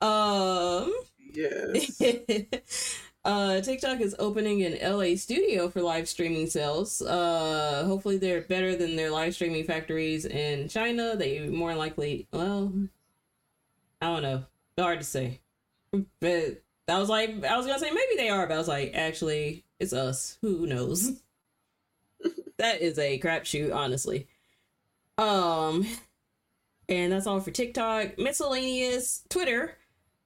um 0.00 0.92
Yes. 1.32 2.00
uh 3.24 3.60
TikTok 3.60 4.00
is 4.00 4.16
opening 4.18 4.62
an 4.62 4.78
LA 4.96 5.14
studio 5.16 5.68
for 5.68 5.80
live 5.82 6.08
streaming 6.08 6.46
sales. 6.48 7.02
Uh 7.02 7.84
hopefully 7.86 8.16
they're 8.18 8.42
better 8.42 8.74
than 8.76 8.96
their 8.96 9.10
live 9.10 9.34
streaming 9.34 9.64
factories 9.64 10.24
in 10.24 10.68
China. 10.68 11.14
They 11.16 11.48
more 11.48 11.74
likely 11.74 12.26
well 12.32 12.72
I 14.00 14.06
don't 14.06 14.22
know. 14.22 14.44
Hard 14.78 15.00
to 15.00 15.04
say. 15.04 15.40
But 16.20 16.62
I 16.88 16.98
was 16.98 17.08
like 17.08 17.44
I 17.44 17.56
was 17.56 17.66
gonna 17.66 17.78
say 17.78 17.90
maybe 17.90 18.16
they 18.16 18.28
are, 18.28 18.46
but 18.46 18.54
I 18.54 18.58
was 18.58 18.68
like, 18.68 18.92
actually, 18.94 19.64
it's 19.80 19.92
us. 19.92 20.38
Who 20.42 20.66
knows? 20.66 21.20
that 22.58 22.80
is 22.80 22.98
a 22.98 23.18
crapshoot, 23.18 23.74
honestly. 23.74 24.28
Um 25.16 25.86
And 26.88 27.12
that's 27.12 27.26
all 27.26 27.40
for 27.40 27.50
TikTok. 27.50 28.18
Miscellaneous 28.18 29.22
Twitter 29.28 29.76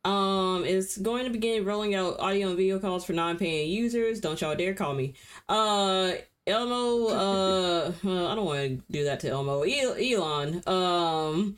um 0.05 0.65
is 0.65 0.99
going 0.99 1.25
to 1.25 1.31
begin 1.31 1.65
rolling 1.65 1.95
out 1.95 2.19
audio 2.19 2.49
and 2.49 2.57
video 2.57 2.79
calls 2.81 3.05
for 3.05 3.13
non-paying 3.13 3.71
users. 3.71 4.21
Don't 4.21 4.41
y'all 4.41 4.57
dare 4.57 4.75
call 4.75 4.95
me. 4.95 5.15
Uh 5.49 6.13
Elmo 6.47 7.07
uh, 7.07 7.93
uh 8.05 8.27
I 8.33 8.35
don't 8.35 8.45
want 8.45 8.59
to 8.61 8.83
do 8.91 9.05
that 9.05 9.21
to 9.21 9.29
Elmo. 9.31 9.63
El- 9.63 9.95
Elon 9.97 10.63
um 10.67 11.57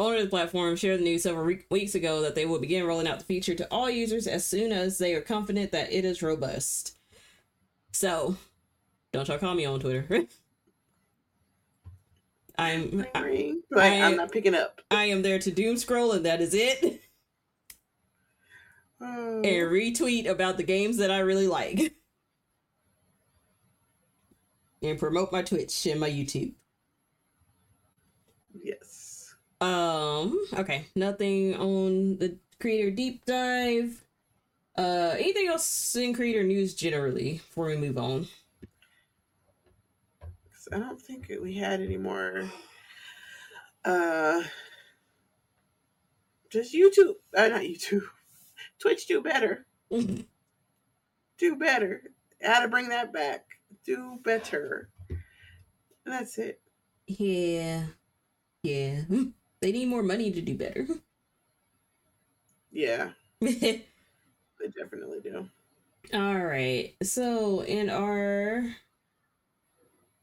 owner 0.00 0.16
of 0.16 0.22
the 0.22 0.30
platform 0.30 0.76
shared 0.76 1.00
the 1.00 1.04
news 1.04 1.22
several 1.22 1.44
re- 1.44 1.64
weeks 1.70 1.94
ago 1.94 2.22
that 2.22 2.34
they 2.34 2.46
will 2.46 2.58
begin 2.58 2.86
rolling 2.86 3.06
out 3.06 3.18
the 3.18 3.24
feature 3.24 3.54
to 3.54 3.68
all 3.70 3.90
users 3.90 4.26
as 4.26 4.46
soon 4.46 4.72
as 4.72 4.98
they 4.98 5.14
are 5.14 5.20
confident 5.20 5.72
that 5.72 5.92
it 5.92 6.04
is 6.04 6.22
robust. 6.22 6.96
So, 7.92 8.36
don't 9.12 9.28
y'all 9.28 9.38
call 9.38 9.54
me 9.54 9.66
on 9.66 9.80
Twitter. 9.80 10.06
I'm 12.58 13.06
I, 13.14 13.20
Ring, 13.20 13.62
but 13.70 13.82
I, 13.82 13.86
am 13.86 14.16
not 14.16 14.32
picking 14.32 14.54
up. 14.54 14.82
I 14.90 15.04
am 15.04 15.22
there 15.22 15.38
to 15.38 15.50
doom 15.50 15.78
scroll 15.78 16.12
and 16.12 16.26
that 16.26 16.40
is 16.40 16.54
it. 16.54 17.02
Oh. 19.00 19.40
And 19.42 19.70
retweet 19.70 20.28
about 20.28 20.58
the 20.58 20.62
games 20.62 20.98
that 20.98 21.10
I 21.10 21.20
really 21.20 21.46
like. 21.46 21.94
And 24.82 24.98
promote 24.98 25.32
my 25.32 25.40
Twitch 25.40 25.86
and 25.86 25.98
my 25.98 26.10
YouTube. 26.10 26.52
Yes. 28.62 29.34
Um, 29.60 30.38
okay. 30.54 30.86
Nothing 30.96 31.54
on 31.56 32.16
the 32.18 32.36
creator 32.60 32.90
deep 32.90 33.24
dive. 33.26 34.04
Uh 34.78 35.14
anything 35.18 35.48
else 35.48 35.94
in 35.96 36.14
creator 36.14 36.42
news 36.44 36.74
generally 36.74 37.34
before 37.34 37.66
we 37.66 37.76
move 37.76 37.98
on? 37.98 38.28
I 40.72 40.78
don't 40.78 41.00
think 41.00 41.30
we 41.42 41.54
had 41.54 41.80
any 41.80 41.96
more. 41.96 42.48
Uh, 43.84 44.42
just 46.50 46.74
YouTube. 46.74 47.14
Uh, 47.36 47.48
not 47.48 47.62
YouTube. 47.62 48.04
Twitch 48.78 49.06
do 49.06 49.20
better. 49.20 49.66
Do 49.90 51.56
better. 51.56 52.02
How 52.42 52.60
to 52.60 52.68
bring 52.68 52.88
that 52.90 53.12
back. 53.12 53.46
Do 53.84 54.18
better. 54.22 54.90
That's 56.06 56.38
it. 56.38 56.60
yeah. 57.06 57.86
Yeah. 58.62 59.02
They 59.60 59.72
need 59.72 59.88
more 59.88 60.02
money 60.02 60.30
to 60.30 60.40
do 60.40 60.54
better. 60.56 60.86
Yeah, 62.72 63.10
they 63.40 63.82
definitely 64.78 65.20
do. 65.22 65.48
All 66.14 66.38
right. 66.38 66.94
So, 67.02 67.62
in 67.62 67.90
our 67.90 68.64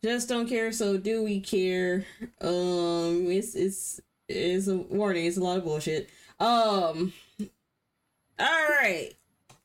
just 0.03 0.29
don't 0.29 0.47
care, 0.47 0.71
so 0.71 0.97
do 0.97 1.23
we 1.23 1.39
care? 1.41 2.05
Um, 2.41 3.25
it's 3.29 3.55
it's 3.55 4.01
it's 4.27 4.67
a 4.67 4.77
warning. 4.77 5.25
It's 5.25 5.37
a 5.37 5.41
lot 5.43 5.57
of 5.57 5.63
bullshit. 5.63 6.09
Um. 6.39 7.13
All 8.39 8.67
right. 8.81 9.11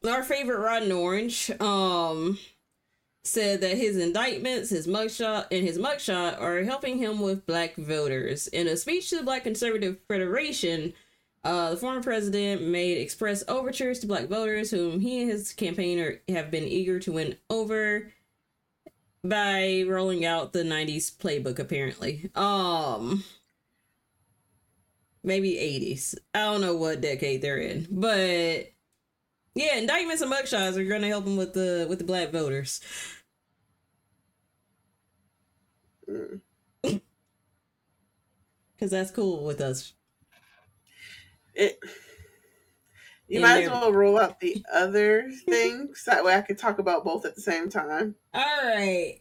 Our 0.09 0.23
favorite 0.23 0.59
Rotten 0.59 0.93
Orange. 0.93 1.51
Um. 1.61 2.39
Said 3.25 3.61
that 3.61 3.77
his 3.77 3.97
indictments, 3.97 4.71
his 4.71 4.87
mugshot, 4.87 5.47
and 5.53 5.65
his 5.65 5.79
mugshot 5.79 6.41
are 6.41 6.65
helping 6.65 6.99
him 6.99 7.21
with 7.21 7.47
black 7.47 7.77
voters. 7.77 8.49
In 8.49 8.67
a 8.67 8.77
speech 8.77 9.11
to 9.11 9.19
the 9.19 9.23
Black 9.23 9.45
Conservative 9.45 9.99
Federation, 10.09 10.93
uh, 11.45 11.71
the 11.71 11.77
former 11.77 12.03
president 12.03 12.63
made 12.63 12.99
express 12.99 13.45
overtures 13.47 14.01
to 14.01 14.07
black 14.07 14.29
voters 14.29 14.71
whom 14.71 15.01
he 15.01 15.23
and 15.23 15.31
his 15.31 15.53
campaign 15.53 16.01
are, 16.01 16.21
have 16.29 16.51
been 16.51 16.65
eager 16.65 16.99
to 17.01 17.13
win 17.13 17.37
over 17.49 18.13
by 19.25 19.85
rolling 19.87 20.25
out 20.25 20.53
the 20.53 20.65
90s 20.65 21.17
playbook 21.17 21.59
apparently. 21.59 22.31
Um 22.35 23.25
maybe 25.25 25.53
80s. 25.55 26.17
I 26.35 26.41
don't 26.41 26.61
know 26.61 26.75
what 26.77 27.01
decade 27.01 27.43
they're 27.43 27.59
in. 27.59 27.87
But 27.91 28.73
yeah, 29.55 29.77
indictments 29.77 30.23
and 30.23 30.33
mugshots 30.33 30.77
are 30.77 30.85
going 30.85 31.03
to 31.03 31.09
help 31.09 31.27
him 31.27 31.37
with 31.37 31.53
the 31.53 31.87
with 31.89 31.99
the 31.99 32.05
black 32.05 32.31
voters. 32.31 32.81
Mm. 36.09 36.41
Cuz 38.79 38.91
that's 38.91 39.11
cool 39.11 39.45
with 39.45 39.61
us. 39.61 39.93
It. 41.55 41.79
You 43.29 43.39
And 43.39 43.43
might 43.43 43.63
as 43.63 43.71
well 43.71 43.93
roll 43.93 44.21
out 44.21 44.41
the 44.41 44.65
other 44.73 45.31
things 45.49 46.05
that 46.05 46.25
way 46.25 46.35
I 46.35 46.43
can 46.43 46.57
talk 46.57 46.79
about 46.79 47.05
both 47.05 47.25
at 47.25 47.35
the 47.35 47.41
same 47.41 47.71
time. 47.71 48.17
All 48.35 48.43
right. 48.43 49.21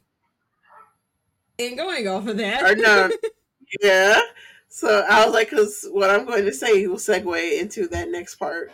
And 1.59 1.77
going 1.77 2.07
off 2.07 2.27
of 2.27 2.37
that. 2.37 2.63
Or 2.63 2.75
no, 2.75 3.09
yeah. 3.81 4.19
So 4.67 5.05
I 5.09 5.25
was 5.25 5.33
like, 5.33 5.49
because 5.49 5.87
what 5.91 6.09
I'm 6.09 6.25
going 6.25 6.45
to 6.45 6.53
say 6.53 6.87
will 6.87 6.97
segue 6.97 7.59
into 7.59 7.87
that 7.89 8.09
next 8.09 8.35
part. 8.35 8.71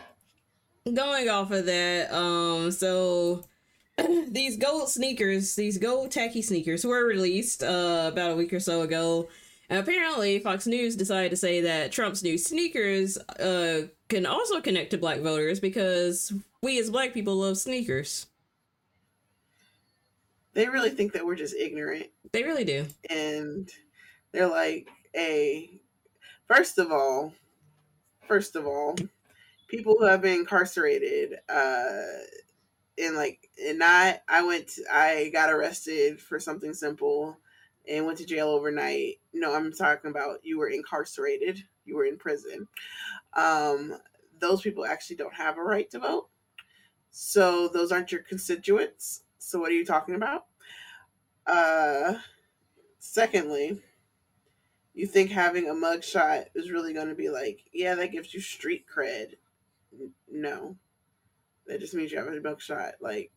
Going 0.93 1.29
off 1.29 1.51
of 1.51 1.65
that, 1.65 2.11
um, 2.13 2.71
so 2.71 3.45
these 4.27 4.57
gold 4.57 4.89
sneakers, 4.89 5.55
these 5.55 5.77
gold 5.77 6.11
tacky 6.11 6.41
sneakers, 6.41 6.85
were 6.85 7.05
released 7.05 7.63
uh, 7.63 8.09
about 8.11 8.31
a 8.31 8.35
week 8.35 8.53
or 8.53 8.59
so 8.59 8.81
ago. 8.81 9.27
And 9.69 9.79
apparently, 9.79 10.39
Fox 10.39 10.65
News 10.65 10.95
decided 10.95 11.29
to 11.31 11.35
say 11.37 11.61
that 11.61 11.91
Trump's 11.91 12.23
new 12.23 12.37
sneakers 12.37 13.17
uh, 13.17 13.87
can 14.07 14.25
also 14.25 14.61
connect 14.61 14.91
to 14.91 14.97
black 14.97 15.19
voters 15.19 15.59
because 15.59 16.31
we 16.61 16.79
as 16.79 16.89
black 16.89 17.13
people 17.13 17.35
love 17.35 17.57
sneakers. 17.57 18.27
They 20.53 20.67
really 20.69 20.89
think 20.89 21.13
that 21.13 21.25
we're 21.25 21.35
just 21.35 21.53
ignorant, 21.55 22.07
They 22.31 22.43
really 22.43 22.63
do. 22.63 22.87
and 23.09 23.69
they're 24.31 24.47
like, 24.47 24.87
"A, 25.15 25.69
first 26.47 26.79
of 26.79 26.91
all, 26.91 27.33
first 28.27 28.55
of 28.55 28.65
all, 28.65 28.95
people 29.67 29.95
who 29.99 30.05
have 30.05 30.21
been 30.21 30.39
incarcerated, 30.39 31.35
uh, 31.49 32.01
and 32.97 33.15
like, 33.15 33.49
and 33.63 33.79
not, 33.79 34.21
I 34.27 34.43
went, 34.43 34.71
I 34.91 35.29
got 35.33 35.51
arrested 35.51 36.19
for 36.21 36.39
something 36.39 36.73
simple." 36.73 37.37
And 37.89 38.05
went 38.05 38.17
to 38.17 38.25
jail 38.25 38.49
overnight. 38.49 39.21
No, 39.33 39.55
I'm 39.55 39.71
talking 39.71 40.11
about 40.11 40.39
you 40.43 40.57
were 40.57 40.67
incarcerated. 40.67 41.63
You 41.85 41.95
were 41.95 42.03
in 42.03 42.17
prison. 42.17 42.67
Um, 43.33 43.97
those 44.39 44.61
people 44.61 44.85
actually 44.85 45.15
don't 45.15 45.33
have 45.33 45.57
a 45.57 45.63
right 45.63 45.89
to 45.91 45.99
vote. 45.99 46.27
So 47.11 47.69
those 47.69 47.91
aren't 47.91 48.11
your 48.11 48.21
constituents. 48.23 49.23
So 49.39 49.59
what 49.59 49.71
are 49.71 49.75
you 49.75 49.85
talking 49.85 50.15
about? 50.15 50.45
Uh 51.45 52.15
secondly, 52.99 53.81
you 54.93 55.07
think 55.07 55.31
having 55.31 55.69
a 55.69 55.73
mugshot 55.73 56.45
is 56.55 56.71
really 56.71 56.93
going 56.93 57.07
to 57.07 57.15
be 57.15 57.29
like, 57.29 57.63
yeah, 57.73 57.95
that 57.95 58.11
gives 58.11 58.33
you 58.33 58.41
street 58.41 58.85
cred. 58.93 59.35
No. 60.31 60.75
That 61.67 61.79
just 61.79 61.93
means 61.93 62.11
you 62.11 62.17
have 62.17 62.27
a 62.27 62.31
mugshot. 62.31 62.93
Like 63.01 63.31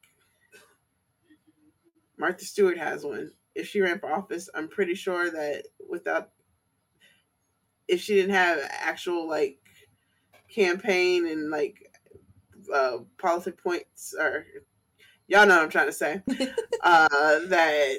Martha 2.19 2.45
Stewart 2.45 2.79
has 2.79 3.05
one. 3.05 3.33
If 3.55 3.69
she 3.69 3.81
ran 3.81 3.99
for 3.99 4.13
office, 4.13 4.49
I'm 4.55 4.69
pretty 4.69 4.95
sure 4.95 5.31
that 5.31 5.65
without 5.89 6.31
if 7.89 8.01
she 8.01 8.15
didn't 8.15 8.35
have 8.35 8.61
actual 8.71 9.29
like 9.29 9.59
campaign 10.49 11.27
and 11.27 11.51
like 11.51 11.91
uh 12.73 12.99
politic 13.19 13.61
points 13.61 14.15
or 14.19 14.47
y'all 15.27 15.47
know 15.47 15.57
what 15.57 15.65
I'm 15.65 15.71
trying 15.71 15.87
to 15.87 15.93
say. 15.93 16.23
uh 16.83 17.39
that 17.49 17.95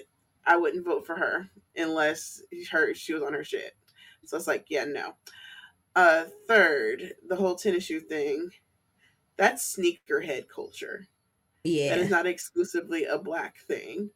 I 0.46 0.56
wouldn't 0.56 0.86
vote 0.86 1.06
for 1.06 1.16
her 1.16 1.50
unless 1.76 2.42
her 2.72 2.94
she 2.94 3.14
was 3.14 3.24
on 3.24 3.34
her 3.34 3.44
shit. 3.44 3.74
So 4.26 4.38
it's 4.38 4.48
like, 4.48 4.66
yeah, 4.70 4.86
no. 4.86 5.16
Uh 5.96 6.26
third, 6.48 7.14
the 7.28 7.36
whole 7.36 7.56
tennis 7.56 7.86
shoe 7.86 8.00
thing, 8.00 8.50
that's 9.42 9.76
sneakerhead 9.76 10.48
culture. 10.54 11.08
Yeah. 11.64 11.90
That 11.90 12.04
is 12.04 12.12
not 12.12 12.28
exclusively 12.28 13.06
a 13.06 13.18
black 13.18 13.58
thing. 13.58 14.12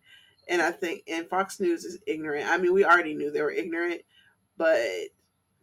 And 0.48 0.62
I 0.62 0.70
think 0.70 1.02
and 1.08 1.28
Fox 1.28 1.60
News 1.60 1.84
is 1.84 1.98
ignorant. 2.06 2.48
I 2.48 2.58
mean, 2.58 2.74
we 2.74 2.86
already 2.86 3.16
knew 3.16 3.32
they 3.32 3.42
were 3.42 3.50
ignorant, 3.50 4.02
but 4.56 4.80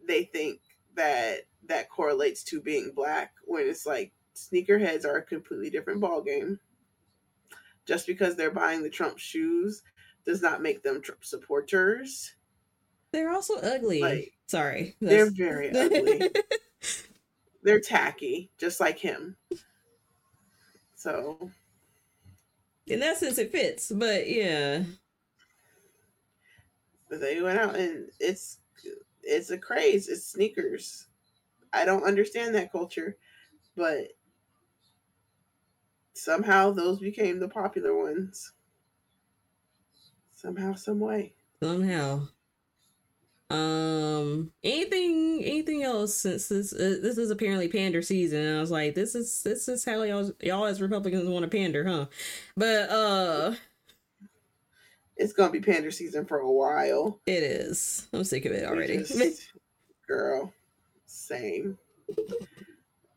they 0.05 0.25
think 0.25 0.59
that 0.95 1.43
that 1.69 1.89
correlates 1.89 2.43
to 2.43 2.59
being 2.59 2.91
black 2.93 3.31
when 3.45 3.65
it's 3.65 3.85
like 3.85 4.11
sneakerheads 4.35 5.05
are 5.05 5.19
a 5.19 5.23
completely 5.23 5.69
different 5.69 6.01
ball 6.01 6.21
game. 6.21 6.59
Just 7.85 8.05
because 8.05 8.35
they're 8.35 8.51
buying 8.51 8.83
the 8.83 8.89
Trump 8.89 9.17
shoes 9.17 9.81
does 10.25 10.41
not 10.41 10.61
make 10.61 10.83
them 10.83 11.01
Trump 11.01 11.23
supporters. 11.23 12.33
They're 13.13 13.31
also 13.31 13.55
ugly. 13.59 14.01
Like, 14.01 14.33
Sorry. 14.45 14.97
They're 14.99 15.31
very 15.31 15.69
ugly. 15.73 16.31
They're 17.63 17.79
tacky, 17.79 18.51
just 18.57 18.79
like 18.79 18.99
him. 18.99 19.35
So 20.95 21.49
In 22.87 22.99
that 22.99 23.17
sense, 23.17 23.37
it 23.37 23.51
fits, 23.51 23.91
but 23.91 24.29
yeah. 24.29 24.83
But 27.09 27.21
they 27.21 27.41
went 27.41 27.59
out 27.59 27.75
and 27.75 28.09
it's 28.19 28.59
it's 29.21 29.51
a 29.51 29.57
craze. 29.57 30.09
It's 30.09 30.25
sneakers. 30.25 31.07
I 31.71 31.85
don't 31.85 32.03
understand 32.03 32.53
that 32.55 32.71
culture, 32.71 33.17
but 33.75 34.13
somehow 36.13 36.71
those 36.71 36.99
became 36.99 37.39
the 37.39 37.47
popular 37.47 37.97
ones. 37.97 38.53
Somehow, 40.33 40.73
some 40.75 40.99
way. 40.99 41.33
Somehow. 41.61 42.27
Um, 43.53 44.51
anything, 44.63 45.43
anything 45.45 45.83
else 45.83 46.15
since 46.15 46.47
this 46.47 46.73
uh, 46.73 46.97
this 47.01 47.19
is 47.19 47.29
apparently 47.29 47.67
pander 47.67 48.01
season, 48.01 48.39
and 48.43 48.57
I 48.57 48.59
was 48.59 48.71
like, 48.71 48.95
this 48.95 49.13
is 49.13 49.43
this 49.43 49.67
is 49.67 49.85
how 49.85 50.01
y'all 50.01 50.31
y'all 50.41 50.65
as 50.65 50.81
Republicans 50.81 51.29
want 51.29 51.43
to 51.43 51.49
pander, 51.55 51.85
huh? 51.85 52.07
But 52.57 52.89
uh, 52.89 53.53
It's 55.17 55.33
gonna 55.33 55.51
be 55.51 55.59
pander 55.59 55.91
season 55.91 56.25
for 56.25 56.39
a 56.39 56.51
while. 56.51 57.19
it 57.27 57.43
is. 57.43 58.07
I'm 58.11 58.23
sick 58.23 58.45
of 58.45 58.53
it 58.53 58.65
already. 58.65 58.97
just- 58.97 59.51
girl, 60.07 60.51
same. 61.05 61.77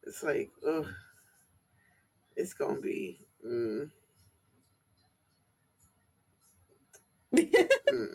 It's 0.07 0.23
like, 0.23 0.51
ugh. 0.69 0.87
It's 2.37 2.53
gonna 2.53 2.79
be. 2.81 3.19
Mm, 3.45 3.91
mm. 7.35 8.15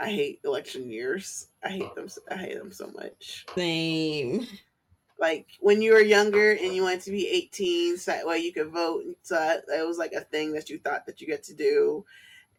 I 0.00 0.08
hate 0.08 0.40
election 0.44 0.90
years. 0.90 1.48
I 1.62 1.68
hate 1.68 1.94
them. 1.94 2.06
s- 2.06 2.18
I 2.30 2.36
hate 2.36 2.56
them 2.58 2.72
so 2.72 2.88
much. 2.88 3.44
Same. 3.54 4.46
Like 5.18 5.48
when 5.60 5.82
you 5.82 5.92
were 5.92 6.00
younger 6.00 6.52
and 6.52 6.74
you 6.74 6.82
wanted 6.82 7.02
to 7.02 7.10
be 7.10 7.28
18, 7.28 7.98
so 7.98 8.10
that 8.12 8.26
way 8.26 8.38
you 8.38 8.52
could 8.54 8.70
vote. 8.70 9.04
So 9.22 9.34
that, 9.34 9.66
that 9.68 9.86
was 9.86 9.98
like 9.98 10.12
a 10.12 10.22
thing 10.22 10.52
that 10.54 10.70
you 10.70 10.78
thought 10.78 11.04
that 11.04 11.20
you 11.20 11.26
get 11.26 11.42
to 11.44 11.54
do, 11.54 12.06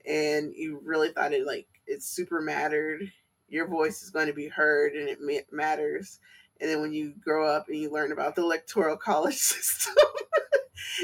and 0.05 0.53
you 0.55 0.79
really 0.85 1.09
thought 1.09 1.33
it 1.33 1.47
like 1.47 1.67
it 1.87 2.03
super 2.03 2.39
mattered. 2.39 3.11
Your 3.49 3.67
voice 3.67 4.03
is 4.03 4.11
going 4.11 4.27
to 4.27 4.33
be 4.33 4.47
heard, 4.47 4.93
and 4.93 5.09
it 5.09 5.19
matters. 5.51 6.19
And 6.61 6.69
then 6.69 6.79
when 6.81 6.93
you 6.93 7.15
grow 7.19 7.47
up 7.47 7.69
and 7.69 7.77
you 7.77 7.91
learn 7.91 8.11
about 8.11 8.35
the 8.35 8.43
electoral 8.43 8.95
college 8.97 9.35
system, 9.37 9.95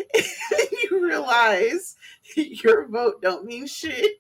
and 0.14 0.68
you 0.84 1.04
realize 1.04 1.96
your 2.36 2.88
vote 2.88 3.24
don't 3.24 3.46
mean 3.46 3.66
shit 3.66 4.12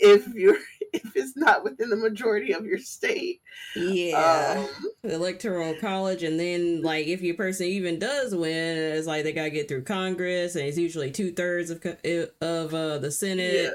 if 0.00 0.26
you're 0.34 0.58
if 0.92 1.16
it's 1.16 1.36
not 1.36 1.64
within 1.64 1.90
the 1.90 1.96
majority 1.96 2.52
of 2.52 2.64
your 2.64 2.78
state. 2.78 3.40
Yeah. 3.74 4.64
Um, 4.66 5.10
electoral 5.10 5.74
college 5.80 6.22
and 6.22 6.38
then 6.38 6.82
like 6.82 7.06
if 7.06 7.20
your 7.20 7.34
person 7.34 7.66
even 7.66 7.98
does 7.98 8.34
win 8.34 8.76
it's 8.76 9.06
like 9.06 9.24
they 9.24 9.32
gotta 9.32 9.50
get 9.50 9.68
through 9.68 9.82
congress 9.82 10.56
and 10.56 10.66
it's 10.66 10.78
usually 10.78 11.10
two-thirds 11.10 11.70
of 11.70 11.84
eh, 12.04 12.24
of 12.40 12.72
uh 12.72 12.96
the 12.98 13.10
senate 13.10 13.70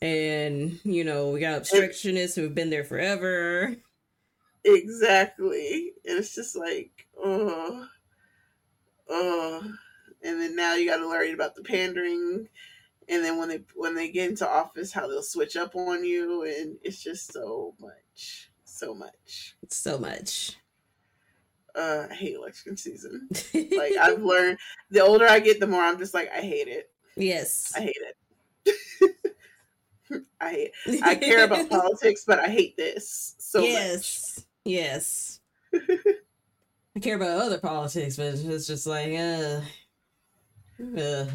yeah. 0.00 0.08
and 0.08 0.80
you 0.84 1.04
know 1.04 1.30
we 1.30 1.40
got 1.40 1.58
obstructionists 1.58 2.34
who've 2.34 2.54
been 2.54 2.70
there 2.70 2.84
forever 2.84 3.76
Exactly. 4.64 5.92
And 6.06 6.18
it's 6.18 6.34
just 6.34 6.56
like, 6.56 7.06
oh, 7.22 7.86
oh. 9.08 9.62
And 10.22 10.40
then 10.40 10.54
now 10.54 10.74
you 10.74 10.88
got 10.88 10.98
to 10.98 11.08
worry 11.08 11.32
about 11.32 11.54
the 11.54 11.62
pandering. 11.62 12.48
And 13.10 13.24
then 13.24 13.38
when 13.38 13.48
they 13.48 13.60
when 13.74 13.94
they 13.94 14.10
get 14.10 14.30
into 14.30 14.48
office, 14.48 14.92
how 14.92 15.08
they'll 15.08 15.22
switch 15.22 15.56
up 15.56 15.74
on 15.74 16.04
you, 16.04 16.44
and 16.44 16.76
it's 16.82 17.02
just 17.02 17.32
so 17.32 17.74
much, 17.80 18.50
so 18.64 18.94
much. 18.94 19.56
so 19.68 19.98
much 19.98 20.56
Uh, 21.74 22.06
I 22.10 22.14
hate 22.14 22.36
election 22.36 22.76
season. 22.76 23.28
Like 23.54 23.96
I've 24.00 24.22
learned, 24.22 24.58
the 24.90 25.00
older 25.00 25.26
I 25.26 25.40
get, 25.40 25.58
the 25.60 25.66
more 25.66 25.82
I'm 25.82 25.98
just 25.98 26.14
like, 26.14 26.30
I 26.30 26.40
hate 26.40 26.68
it. 26.68 26.90
yes 27.16 27.72
I 27.76 27.80
hate 27.80 27.96
it. 28.66 29.36
I 30.40 30.50
hate. 30.50 31.02
I 31.02 31.14
care 31.16 31.44
about 31.44 31.68
politics, 31.78 32.24
but 32.26 32.38
I 32.38 32.48
hate 32.48 32.76
this 32.76 33.34
so 33.38 33.60
much. 33.60 33.70
yes 33.72 34.44
yes 34.64 35.40
i 35.72 36.98
care 37.00 37.16
about 37.16 37.40
other 37.40 37.58
politics 37.58 38.16
but 38.16 38.26
it's 38.34 38.66
just 38.66 38.86
like 38.86 39.12
uh 39.14 39.60
uh 40.98 41.26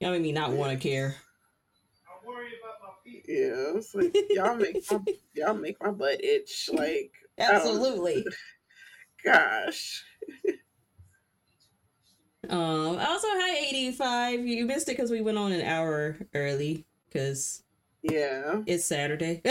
y'all 0.00 0.12
make 0.12 0.22
me 0.22 0.32
not 0.32 0.52
want 0.52 0.72
to 0.72 0.78
care 0.88 1.14
I 2.06 2.26
worry 2.28 2.48
about 2.60 2.80
my 2.82 2.88
feet. 3.04 3.24
Yeah, 3.28 3.76
it's 3.76 3.94
like 3.94 4.14
y'all 4.30 4.56
make 4.56 4.84
my, 4.90 4.98
y'all 5.34 5.54
make 5.54 5.82
my 5.82 5.90
butt 5.90 6.22
itch. 6.24 6.70
Like 6.72 7.12
absolutely 7.38 8.24
gosh. 9.24 10.04
Um. 12.48 12.98
Also, 12.98 13.26
hi 13.30 13.58
eighty 13.66 13.90
five. 13.92 14.46
You 14.46 14.66
missed 14.66 14.88
it 14.88 14.96
because 14.96 15.10
we 15.10 15.20
went 15.20 15.38
on 15.38 15.52
an 15.52 15.62
hour 15.62 16.16
early 16.34 16.86
because 17.08 17.62
Yeah. 18.02 18.62
it's 18.66 18.84
Saturday, 18.84 19.40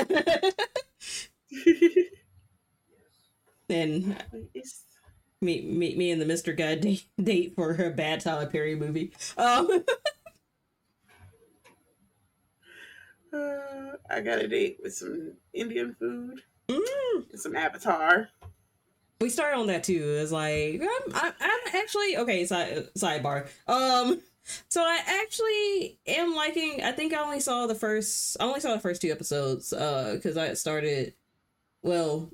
and 3.69 4.11
It's- 4.53 4.83
me, 5.41 5.61
me, 5.61 5.95
me, 5.95 6.11
and 6.11 6.21
the 6.21 6.25
Mister 6.25 6.53
Guy 6.53 6.75
date, 6.75 7.05
date 7.21 7.53
for 7.55 7.75
a 7.75 7.89
bad 7.91 8.21
Tyler 8.21 8.47
Perry 8.47 8.75
movie. 8.75 9.11
Um. 9.37 9.83
Uh, 13.35 13.97
I 14.09 14.21
got 14.21 14.39
a 14.39 14.47
date 14.47 14.79
with 14.81 14.95
some 14.95 15.33
Indian 15.53 15.95
food 15.99 16.41
mm, 16.67 17.31
and 17.31 17.39
some 17.39 17.55
Avatar. 17.55 18.29
we 19.19 19.29
started 19.29 19.57
on 19.57 19.67
that 19.67 19.83
too. 19.83 20.17
It's 20.19 20.31
like 20.31 20.81
I'm, 20.81 21.15
I'm, 21.15 21.33
I'm 21.39 21.75
actually 21.75 22.17
okay. 22.17 22.45
Side 22.45 22.87
sidebar. 22.97 23.47
Um. 23.67 24.21
So 24.69 24.81
I 24.81 24.99
actually 25.23 25.99
am 26.05 26.35
liking. 26.35 26.83
I 26.83 26.91
think 26.91 27.13
I 27.13 27.23
only 27.23 27.39
saw 27.39 27.65
the 27.65 27.73
first. 27.73 28.37
I 28.39 28.43
only 28.43 28.59
saw 28.59 28.73
the 28.73 28.79
first 28.79 29.01
two 29.01 29.11
episodes. 29.11 29.73
Uh, 29.73 30.11
because 30.13 30.37
I 30.37 30.53
started. 30.53 31.13
Well, 31.81 32.31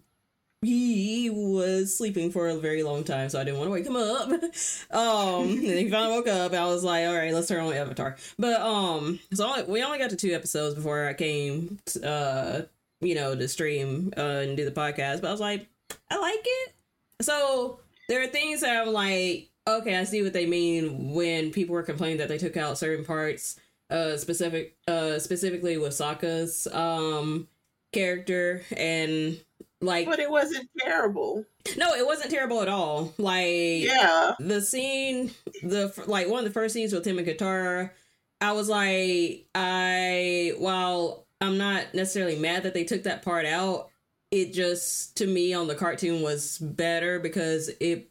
he 0.61 1.29
was 1.29 1.97
sleeping 1.97 2.31
for 2.31 2.47
a 2.49 2.55
very 2.55 2.83
long 2.83 3.03
time, 3.03 3.29
so 3.29 3.39
I 3.39 3.43
didn't 3.43 3.59
want 3.59 3.69
to 3.69 3.73
wake 3.73 3.85
him 3.85 3.95
up. 3.95 4.29
um, 4.91 5.49
and 5.49 5.59
he 5.61 5.89
finally 5.89 6.15
woke 6.15 6.27
up. 6.27 6.53
I 6.53 6.65
was 6.65 6.83
like, 6.83 7.07
all 7.07 7.15
right, 7.15 7.33
let's 7.33 7.47
turn 7.47 7.63
on 7.63 7.69
the 7.69 7.77
Avatar. 7.77 8.15
But 8.37 8.61
um, 8.61 9.19
so 9.33 9.65
we 9.65 9.83
only 9.83 9.97
got 9.97 10.11
to 10.11 10.15
two 10.15 10.33
episodes 10.33 10.75
before 10.75 11.07
I 11.07 11.13
came. 11.13 11.79
t- 11.85 12.01
uh, 12.03 12.63
you 13.01 13.15
know, 13.15 13.35
to 13.35 13.47
stream 13.47 14.13
uh, 14.15 14.21
and 14.21 14.55
do 14.55 14.63
the 14.63 14.71
podcast. 14.71 15.21
But 15.21 15.27
I 15.27 15.31
was 15.31 15.39
like, 15.41 15.67
I 16.09 16.17
like 16.17 16.43
it. 16.43 16.73
So 17.21 17.79
there 18.07 18.23
are 18.23 18.27
things 18.27 18.61
that 18.61 18.81
I'm 18.81 18.93
like, 18.93 19.49
okay, 19.67 19.97
I 19.97 20.03
see 20.05 20.21
what 20.21 20.33
they 20.33 20.45
mean 20.45 21.13
when 21.13 21.51
people 21.51 21.73
were 21.73 21.83
complaining 21.83 22.17
that 22.17 22.29
they 22.29 22.37
took 22.37 22.57
out 22.57 22.77
certain 22.77 23.03
parts, 23.03 23.59
uh, 23.89 24.17
specific, 24.17 24.75
uh, 24.87 25.19
specifically 25.19 25.77
with 25.77 25.93
Sokka's 25.93 26.67
um 26.71 27.47
character 27.91 28.61
and 28.77 29.37
like 29.81 30.05
But 30.07 30.19
it 30.19 30.29
wasn't 30.29 30.69
terrible. 30.79 31.45
no, 31.77 31.93
it 31.93 32.05
wasn't 32.05 32.31
terrible 32.31 32.61
at 32.61 32.67
all. 32.69 33.13
Like 33.17 33.83
Yeah. 33.83 34.35
the 34.39 34.61
scene, 34.61 35.31
the 35.63 35.93
like 36.07 36.27
one 36.29 36.39
of 36.39 36.45
the 36.45 36.53
first 36.53 36.73
scenes 36.73 36.93
with 36.93 37.05
him 37.05 37.17
and 37.17 37.27
Katara, 37.27 37.91
I 38.39 38.53
was 38.53 38.69
like, 38.69 39.47
I 39.55 40.53
while 40.57 41.25
I'm 41.39 41.57
not 41.57 41.93
necessarily 41.93 42.37
mad 42.37 42.63
that 42.63 42.73
they 42.73 42.83
took 42.83 43.03
that 43.03 43.23
part 43.23 43.45
out, 43.45 43.89
it 44.31 44.53
just 44.53 45.17
to 45.17 45.27
me 45.27 45.53
on 45.53 45.67
the 45.67 45.75
cartoon 45.75 46.21
was 46.21 46.57
better 46.59 47.19
because 47.19 47.69
it 47.79 48.09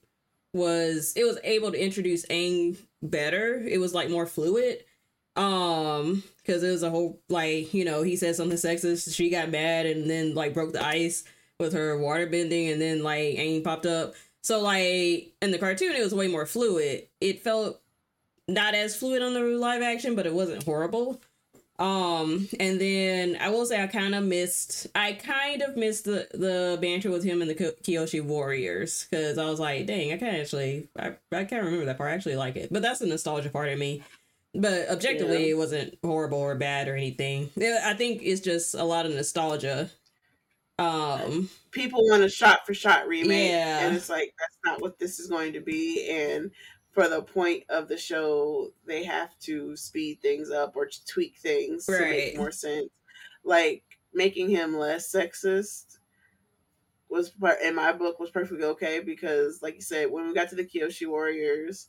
was 0.53 1.13
it 1.17 1.25
was 1.25 1.39
able 1.45 1.71
to 1.73 1.83
introduce 1.83 2.27
Aang 2.27 2.77
better. 3.03 3.55
It 3.67 3.79
was 3.79 3.95
like 3.95 4.11
more 4.11 4.27
fluid. 4.27 4.85
Um, 5.37 6.25
because 6.39 6.63
it 6.65 6.71
was 6.71 6.83
a 6.83 6.91
whole 6.91 7.21
like 7.29 7.73
you 7.73 7.85
know 7.85 8.03
he 8.03 8.17
said 8.17 8.35
something 8.37 8.59
sexist. 8.59 9.15
She 9.15 9.31
got 9.31 9.51
mad 9.51 9.87
and 9.87 10.11
then 10.11 10.35
like 10.35 10.53
broke 10.55 10.73
the 10.73 10.85
ice 10.85 11.25
with 11.61 11.73
her 11.75 11.97
water 11.99 12.27
bending, 12.27 12.69
and 12.69 12.81
then 12.81 13.03
like 13.03 13.37
Aang 13.37 13.63
popped 13.63 13.87
up. 13.87 14.15
So 14.43 14.61
like 14.61 15.33
in 15.43 15.51
the 15.53 15.59
cartoon, 15.59 15.95
it 15.95 16.03
was 16.03 16.15
way 16.15 16.27
more 16.29 16.47
fluid. 16.47 17.07
It 17.21 17.43
felt 17.43 17.81
not 18.49 18.75
as 18.75 18.97
fluid 18.97 19.23
on 19.23 19.35
the 19.35 19.41
live 19.41 19.83
action, 19.83 20.17
but 20.17 20.27
it 20.27 20.35
wasn't 20.35 20.65
horrible. 20.65 21.21
Um, 21.79 22.47
and 22.59 22.79
then 22.79 23.39
I 23.41 23.49
will 23.49 23.65
say 23.65 23.83
I 23.83 23.87
kind 23.87 24.15
of 24.15 24.23
missed, 24.25 24.87
I 24.95 25.13
kind 25.13 25.63
of 25.63 25.77
missed 25.79 26.05
the 26.05 26.29
the 26.33 26.79
banter 26.81 27.11
with 27.11 27.25
him 27.25 27.41
and 27.41 27.51
the 27.51 27.55
Kyoshi 27.55 28.23
Warriors 28.23 29.07
because 29.11 29.39
I 29.39 29.47
was 29.49 29.59
like, 29.61 29.87
dang, 29.87 30.13
I 30.13 30.19
can't 30.19 30.37
actually, 30.37 30.89
I 30.99 31.13
I 31.33 31.45
can't 31.45 31.65
remember 31.65 31.87
that 31.87 31.97
part. 31.97 32.11
I 32.11 32.15
actually 32.15 32.37
like 32.37 32.57
it, 32.57 32.71
but 32.71 32.83
that's 32.83 32.99
the 32.99 33.07
nostalgia 33.07 33.49
part 33.49 33.71
of 33.71 33.79
me. 33.79 34.03
But 34.55 34.91
objectively, 34.91 35.45
Yeah. 35.47 35.53
it 35.53 35.57
wasn't 35.59 35.97
horrible 36.05 36.39
or 36.39 36.55
bad 36.57 36.89
or 36.89 36.97
anything. 36.97 37.51
I 37.59 37.95
think 37.95 38.21
it's 38.25 38.41
just 38.43 38.75
a 38.75 38.85
lot 38.85 39.07
of 39.07 39.13
nostalgia. 39.13 39.89
Um, 40.81 41.51
People 41.71 42.07
want 42.09 42.23
a 42.23 42.29
shot 42.29 42.67
for 42.67 42.75
shot 42.75 43.07
remake. 43.07 43.51
Yeah. 43.51 43.87
And 43.87 43.97
it's 43.97 44.09
like 44.09 44.35
that's 44.39 44.59
not 44.65 44.81
what 44.81 44.99
this 44.99 45.21
is 45.21 45.29
going 45.29 45.53
to 45.53 45.61
be. 45.61 46.09
And 46.11 46.51
for 46.93 47.09
the 47.09 47.23
point 47.23 47.65
of 47.69 47.89
the 47.89 47.97
show, 47.97 48.71
they 48.87 49.05
have 49.05 49.39
to 49.41 49.77
speed 49.77 50.21
things 50.21 50.51
up 50.51 50.77
or 50.77 50.89
tweak 51.07 51.37
things 51.37 51.87
to 51.87 52.01
make 52.01 52.37
more 52.37 52.51
sense. 52.51 52.91
Like 53.45 53.85
making 54.13 54.51
him 54.51 54.77
less 54.77 55.13
sexist 55.13 55.99
was 57.09 57.31
per- 57.31 57.59
in 57.63 57.75
my 57.75 57.93
book 57.93 58.19
was 58.19 58.31
perfectly 58.31 58.65
okay 58.65 59.01
because, 59.01 59.61
like 59.63 59.75
you 59.75 59.83
said, 59.83 60.11
when 60.11 60.27
we 60.27 60.35
got 60.35 60.49
to 60.51 60.57
the 60.57 60.65
Kyoshi 60.65 61.07
Warriors 61.07 61.89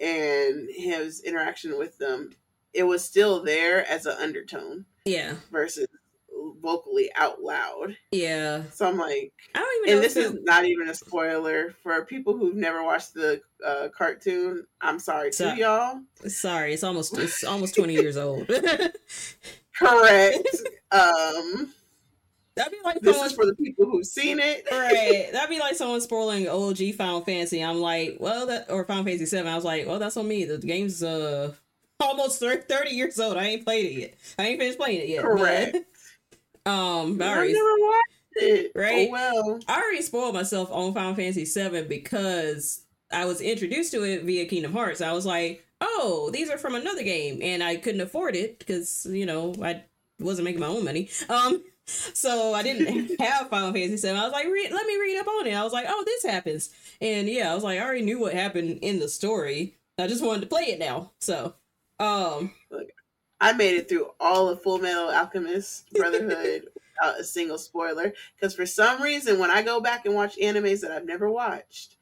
and 0.00 0.68
his 0.70 1.20
interaction 1.22 1.78
with 1.78 1.98
them, 1.98 2.30
it 2.72 2.84
was 2.84 3.04
still 3.04 3.42
there 3.42 3.88
as 3.88 4.06
an 4.06 4.16
undertone 4.20 4.84
yeah, 5.04 5.34
versus 5.50 5.88
vocally 6.60 7.10
out 7.14 7.42
loud. 7.42 7.96
yeah. 8.12 8.62
So 8.72 8.88
I'm 8.88 8.96
like, 8.96 9.32
I 9.54 9.58
don't 9.60 9.88
even 9.88 9.88
know. 9.88 9.94
and 9.96 10.04
this 10.04 10.16
is 10.16 10.38
not 10.44 10.64
even 10.64 10.88
a 10.88 10.94
spoiler 10.94 11.74
for 11.82 12.04
people 12.04 12.36
who've 12.36 12.54
never 12.56 12.82
watched 12.82 13.14
the 13.14 13.40
uh, 13.64 13.88
cartoon. 13.96 14.64
I'm 14.80 14.98
sorry 14.98 15.30
to 15.32 15.54
y'all. 15.56 16.00
Sorry, 16.28 16.74
it's 16.74 16.84
almost 16.84 17.16
it's 17.18 17.44
almost 17.52 17.74
twenty 17.74 17.94
years 17.94 18.16
old. 18.16 18.46
Correct. 19.78 20.48
um, 20.92 21.72
That'd 22.56 22.72
be 22.72 22.78
like 22.84 23.00
This 23.00 23.14
someone, 23.16 23.26
is 23.28 23.32
for 23.32 23.46
the 23.46 23.54
people 23.54 23.86
who've 23.86 24.04
seen 24.04 24.38
it. 24.40 24.66
right. 24.70 25.28
That'd 25.32 25.48
be 25.48 25.58
like 25.60 25.76
someone 25.76 26.00
spoiling 26.00 26.48
OG 26.48 26.94
Final 26.98 27.22
Fantasy. 27.22 27.62
I'm 27.64 27.80
like, 27.80 28.16
well, 28.20 28.46
that 28.46 28.70
or 28.70 28.84
Final 28.84 29.04
Fantasy 29.04 29.26
Seven. 29.26 29.50
I 29.50 29.54
was 29.56 29.64
like, 29.64 29.86
well, 29.86 29.98
that's 29.98 30.16
on 30.16 30.28
me. 30.28 30.44
The 30.44 30.58
game's 30.58 31.02
uh 31.02 31.54
almost 32.00 32.40
thirty 32.40 32.90
years 32.90 33.18
old. 33.18 33.36
I 33.36 33.44
ain't 33.44 33.64
played 33.64 33.86
it 33.86 33.92
yet. 34.00 34.14
I 34.38 34.48
ain't 34.48 34.58
finished 34.60 34.78
playing 34.78 35.00
it 35.00 35.08
yet. 35.08 35.22
Correct. 35.22 35.76
Um, 36.70 37.18
but 37.18 37.28
I 37.28 37.36
already, 37.36 37.52
never 37.52 37.74
watched 37.78 38.36
it. 38.36 38.72
Right? 38.74 39.08
Oh 39.08 39.12
well. 39.12 39.60
I 39.68 39.80
already 39.80 40.02
spoiled 40.02 40.34
myself 40.34 40.70
on 40.70 40.94
Final 40.94 41.14
Fantasy 41.14 41.44
Seven 41.44 41.88
because 41.88 42.84
I 43.10 43.24
was 43.24 43.40
introduced 43.40 43.92
to 43.92 44.04
it 44.04 44.24
via 44.24 44.46
Kingdom 44.46 44.72
Hearts. 44.72 45.00
I 45.00 45.12
was 45.12 45.26
like, 45.26 45.64
oh, 45.80 46.30
these 46.32 46.50
are 46.50 46.58
from 46.58 46.74
another 46.74 47.02
game, 47.02 47.40
and 47.42 47.62
I 47.62 47.76
couldn't 47.76 48.00
afford 48.00 48.36
it 48.36 48.58
because 48.58 49.06
you 49.10 49.26
know 49.26 49.54
I 49.62 49.84
wasn't 50.18 50.44
making 50.44 50.60
my 50.60 50.68
own 50.68 50.84
money. 50.84 51.10
Um, 51.28 51.62
so 51.86 52.54
I 52.54 52.62
didn't 52.62 53.20
have 53.20 53.48
Final 53.48 53.72
Fantasy 53.72 53.96
Seven. 53.96 54.20
I 54.20 54.24
was 54.24 54.32
like, 54.32 54.46
let 54.46 54.86
me 54.86 54.98
read 54.98 55.18
up 55.18 55.28
on 55.28 55.46
it. 55.46 55.54
I 55.54 55.64
was 55.64 55.72
like, 55.72 55.86
oh, 55.88 56.04
this 56.06 56.24
happens, 56.24 56.70
and 57.00 57.28
yeah, 57.28 57.50
I 57.50 57.54
was 57.54 57.64
like, 57.64 57.78
I 57.78 57.84
already 57.84 58.04
knew 58.04 58.20
what 58.20 58.34
happened 58.34 58.78
in 58.82 59.00
the 59.00 59.08
story. 59.08 59.76
I 59.98 60.06
just 60.06 60.24
wanted 60.24 60.40
to 60.42 60.46
play 60.46 60.64
it 60.64 60.78
now. 60.78 61.10
So, 61.20 61.54
um, 61.98 62.52
I 63.40 63.52
made 63.52 63.76
it 63.76 63.88
through 63.88 64.10
all 64.20 64.48
of 64.48 64.62
Full 64.62 64.78
Metal 64.78 65.08
Alchemist 65.10 65.90
Brotherhood 65.92 66.68
without 66.74 67.20
a 67.20 67.24
single 67.24 67.58
spoiler. 67.58 68.12
Because 68.36 68.54
for 68.54 68.66
some 68.66 69.00
reason, 69.02 69.38
when 69.38 69.50
I 69.50 69.62
go 69.62 69.80
back 69.80 70.04
and 70.06 70.14
watch 70.14 70.36
animes 70.38 70.80
that 70.80 70.90
I've 70.92 71.06
never 71.06 71.30
watched, 71.30 71.96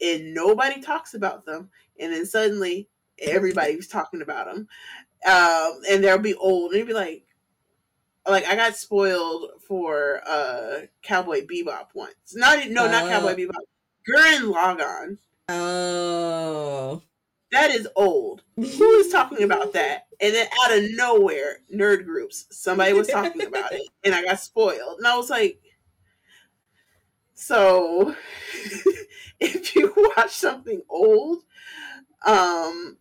and 0.00 0.32
nobody 0.34 0.80
talks 0.80 1.14
about 1.14 1.44
them, 1.44 1.70
and 1.98 2.12
then 2.12 2.24
suddenly 2.26 2.88
everybody's 3.20 3.88
talking 3.88 4.22
about 4.22 4.46
them, 4.46 4.68
um, 5.26 5.80
and 5.90 6.04
they'll 6.04 6.18
be 6.18 6.34
old, 6.34 6.70
and 6.70 6.78
you'll 6.78 6.86
be 6.86 6.94
like, 6.94 7.24
like 8.26 8.46
I 8.46 8.54
got 8.54 8.76
spoiled 8.76 9.50
for 9.66 10.20
uh 10.28 10.82
Cowboy 11.02 11.46
Bebop 11.46 11.88
once. 11.94 12.14
Not 12.34 12.68
no, 12.68 12.86
not 12.86 13.04
Uh. 13.04 13.08
Cowboy 13.08 13.34
Bebop. 13.34 13.54
Gurren 14.08 14.52
Lagann. 14.54 15.18
oh, 15.48 17.02
That 17.50 17.70
is 17.70 17.88
old. 17.96 18.42
Who 18.56 18.90
is 18.96 19.10
talking 19.10 19.42
about 19.42 19.72
that? 19.72 20.06
And 20.20 20.34
then 20.34 20.46
out 20.64 20.76
of 20.76 20.84
nowhere, 20.92 21.60
nerd 21.74 22.04
groups, 22.04 22.46
somebody 22.50 22.92
was 22.92 23.08
talking 23.08 23.46
about 23.46 23.72
it, 23.72 23.88
and 24.04 24.14
I 24.14 24.22
got 24.22 24.40
spoiled. 24.40 24.98
And 24.98 25.06
I 25.06 25.16
was 25.16 25.30
like, 25.30 25.60
so 27.34 28.14
if 29.40 29.74
you 29.74 29.94
watch 29.96 30.32
something 30.32 30.82
old, 30.90 31.44
um, 32.26 32.98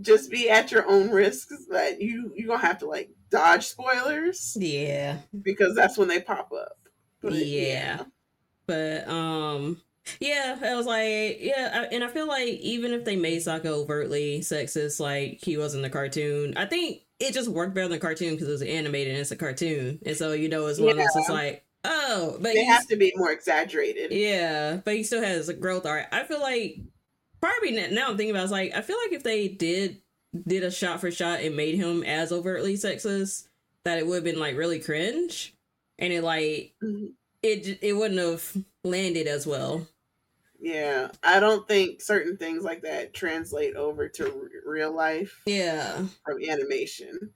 just 0.00 0.30
be 0.30 0.48
at 0.48 0.72
your 0.72 0.88
own 0.88 1.10
risk 1.10 1.48
that 1.70 2.00
you 2.00 2.32
you're 2.34 2.48
gonna 2.48 2.66
have 2.66 2.78
to 2.78 2.86
like 2.86 3.10
dodge 3.30 3.66
spoilers 3.66 4.56
yeah. 4.58 5.18
because 5.42 5.74
that's 5.74 5.98
when 5.98 6.08
they 6.08 6.20
pop 6.20 6.52
up. 6.52 6.78
But, 7.20 7.34
Yeah. 7.34 8.04
But 8.66 9.08
um 9.08 9.82
yeah, 10.20 10.58
I 10.62 10.74
was 10.74 10.86
like, 10.86 11.38
yeah, 11.40 11.70
I, 11.90 11.94
and 11.94 12.02
I 12.02 12.08
feel 12.08 12.26
like 12.26 12.48
even 12.48 12.92
if 12.92 13.04
they 13.04 13.16
made 13.16 13.40
Sokka 13.40 13.66
overtly 13.66 14.40
sexist, 14.40 14.98
like 15.00 15.38
he 15.42 15.56
was 15.56 15.74
in 15.74 15.82
the 15.82 15.90
cartoon, 15.90 16.54
I 16.56 16.66
think 16.66 17.02
it 17.18 17.32
just 17.34 17.48
worked 17.48 17.74
better 17.74 17.88
than 17.88 17.98
the 17.98 18.00
cartoon 18.00 18.34
because 18.34 18.48
it 18.48 18.52
was 18.52 18.62
animated 18.62 19.12
and 19.12 19.20
it's 19.20 19.30
a 19.30 19.36
cartoon, 19.36 19.98
and 20.06 20.16
so 20.16 20.32
you 20.32 20.48
know 20.48 20.66
it's 20.66 20.80
one 20.80 20.90
of 20.90 20.96
those. 20.96 21.16
It's 21.16 21.28
like, 21.28 21.64
oh, 21.84 22.36
but 22.40 22.54
it 22.54 22.64
has 22.66 22.86
to 22.86 22.96
be 22.96 23.12
more 23.16 23.30
exaggerated. 23.30 24.10
yeah, 24.12 24.76
but 24.84 24.94
he 24.94 25.02
still 25.02 25.22
has 25.22 25.48
a 25.48 25.54
growth 25.54 25.86
arc. 25.86 26.06
I 26.12 26.24
feel 26.24 26.40
like 26.40 26.80
probably 27.40 27.72
now 27.72 28.08
I'm 28.10 28.16
thinking 28.16 28.30
about, 28.30 28.40
it, 28.40 28.44
it's 28.44 28.52
like 28.52 28.74
I 28.74 28.80
feel 28.82 28.96
like 29.04 29.12
if 29.12 29.22
they 29.22 29.48
did 29.48 30.00
did 30.46 30.62
a 30.64 30.70
shot 30.70 31.00
for 31.00 31.10
shot 31.10 31.40
and 31.40 31.56
made 31.56 31.74
him 31.74 32.02
as 32.04 32.32
overtly 32.32 32.74
sexist, 32.74 33.48
that 33.84 33.98
it 33.98 34.06
would 34.06 34.16
have 34.16 34.24
been 34.24 34.38
like 34.38 34.56
really 34.56 34.78
cringe, 34.78 35.54
and 35.98 36.12
it 36.12 36.22
like 36.22 36.72
Mhm. 36.82 37.12
it 37.42 37.78
it 37.82 37.92
wouldn't 37.94 38.20
have 38.20 38.56
landed 38.84 39.26
as 39.26 39.46
well. 39.46 39.86
Yeah, 40.60 41.08
I 41.22 41.40
don't 41.40 41.66
think 41.66 42.02
certain 42.02 42.36
things 42.36 42.62
like 42.62 42.82
that 42.82 43.14
translate 43.14 43.76
over 43.76 44.08
to 44.08 44.24
r- 44.24 44.70
real 44.70 44.94
life 44.94 45.40
Yeah, 45.46 46.04
from 46.24 46.42
animation. 46.46 47.30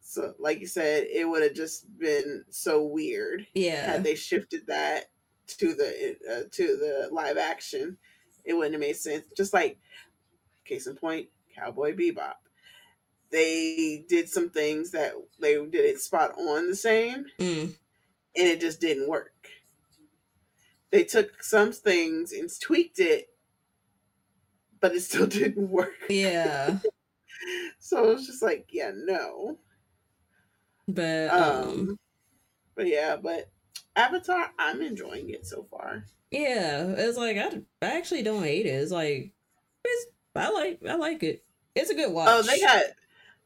So, 0.00 0.34
like 0.38 0.60
you 0.60 0.66
said, 0.66 1.06
it 1.12 1.28
would 1.28 1.42
have 1.42 1.54
just 1.54 1.98
been 1.98 2.44
so 2.48 2.82
weird 2.82 3.46
yeah, 3.54 3.90
had 3.90 4.04
they 4.04 4.14
shifted 4.14 4.68
that 4.68 5.10
to 5.48 5.74
the 5.74 6.16
uh, 6.30 6.42
to 6.52 6.66
the 6.76 7.08
live 7.12 7.36
action. 7.36 7.98
It 8.44 8.54
wouldn't 8.54 8.74
have 8.74 8.80
made 8.80 8.96
sense. 8.96 9.24
Just 9.36 9.52
like 9.52 9.78
case 10.64 10.86
in 10.86 10.96
point, 10.96 11.28
Cowboy 11.54 11.94
Bebop. 11.94 12.34
They 13.30 14.04
did 14.08 14.28
some 14.28 14.50
things 14.50 14.92
that 14.92 15.12
they 15.40 15.54
did 15.54 15.84
it 15.84 16.00
spot 16.00 16.32
on 16.38 16.70
the 16.70 16.76
same, 16.76 17.26
mm, 17.38 17.64
and 17.64 17.74
it 18.34 18.60
just 18.60 18.80
didn't 18.80 19.08
work. 19.08 19.32
They 20.90 21.04
took 21.04 21.42
some 21.42 21.72
things 21.72 22.32
and 22.32 22.48
tweaked 22.60 22.98
it, 23.00 23.28
but 24.80 24.94
it 24.94 25.00
still 25.00 25.26
didn't 25.38 25.68
work. 25.70 25.94
yeah. 26.08 26.78
So 27.78 28.10
it 28.10 28.14
was 28.14 28.26
just 28.26 28.42
like, 28.42 28.70
yeah, 28.72 28.90
no. 28.94 29.58
But 30.88 31.30
um, 31.30 31.68
Um, 31.68 31.98
but 32.74 32.86
yeah, 32.88 33.16
but 33.16 33.50
Avatar, 33.94 34.50
I'm 34.58 34.82
enjoying 34.82 35.30
it 35.30 35.46
so 35.46 35.64
far. 35.70 36.04
yeah, 36.32 36.84
it's 36.96 37.16
like 37.16 37.36
I, 37.36 37.62
I 37.82 37.96
actually 37.98 38.22
don't 38.22 38.42
hate 38.42 38.66
it. 38.66 38.70
It's 38.70 38.90
like 38.90 39.32
it's 39.84 40.06
I 40.34 40.50
like 40.50 40.80
I 40.88 40.96
like 40.96 41.22
it. 41.22 41.44
It's 41.76 41.90
a 41.90 41.94
good 41.94 42.10
watch. 42.12 42.28
Oh, 42.30 42.42
they 42.42 42.58
got 42.58 42.82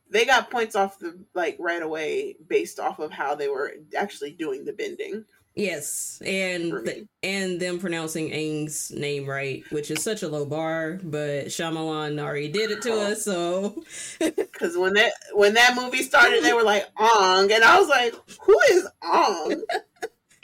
they 0.09 0.25
got 0.25 0.51
points 0.51 0.77
off 0.77 0.99
the 0.99 1.19
like 1.35 1.57
right 1.59 1.83
away 1.83 2.37
based 2.49 2.81
off 2.81 3.01
of 3.01 3.11
how 3.11 3.35
they 3.35 3.49
were 3.49 3.75
actually 3.97 4.31
doing 4.33 4.65
the 4.65 4.73
bending. 4.73 5.25
Yes, 5.57 6.23
and 6.25 6.85
me. 6.85 7.09
and 7.25 7.59
them 7.61 7.81
pronouncing 7.81 8.31
Aang's 8.31 8.93
name 8.93 9.27
right, 9.27 9.65
which 9.71 9.91
is 9.91 10.03
such 10.03 10.23
a 10.23 10.29
low 10.29 10.47
bar, 10.47 11.01
but 11.03 11.47
Shyamalan 11.47 12.21
already 12.21 12.49
did 12.51 12.71
it 12.71 12.83
to 12.83 12.93
Oh. 12.93 13.01
us, 13.13 13.25
so 13.25 13.83
Because 14.21 14.77
when 14.77 14.95
that 14.95 15.13
when 15.35 15.55
that 15.55 15.75
movie 15.75 16.03
started, 16.05 16.43
they 16.45 16.53
were 16.53 16.63
like 16.63 16.87
Ong, 16.99 17.51
and 17.53 17.65
I 17.65 17.79
was 17.81 17.89
like, 17.89 18.15
who 18.41 18.59
is 18.71 18.87
Ong? 19.03 19.63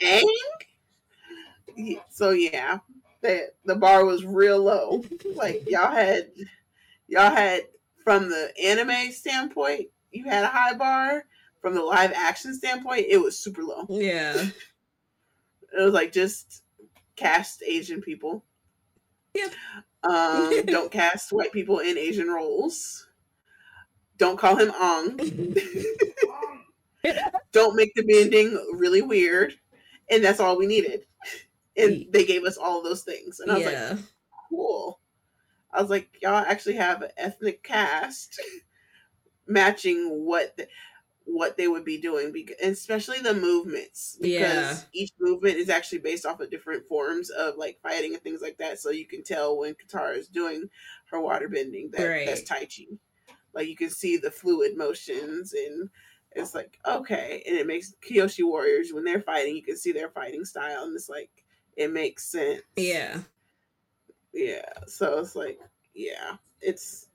Aang? 0.01 0.23
So 2.09 2.31
yeah, 2.31 2.79
the 3.21 3.49
the 3.65 3.75
bar 3.75 4.05
was 4.05 4.25
real 4.25 4.59
low. 4.59 5.03
Like 5.35 5.63
y'all 5.69 5.91
had 5.91 6.29
y'all 7.07 7.31
had 7.33 7.61
from 8.03 8.29
the 8.29 8.51
anime 8.63 9.11
standpoint, 9.11 9.87
you 10.11 10.25
had 10.25 10.43
a 10.43 10.47
high 10.47 10.73
bar. 10.73 11.23
From 11.61 11.73
the 11.73 11.81
live 11.83 12.13
action 12.13 12.53
standpoint, 12.53 13.07
it 13.09 13.17
was 13.17 13.37
super 13.37 13.63
low. 13.63 13.85
yeah, 13.89 14.45
It 15.77 15.83
was 15.83 15.93
like 15.93 16.11
just 16.11 16.63
cast 17.15 17.63
Asian 17.63 18.01
people. 18.01 18.43
Yeah. 19.33 19.49
Um, 20.03 20.61
don't 20.65 20.91
cast 20.91 21.31
white 21.31 21.51
people 21.51 21.79
in 21.79 21.97
Asian 21.97 22.29
roles. 22.29 23.07
Don't 24.17 24.37
call 24.37 24.55
him 24.55 24.71
Ong. 24.71 25.17
don't 27.51 27.75
make 27.75 27.93
the 27.95 28.03
bending 28.03 28.53
really 28.73 29.01
weird. 29.01 29.53
And 30.09 30.23
that's 30.23 30.39
all 30.39 30.57
we 30.57 30.65
needed. 30.65 31.05
And 31.75 32.07
they 32.09 32.25
gave 32.25 32.43
us 32.43 32.57
all 32.57 32.81
those 32.81 33.03
things. 33.03 33.39
And 33.39 33.51
I 33.51 33.57
was 33.57 33.65
like, 33.65 33.99
cool. 34.49 34.99
I 35.71 35.81
was 35.81 35.91
like, 35.91 36.09
y'all 36.21 36.33
actually 36.33 36.75
have 36.75 37.03
an 37.03 37.11
ethnic 37.17 37.61
cast 37.61 38.39
matching 39.47 40.25
what 40.25 40.57
the, 40.57 40.67
what 41.29 41.57
they 41.57 41.67
would 41.67 41.83
be 41.85 41.97
doing, 41.99 42.31
because, 42.31 42.55
especially 42.61 43.19
the 43.19 43.33
movements, 43.33 44.17
because 44.21 44.39
Yeah. 44.39 44.77
each 44.93 45.11
movement 45.19 45.57
is 45.57 45.69
actually 45.69 45.99
based 45.99 46.25
off 46.25 46.39
of 46.39 46.49
different 46.49 46.87
forms 46.87 47.29
of 47.29 47.57
like 47.57 47.79
fighting 47.81 48.13
and 48.13 48.23
things 48.23 48.41
like 48.41 48.57
that. 48.59 48.79
So 48.79 48.91
you 48.91 49.05
can 49.05 49.23
tell 49.23 49.57
when 49.57 49.75
Katara 49.75 50.17
is 50.17 50.29
doing 50.29 50.69
her 51.11 51.19
water 51.19 51.49
bending 51.49 51.91
that 51.91 52.07
Right. 52.07 52.25
that's 52.25 52.43
Tai 52.43 52.65
Chi. 52.65 52.85
Like 53.53 53.67
you 53.67 53.75
can 53.75 53.89
see 53.89 54.17
the 54.17 54.31
fluid 54.31 54.77
motions 54.77 55.53
and 55.53 55.89
it's 56.31 56.55
like 56.55 56.79
okay, 56.85 57.43
and 57.47 57.57
it 57.57 57.67
makes 57.67 57.93
Kyoshi 58.07 58.43
warriors 58.45 58.93
when 58.93 59.03
they're 59.03 59.21
fighting, 59.21 59.55
you 59.55 59.63
can 59.63 59.77
see 59.77 59.91
their 59.91 60.09
fighting 60.09 60.45
style, 60.45 60.83
and 60.83 60.95
it's 60.95 61.09
like 61.09 61.29
it 61.75 61.91
makes 61.91 62.27
sense 62.29 62.61
yeah, 62.75 63.19
yeah 64.33 64.65
so 64.87 65.19
it's 65.19 65.35
like 65.35 65.59
yeah 65.93 66.35
it's 66.61 67.07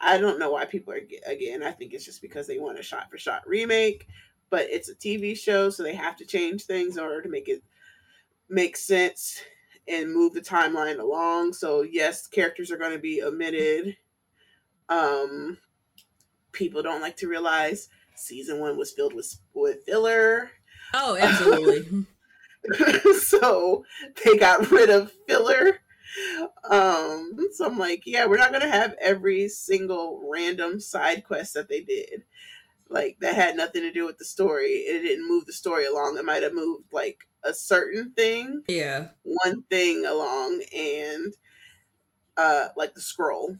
i 0.00 0.18
don't 0.18 0.38
know 0.38 0.50
why 0.50 0.64
people 0.64 0.92
are 0.92 1.00
again 1.26 1.62
i 1.62 1.70
think 1.70 1.92
it's 1.92 2.04
just 2.04 2.22
because 2.22 2.46
they 2.46 2.58
want 2.58 2.78
a 2.78 2.82
shot 2.82 3.10
for 3.10 3.18
shot 3.18 3.42
remake 3.46 4.06
but 4.50 4.66
it's 4.70 4.88
a 4.88 4.94
tv 4.94 5.36
show 5.36 5.70
so 5.70 5.82
they 5.82 5.94
have 5.94 6.16
to 6.16 6.24
change 6.24 6.64
things 6.64 6.96
in 6.96 7.02
order 7.02 7.22
to 7.22 7.28
make 7.28 7.48
it 7.48 7.62
make 8.48 8.76
sense 8.76 9.42
and 9.86 10.12
move 10.12 10.34
the 10.34 10.40
timeline 10.40 10.98
along. 10.98 11.52
So 11.52 11.82
yes 11.82 12.26
characters 12.26 12.70
are 12.70 12.76
going 12.76 12.92
to 12.92 12.98
be 12.98 13.22
omitted. 13.22 13.96
Um 14.88 15.58
people 16.52 16.82
don't 16.82 17.02
like 17.02 17.16
to 17.16 17.28
realize 17.28 17.88
season 18.16 18.58
one 18.58 18.76
was 18.76 18.92
filled 18.92 19.14
with 19.14 19.38
with 19.54 19.84
filler. 19.84 20.50
Oh, 20.94 21.18
absolutely, 21.20 22.06
so 23.20 23.84
they 24.24 24.38
got 24.38 24.70
rid 24.70 24.88
of 24.88 25.12
filler. 25.26 25.80
Um, 26.68 27.36
so 27.52 27.66
I'm 27.66 27.78
like, 27.78 28.02
yeah, 28.06 28.26
we're 28.26 28.36
not 28.38 28.52
gonna 28.52 28.68
have 28.68 28.94
every 29.00 29.48
single 29.48 30.22
random 30.32 30.80
side 30.80 31.24
quest 31.24 31.54
that 31.54 31.68
they 31.68 31.80
did. 31.80 32.24
like 32.90 33.18
that 33.20 33.34
had 33.34 33.56
nothing 33.56 33.82
to 33.82 33.92
do 33.92 34.06
with 34.06 34.16
the 34.18 34.24
story. 34.24 34.68
It 34.72 35.02
didn't 35.02 35.28
move 35.28 35.44
the 35.46 35.52
story 35.52 35.86
along. 35.86 36.16
It 36.18 36.24
might 36.24 36.42
have 36.42 36.54
moved 36.54 36.84
like 36.92 37.18
a 37.44 37.52
certain 37.54 38.12
thing, 38.12 38.62
Yeah. 38.68 39.08
one 39.22 39.62
thing 39.70 40.04
along, 40.06 40.62
and 40.74 41.34
uh 42.36 42.68
like 42.76 42.94
the 42.94 43.00
scroll. 43.00 43.56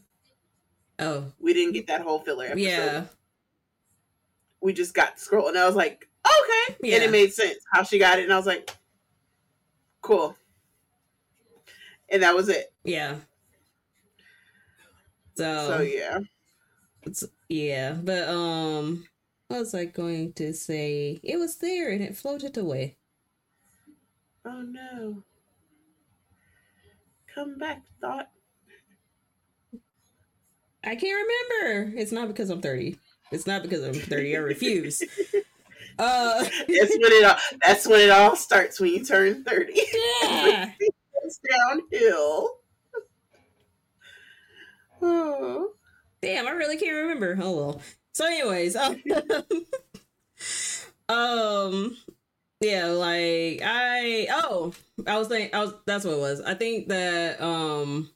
Oh. 0.97 1.31
We 1.39 1.53
didn't 1.53 1.73
get 1.73 1.87
that 1.87 2.01
whole 2.01 2.19
filler 2.19 2.45
episode. 2.45 2.61
Yeah. 2.61 3.05
We 4.61 4.73
just 4.73 4.93
got 4.93 5.15
the 5.15 5.21
scroll, 5.21 5.47
and 5.47 5.57
I 5.57 5.65
was 5.65 5.75
like, 5.75 6.09
okay, 6.25 6.93
and 6.95 7.03
it 7.03 7.11
made 7.11 7.31
sense 7.33 7.63
how 7.71 7.83
she 7.83 7.97
got 7.99 8.19
it, 8.19 8.23
and 8.25 8.33
I 8.33 8.37
was 8.37 8.45
like, 8.47 8.75
cool. 10.01 10.35
And 12.11 12.23
that 12.23 12.35
was 12.35 12.49
it. 12.49 12.73
Yeah. 12.83 13.17
So, 15.35 15.67
So 15.67 15.81
yeah, 15.81 16.19
it's, 17.03 17.25
yeah, 17.49 17.93
but 17.93 18.27
um, 18.29 19.07
what 19.47 19.59
was 19.61 19.73
I 19.75 19.85
going 19.85 20.33
to 20.33 20.53
say? 20.53 21.19
It 21.23 21.37
was 21.37 21.57
there 21.57 21.91
and 21.91 22.01
it 22.03 22.17
floated 22.17 22.57
away. 22.57 22.97
oh 24.45 24.61
no, 24.61 25.23
come 27.33 27.57
back, 27.57 27.83
thought. 28.01 28.29
I 30.83 30.95
can't 30.95 31.27
remember. 31.61 31.97
It's 31.99 32.11
not 32.11 32.27
because 32.27 32.49
I'm 32.49 32.61
30. 32.61 32.97
It's 33.31 33.45
not 33.47 33.63
because 33.63 33.83
I'm 33.83 33.93
30. 33.93 34.35
I 34.35 34.39
refuse. 34.39 35.01
Uh, 35.99 36.43
That's 36.67 36.97
when 36.97 37.11
it 37.13 37.25
all. 37.25 37.37
That's 37.63 37.87
when 37.87 38.01
it 38.01 38.09
all 38.09 38.35
starts. 38.35 38.79
When 38.79 38.91
you 38.93 39.03
turn 39.05 39.43
thirty, 39.43 39.73
yeah. 40.23 40.71
it's 41.29 41.39
downhill. 41.49 42.49
Oh. 45.01 45.71
Damn, 46.21 46.47
I 46.47 46.51
really 46.51 46.77
can't 46.77 46.95
remember. 46.95 47.37
Oh 47.41 47.51
well. 47.55 47.81
So, 48.13 48.25
anyways, 48.25 48.75
um, 48.75 49.01
um, 51.09 51.97
yeah, 52.61 52.87
like 52.87 53.61
I 53.63 54.27
oh, 54.31 54.73
I 55.07 55.17
was 55.17 55.27
thinking, 55.27 55.53
I 55.55 55.63
was 55.65 55.73
that's 55.85 56.05
what 56.05 56.15
it 56.15 56.19
was. 56.19 56.41
I 56.41 56.53
think 56.55 56.89
that 56.89 57.41
um, 57.41 58.09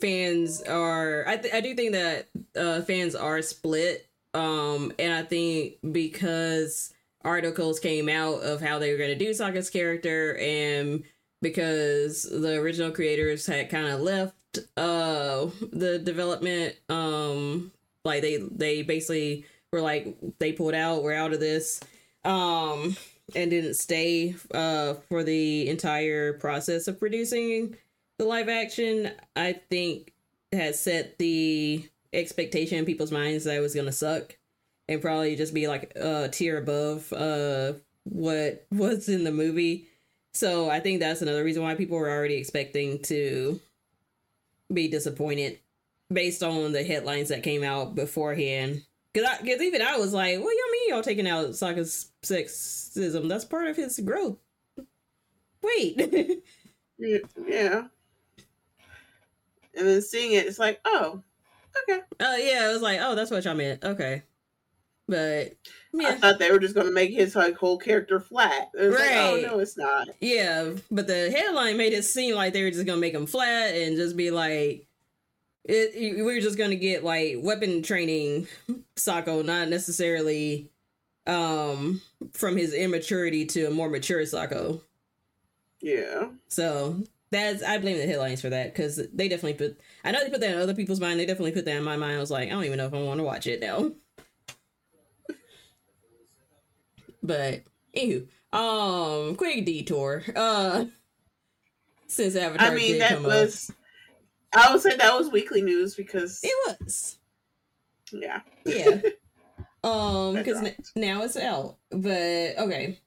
fans 0.00 0.62
are. 0.62 1.26
I 1.28 1.36
th- 1.38 1.54
I 1.54 1.60
do 1.60 1.74
think 1.74 1.92
that 1.92 2.28
uh 2.56 2.82
fans 2.82 3.14
are 3.14 3.42
split. 3.42 4.08
Um, 4.34 4.92
and 4.98 5.14
I 5.14 5.22
think 5.22 5.76
because 5.92 6.92
articles 7.24 7.80
came 7.80 8.08
out 8.08 8.42
of 8.42 8.60
how 8.60 8.78
they 8.78 8.92
were 8.92 8.98
going 8.98 9.16
to 9.18 9.24
do 9.24 9.30
Sokka's 9.32 9.70
character, 9.70 10.36
and 10.38 11.04
because 11.48 12.22
the 12.22 12.54
original 12.58 12.90
creators 12.90 13.46
had 13.46 13.70
kind 13.70 13.86
of 13.86 14.00
left 14.00 14.34
uh 14.76 15.46
the 15.72 15.98
development 16.02 16.74
um 16.88 17.70
like 18.04 18.22
they 18.22 18.36
they 18.36 18.82
basically 18.82 19.44
were 19.72 19.80
like 19.80 20.16
they 20.38 20.52
pulled 20.52 20.74
out 20.74 21.02
we're 21.02 21.12
out 21.12 21.32
of 21.32 21.40
this 21.40 21.80
um 22.24 22.96
and 23.34 23.50
didn't 23.50 23.74
stay 23.74 24.34
uh 24.54 24.94
for 25.08 25.24
the 25.24 25.68
entire 25.68 26.34
process 26.34 26.88
of 26.88 26.98
producing 26.98 27.76
the 28.18 28.24
live 28.24 28.48
action. 28.48 29.10
I 29.34 29.54
think 29.70 30.12
has 30.52 30.80
set 30.80 31.18
the 31.18 31.86
expectation 32.12 32.78
in 32.78 32.84
people's 32.84 33.12
minds 33.12 33.44
that 33.44 33.56
it 33.56 33.60
was 33.60 33.74
gonna 33.74 33.92
suck 33.92 34.36
and 34.88 35.02
probably 35.02 35.36
just 35.36 35.52
be 35.52 35.68
like 35.68 35.92
a 35.96 36.28
tier 36.28 36.56
above 36.56 37.12
uh 37.12 37.74
what 38.04 38.66
was 38.72 39.08
in 39.08 39.24
the 39.24 39.32
movie 39.32 39.88
so 40.36 40.70
i 40.70 40.80
think 40.80 41.00
that's 41.00 41.22
another 41.22 41.44
reason 41.44 41.62
why 41.62 41.74
people 41.74 41.98
were 41.98 42.10
already 42.10 42.34
expecting 42.34 43.00
to 43.02 43.60
be 44.72 44.88
disappointed 44.88 45.58
based 46.12 46.42
on 46.42 46.72
the 46.72 46.84
headlines 46.84 47.28
that 47.28 47.42
came 47.42 47.62
out 47.62 47.94
beforehand. 47.94 48.82
Because 49.12 49.28
I, 49.28 49.36
cause 49.38 49.62
even 49.62 49.82
I 49.82 49.96
was 49.96 50.12
like, 50.12 50.38
what 50.38 50.54
y'all 50.54 50.72
mean 50.72 50.88
y'all 50.90 51.02
taking 51.02 51.26
out 51.26 51.48
Sokka's 51.50 52.10
sexism? 52.22 53.28
That's 53.28 53.44
part 53.44 53.68
of 53.68 53.76
his 53.76 53.98
growth. 54.00 54.38
Wait. 55.62 56.42
Yeah. 56.98 57.88
And 59.74 59.86
then 59.86 60.00
seeing 60.00 60.32
it, 60.32 60.46
it's 60.46 60.58
like, 60.58 60.80
oh, 60.86 61.22
okay. 61.82 62.00
uh, 62.18 62.36
yeah, 62.38 62.70
it 62.70 62.72
was 62.72 62.80
like, 62.80 63.00
oh, 63.02 63.14
that's 63.14 63.30
what 63.30 63.44
y'all 63.44 63.54
meant. 63.54 63.84
Okay. 63.84 64.22
But, 65.08 65.52
I 65.98 66.16
thought 66.16 66.38
they 66.40 66.50
were 66.50 66.58
just 66.58 66.74
gonna 66.74 66.90
make 66.90 67.12
his 67.12 67.36
like 67.36 67.56
whole 67.56 67.78
character 67.78 68.18
flat. 68.18 68.70
It 68.74 68.86
was 68.86 68.94
like, 68.96 69.08
Right. 69.10 69.16
oh 69.16 69.40
no, 69.40 69.58
it's 69.60 69.76
not. 69.78 70.08
Yeah, 70.20 70.72
but 70.90 71.06
the 71.06 71.30
headline 71.30 71.76
made 71.76 71.92
it 71.92 72.04
seem 72.04 72.34
like 72.34 72.52
they 72.52 72.62
were 72.64 72.70
just 72.72 72.86
gonna 72.86 73.00
make 73.00 73.14
him 73.14 73.26
flat 73.26 73.74
and 73.74 73.96
just 73.96 74.16
be 74.16 74.30
like, 74.32 74.86
it, 75.64 76.24
we 76.24 76.36
are 76.36 76.40
just 76.40 76.58
gonna 76.58 76.74
get 76.76 77.04
like 77.04 77.36
weapon 77.40 77.82
training 77.82 78.48
Sokka, 78.96 79.44
not 79.44 79.68
necessarily 79.68 80.70
um 81.26 82.00
from 82.32 82.56
his 82.56 82.74
immaturity 82.74 83.46
to 83.46 83.64
a 83.66 83.70
more 83.70 83.88
mature 83.88 84.22
Sokka. 84.22 84.80
Yeah. 85.80 86.30
So 86.48 87.02
that's 87.30 87.62
I 87.62 87.78
blame 87.78 87.96
the 87.96 88.06
headlines 88.06 88.40
for 88.40 88.50
that 88.50 88.72
because 88.72 88.96
they 89.12 89.28
definitely 89.28 89.54
put. 89.54 89.80
I 90.04 90.10
know 90.10 90.22
they 90.24 90.30
put 90.30 90.40
that 90.40 90.50
in 90.50 90.58
other 90.58 90.74
people's 90.74 91.00
mind. 91.00 91.20
They 91.20 91.26
definitely 91.26 91.52
put 91.52 91.64
that 91.64 91.76
in 91.76 91.84
my 91.84 91.96
mind. 91.96 92.16
I 92.16 92.20
was 92.20 92.30
like, 92.30 92.48
I 92.48 92.52
don't 92.52 92.64
even 92.64 92.78
know 92.78 92.86
if 92.86 92.94
I 92.94 93.02
want 93.02 93.18
to 93.18 93.24
watch 93.24 93.46
it 93.46 93.60
now. 93.60 93.92
But 97.26 97.62
anywho, 97.94 98.26
um, 98.52 99.36
quick 99.36 99.64
detour. 99.64 100.22
Uh, 100.34 100.86
since 102.06 102.36
Avatar 102.36 102.68
I 102.68 102.74
mean, 102.74 102.92
did 102.92 103.00
that 103.02 103.12
come 103.12 103.24
was. 103.24 103.70
I 104.54 104.72
would 104.72 104.80
say 104.80 104.96
that 104.96 105.14
was 105.18 105.30
weekly 105.30 105.60
news 105.60 105.94
because 105.94 106.40
it 106.42 106.76
was 106.80 107.18
yeah. 108.12 108.40
yeah. 108.64 109.00
um, 109.84 110.34
because 110.34 110.60
dropped. 110.60 110.92
now 110.96 111.22
it's 111.22 111.36
out. 111.36 111.76
But 111.90 112.58
okay. 112.58 112.98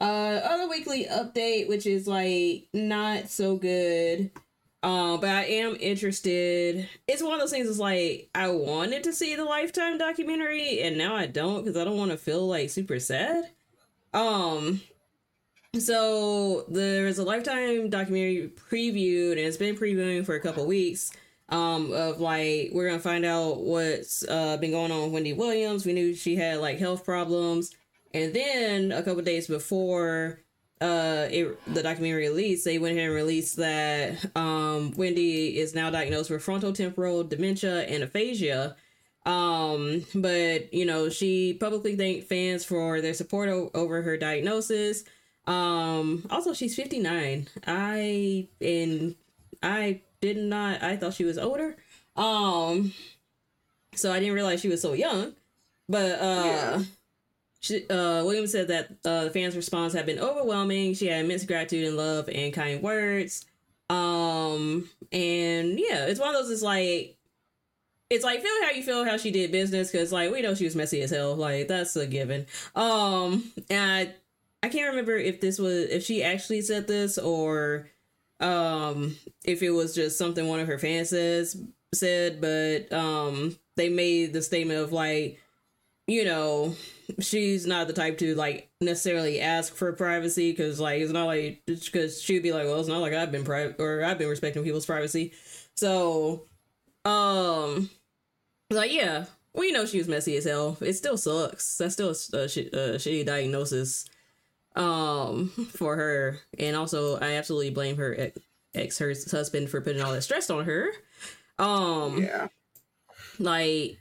Uh, 0.00 0.40
other 0.44 0.68
weekly 0.68 1.06
update, 1.06 1.68
which 1.68 1.86
is 1.86 2.06
like 2.06 2.66
not 2.72 3.28
so 3.28 3.56
good. 3.56 4.30
Um, 4.82 5.20
but 5.20 5.30
I 5.30 5.44
am 5.44 5.76
interested. 5.78 6.88
It's 7.06 7.22
one 7.22 7.34
of 7.34 7.40
those 7.40 7.52
things. 7.52 7.68
It's 7.68 7.78
like 7.78 8.30
I 8.34 8.48
wanted 8.48 9.04
to 9.04 9.12
see 9.12 9.36
the 9.36 9.44
Lifetime 9.44 9.96
documentary, 9.96 10.80
and 10.80 10.98
now 10.98 11.14
I 11.14 11.26
don't 11.26 11.64
because 11.64 11.76
I 11.76 11.84
don't 11.84 11.96
want 11.96 12.10
to 12.10 12.16
feel 12.16 12.46
like 12.48 12.68
super 12.70 12.98
sad. 12.98 13.50
Um, 14.12 14.80
so 15.78 16.64
there 16.68 17.04
was 17.04 17.18
a 17.18 17.24
Lifetime 17.24 17.90
documentary 17.90 18.52
previewed, 18.70 19.32
and 19.32 19.40
it's 19.40 19.56
been 19.56 19.76
previewing 19.76 20.26
for 20.26 20.34
a 20.34 20.40
couple 20.40 20.66
weeks. 20.66 21.12
Um, 21.48 21.92
of 21.92 22.18
like 22.18 22.70
we're 22.72 22.88
gonna 22.88 22.98
find 22.98 23.24
out 23.26 23.60
what's 23.60 24.26
uh 24.26 24.56
been 24.56 24.70
going 24.70 24.90
on 24.90 25.04
with 25.04 25.12
Wendy 25.12 25.32
Williams. 25.32 25.84
We 25.84 25.92
knew 25.92 26.14
she 26.14 26.34
had 26.34 26.58
like 26.60 26.78
health 26.78 27.04
problems, 27.04 27.70
and 28.14 28.34
then 28.34 28.90
a 28.90 29.02
couple 29.02 29.22
days 29.22 29.46
before 29.46 30.40
uh 30.82 31.28
it, 31.30 31.74
the 31.74 31.82
documentary 31.82 32.28
released, 32.28 32.64
they 32.64 32.78
went 32.78 32.96
ahead 32.96 33.06
and 33.08 33.14
released 33.14 33.56
that 33.56 34.18
um 34.36 34.92
Wendy 34.96 35.58
is 35.58 35.74
now 35.74 35.88
diagnosed 35.90 36.30
with 36.30 36.44
frontotemporal 36.44 37.28
dementia 37.28 37.82
and 37.84 38.02
aphasia. 38.02 38.76
Um, 39.24 40.04
but 40.14 40.74
you 40.74 40.84
know, 40.84 41.08
she 41.08 41.54
publicly 41.54 41.94
thanked 41.96 42.28
fans 42.28 42.64
for 42.64 43.00
their 43.00 43.14
support 43.14 43.48
o- 43.48 43.70
over 43.72 44.02
her 44.02 44.16
diagnosis. 44.16 45.04
Um, 45.46 46.26
also 46.30 46.52
she's 46.54 46.74
59. 46.74 47.48
I 47.66 48.48
and 48.60 49.14
I 49.62 50.00
did 50.20 50.36
not 50.38 50.82
I 50.82 50.96
thought 50.96 51.14
she 51.14 51.24
was 51.24 51.38
older. 51.38 51.76
Um 52.16 52.92
so 53.94 54.12
I 54.12 54.18
didn't 54.20 54.34
realize 54.34 54.60
she 54.60 54.68
was 54.68 54.82
so 54.82 54.92
young. 54.92 55.34
But 55.88 56.20
uh 56.20 56.42
Yeah. 56.44 56.82
She, 57.62 57.88
uh, 57.88 58.24
Williams 58.24 58.52
said 58.52 58.68
that 58.68 58.90
uh, 59.04 59.24
the 59.24 59.30
fans' 59.30 59.56
response 59.56 59.92
had 59.92 60.04
been 60.04 60.18
overwhelming. 60.18 60.94
She 60.94 61.06
had 61.06 61.24
immense 61.24 61.44
gratitude 61.44 61.86
and 61.86 61.96
love 61.96 62.28
and 62.28 62.52
kind 62.52 62.82
words. 62.82 63.46
Um, 63.88 64.90
and 65.12 65.78
yeah, 65.78 66.06
it's 66.06 66.18
one 66.18 66.34
of 66.34 66.42
those. 66.42 66.50
It's 66.50 66.62
like, 66.62 67.16
it's 68.10 68.24
like 68.24 68.42
feel 68.42 68.64
how 68.64 68.70
you 68.72 68.82
feel 68.82 69.04
how 69.04 69.16
she 69.16 69.30
did 69.30 69.52
business 69.52 69.90
because 69.90 70.12
like 70.12 70.30
we 70.30 70.42
know 70.42 70.54
she 70.54 70.64
was 70.64 70.76
messy 70.76 71.00
as 71.02 71.10
hell. 71.10 71.36
Like 71.36 71.68
that's 71.68 71.96
a 71.96 72.06
given. 72.06 72.46
Um, 72.74 73.52
and 73.70 73.80
I, 73.80 74.14
I 74.66 74.68
can't 74.68 74.90
remember 74.90 75.16
if 75.16 75.40
this 75.40 75.58
was 75.58 75.88
if 75.88 76.02
she 76.04 76.22
actually 76.22 76.60
said 76.60 76.86
this 76.86 77.16
or 77.16 77.88
um 78.40 79.16
if 79.44 79.62
it 79.62 79.70
was 79.70 79.94
just 79.94 80.18
something 80.18 80.46
one 80.46 80.60
of 80.60 80.68
her 80.68 80.78
fans 80.78 81.10
says 81.10 81.56
said, 81.94 82.40
but 82.40 82.92
um 82.92 83.56
they 83.76 83.88
made 83.88 84.32
the 84.32 84.42
statement 84.42 84.80
of 84.80 84.92
like 84.92 85.40
you 86.06 86.24
know 86.24 86.74
she's 87.20 87.66
not 87.66 87.86
the 87.86 87.92
type 87.92 88.18
to 88.18 88.34
like 88.34 88.70
necessarily 88.80 89.40
ask 89.40 89.74
for 89.74 89.92
privacy 89.92 90.50
because 90.52 90.80
like 90.80 91.00
it's 91.00 91.12
not 91.12 91.26
like 91.26 91.62
because 91.66 92.20
she'd 92.22 92.42
be 92.42 92.52
like 92.52 92.64
well 92.64 92.78
it's 92.80 92.88
not 92.88 93.00
like 93.00 93.12
i've 93.12 93.32
been 93.32 93.44
private 93.44 93.76
or 93.78 94.04
i've 94.04 94.18
been 94.18 94.28
respecting 94.28 94.62
people's 94.64 94.86
privacy. 94.86 95.32
So 95.76 96.46
um 97.04 97.90
like 98.70 98.92
yeah 98.92 99.26
we 99.54 99.70
know 99.72 99.84
she 99.84 99.98
was 99.98 100.08
messy 100.08 100.36
as 100.36 100.44
hell. 100.44 100.78
It 100.80 100.94
still 100.94 101.18
sucks. 101.18 101.76
That's 101.76 101.92
still 101.94 102.10
a, 102.10 102.14
sh- 102.48 102.56
a 102.72 102.96
shitty 102.96 103.26
diagnosis 103.26 104.06
um 104.76 105.48
for 105.72 105.96
her. 105.96 106.38
And 106.58 106.74
also 106.76 107.18
i 107.18 107.32
absolutely 107.34 107.70
blame 107.70 107.96
her 107.98 108.14
ex, 108.18 108.38
ex 108.74 108.98
her 108.98 109.12
husband 109.30 109.68
for 109.68 109.80
putting 109.80 110.00
all 110.02 110.12
that 110.12 110.22
stress 110.22 110.48
on 110.50 110.64
her. 110.64 110.90
Um 111.58 112.22
Yeah. 112.22 112.48
like 113.38 113.98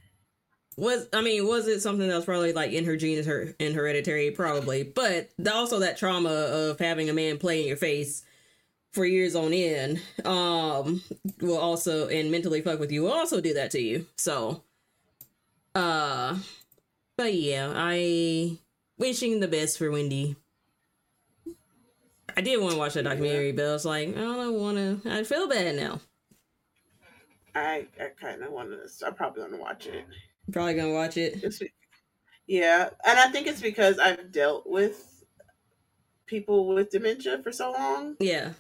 was 0.78 1.08
I 1.14 1.22
mean, 1.22 1.48
was 1.48 1.68
it 1.68 1.82
something 1.82 2.08
that 2.08 2.16
was 2.16 2.26
probably 2.26 2.54
like 2.54 2.72
in 2.72 2.86
her 2.86 2.96
genes, 2.96 3.26
her 3.26 3.54
in 3.60 3.74
hereditary, 3.74 4.32
probably, 4.32 4.84
but 4.84 5.30
also 5.52 5.80
that 5.80 5.98
trauma 5.98 6.30
of 6.30 6.80
having 6.80 7.10
a 7.10 7.14
man 7.14 7.38
play 7.38 7.62
in 7.62 7.68
your 7.68 7.78
face 7.78 8.24
for 8.92 9.06
years 9.06 9.36
on 9.36 9.54
end, 9.54 10.02
um, 10.26 11.02
will 11.40 11.58
also 11.58 12.08
and 12.08 12.32
mentally 12.32 12.62
fuck 12.62 12.80
with 12.80 12.92
you 12.92 13.04
will 13.04 13.14
also 13.14 13.42
do 13.42 13.54
that 13.54 13.72
to 13.72 13.82
you. 13.82 14.06
So, 14.18 14.64
uh, 15.76 16.38
but 17.18 17.34
yeah, 17.34 17.72
I 17.76 18.58
wishing 18.98 19.40
the 19.40 19.48
best 19.48 19.78
for 19.78 19.92
Wendy. 19.92 20.36
I 22.36 22.40
did 22.40 22.62
want 22.62 22.74
to 22.74 22.80
watch 22.80 22.94
that 22.94 23.04
documentary, 23.04 23.52
but 23.52 23.66
I 23.66 23.74
was 23.74 23.86
like, 23.86 24.10
I 24.10 24.22
don't 24.22 24.54
want 24.54 24.78
to. 24.78 25.12
I 25.12 25.24
feel 25.24 25.50
bad 25.50 25.76
now. 25.76 26.00
I 27.54 27.88
I 28.00 28.08
kind 28.20 28.42
of 28.42 28.52
want 28.52 28.70
to. 28.70 29.06
I 29.06 29.12
probably 29.12 29.42
want 29.42 29.54
to 29.54 29.60
watch 29.60 29.88
it. 29.88 30.06
Probably 30.52 30.74
gonna 30.74 30.94
watch 30.94 31.18
it. 31.18 31.44
Yeah, 32.48 32.90
and 33.06 33.20
I 33.20 33.30
think 33.30 33.48
it's 33.48 33.62
because 33.62 33.98
I've 34.00 34.32
dealt 34.32 34.68
with 34.68 35.24
people 36.26 36.68
with 36.74 36.90
dementia 36.90 37.42
for 37.44 37.52
so 37.52 37.72
long 37.72 38.16
Yeah, 38.20 38.54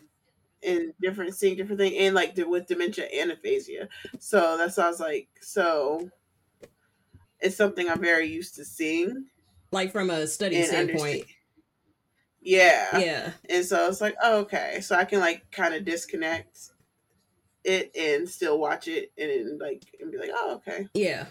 and 0.63 0.93
different 1.01 1.35
seeing 1.35 1.57
different 1.57 1.79
things 1.79 1.95
and 1.97 2.15
like 2.15 2.37
with 2.37 2.67
dementia 2.67 3.05
and 3.05 3.31
aphasia. 3.31 3.89
So 4.19 4.57
that's 4.57 4.77
why 4.77 4.85
I 4.85 4.89
was 4.89 4.99
like, 4.99 5.29
so 5.41 6.09
it's 7.39 7.55
something 7.55 7.89
I'm 7.89 8.01
very 8.01 8.27
used 8.27 8.55
to 8.55 8.65
seeing 8.65 9.25
like 9.71 9.91
from 9.91 10.09
a 10.09 10.27
study 10.27 10.61
standpoint. 10.63 11.01
understand. 11.01 11.25
Yeah. 12.41 12.97
Yeah, 12.97 13.31
And 13.49 13.65
so 13.65 13.87
it's 13.87 14.01
like, 14.01 14.15
oh, 14.21 14.39
okay. 14.41 14.79
So 14.81 14.95
I 14.95 15.05
can 15.05 15.19
like 15.19 15.51
kind 15.51 15.73
of 15.73 15.85
disconnect 15.85 16.71
it 17.63 17.95
and 17.95 18.27
still 18.27 18.57
watch 18.59 18.87
it 18.87 19.11
and 19.17 19.59
like 19.59 19.83
and 19.99 20.11
be 20.11 20.17
like, 20.17 20.31
oh, 20.33 20.55
okay, 20.55 20.87
yeah. 20.93 21.25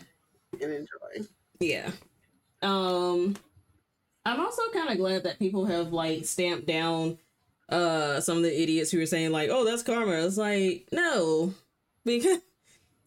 And 0.53 0.73
enjoy. 0.73 1.29
Yeah. 1.59 1.91
Um 2.63 3.37
I'm 4.25 4.41
also 4.41 4.63
kind 4.73 4.91
of 4.91 4.99
glad 4.99 5.25
that 5.25 5.39
people 5.39 5.65
have 5.67 5.93
like 5.93 6.25
stamped 6.25 6.67
down 6.67 7.19
uh 7.69 8.21
some 8.21 8.39
of 8.39 8.43
the 8.43 8.63
idiots 8.63 8.91
who 8.91 9.01
are 9.01 9.07
saying 9.07 9.33
like, 9.33 9.51
"Oh, 9.51 9.65
that's 9.65 9.83
karma." 9.83 10.13
It's 10.27 10.37
like, 10.37 10.89
"No." 10.93 11.55
Because 12.03 12.39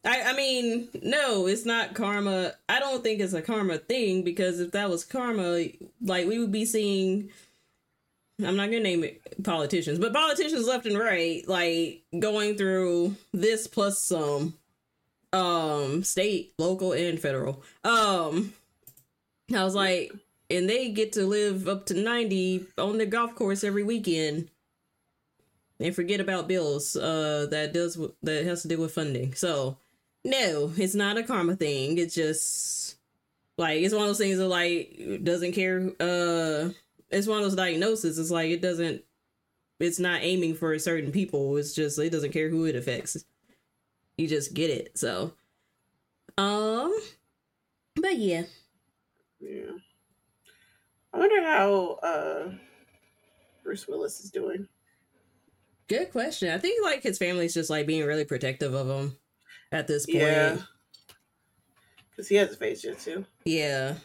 I 0.05 0.21
I 0.21 0.33
mean, 0.33 0.87
no, 1.01 1.47
it's 1.47 1.65
not 1.65 1.95
karma. 1.95 2.53
I 2.69 2.79
don't 2.79 3.03
think 3.03 3.19
it's 3.21 3.33
a 3.33 3.41
karma 3.41 3.79
thing 3.79 4.23
because 4.23 4.59
if 4.59 4.71
that 4.73 4.89
was 4.89 5.03
karma, 5.03 5.65
like 6.01 6.27
we 6.27 6.37
would 6.37 6.51
be 6.51 6.65
seeing 6.65 7.31
I'm 8.45 8.55
not 8.55 8.65
gonna 8.65 8.81
name 8.81 9.03
it 9.03 9.43
politicians, 9.43 9.99
but 9.99 10.13
politicians 10.13 10.67
left 10.67 10.85
and 10.85 10.97
right, 10.97 11.47
like 11.47 12.03
going 12.17 12.55
through 12.57 13.15
this 13.31 13.67
plus 13.67 14.03
some 14.03 14.55
um 15.33 16.03
state 16.03 16.53
local 16.57 16.93
and 16.93 17.19
federal. 17.19 17.63
Um 17.83 18.53
i 19.53 19.63
was 19.63 19.75
like 19.75 20.11
and 20.49 20.69
they 20.69 20.89
get 20.89 21.13
to 21.13 21.25
live 21.25 21.67
up 21.67 21.85
to 21.87 21.93
90 21.93 22.65
on 22.77 22.97
the 22.97 23.05
golf 23.05 23.35
course 23.35 23.63
every 23.63 23.83
weekend 23.83 24.49
and 25.79 25.95
forget 25.95 26.19
about 26.19 26.47
bills 26.47 26.95
uh 26.95 27.47
that 27.51 27.73
does 27.73 27.99
that 28.21 28.45
has 28.45 28.61
to 28.61 28.67
do 28.67 28.77
with 28.79 28.93
funding. 28.93 29.33
So 29.33 29.77
no 30.23 30.71
it's 30.77 30.95
not 30.95 31.17
a 31.17 31.23
karma 31.23 31.55
thing. 31.55 31.97
It's 31.97 32.15
just 32.15 32.95
like 33.57 33.81
it's 33.81 33.93
one 33.93 34.03
of 34.03 34.09
those 34.09 34.17
things 34.17 34.37
that 34.37 34.47
like 34.47 35.21
doesn't 35.23 35.53
care 35.53 35.91
uh 35.99 36.69
it's 37.09 37.27
one 37.27 37.39
of 37.39 37.43
those 37.43 37.55
diagnoses. 37.55 38.17
It's 38.17 38.31
like 38.31 38.51
it 38.51 38.61
doesn't 38.61 39.03
it's 39.79 39.99
not 39.99 40.21
aiming 40.23 40.55
for 40.55 40.77
certain 40.79 41.11
people. 41.11 41.57
It's 41.57 41.73
just 41.73 41.99
it 41.99 42.11
doesn't 42.11 42.31
care 42.31 42.49
who 42.49 42.65
it 42.65 42.75
affects 42.75 43.25
you 44.17 44.27
just 44.27 44.53
get 44.53 44.69
it. 44.69 44.97
So, 44.97 45.33
um, 46.37 46.93
but 47.95 48.17
yeah, 48.17 48.43
Yeah. 49.39 49.71
I 51.13 51.17
wonder 51.19 51.43
how 51.43 51.99
uh 52.03 52.51
Bruce 53.63 53.87
Willis 53.87 54.19
is 54.19 54.31
doing. 54.31 54.67
good 55.87 56.11
question. 56.11 56.49
I 56.49 56.57
think 56.57 56.83
like 56.83 57.03
his 57.03 57.17
family's 57.17 57.53
just 57.53 57.69
like 57.69 57.85
being 57.87 58.05
really 58.05 58.25
protective 58.25 58.73
of 58.73 58.87
him 58.89 59.17
at 59.71 59.87
this 59.87 60.05
point. 60.05 60.17
Yeah. 60.19 60.57
Because 62.09 62.27
he 62.27 62.35
has 62.35 62.51
aphasia 62.53 62.95
too. 62.95 63.25
Yeah. 63.45 63.95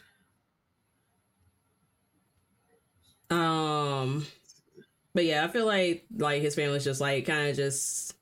Um, 3.30 4.26
but 5.14 5.24
yeah, 5.24 5.44
I 5.44 5.48
feel 5.48 5.66
like 5.66 6.06
like 6.16 6.40
his 6.42 6.54
family's 6.54 6.84
just 6.84 7.00
like 7.00 7.26
kind 7.26 7.50
of 7.50 7.56
just 7.56 8.14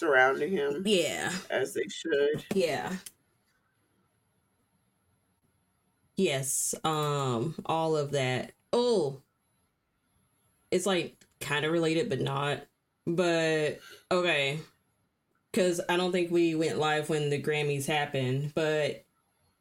Surrounding 0.00 0.52
him 0.52 0.82
yeah, 0.86 1.30
as 1.50 1.74
they 1.74 1.86
should. 1.88 2.42
yeah. 2.54 2.96
Yes, 6.16 6.74
um, 6.84 7.54
all 7.66 7.98
of 7.98 8.12
that. 8.12 8.52
Oh, 8.72 9.20
it's 10.70 10.86
like 10.86 11.16
kind 11.40 11.66
of 11.66 11.72
related, 11.72 12.08
but 12.08 12.22
not. 12.22 12.60
But 13.06 13.80
okay, 14.10 14.60
because 15.52 15.82
I 15.86 15.98
don't 15.98 16.12
think 16.12 16.30
we 16.30 16.54
went 16.54 16.78
live 16.78 17.10
when 17.10 17.28
the 17.28 17.42
Grammys 17.42 17.84
happened. 17.86 18.52
But 18.54 19.04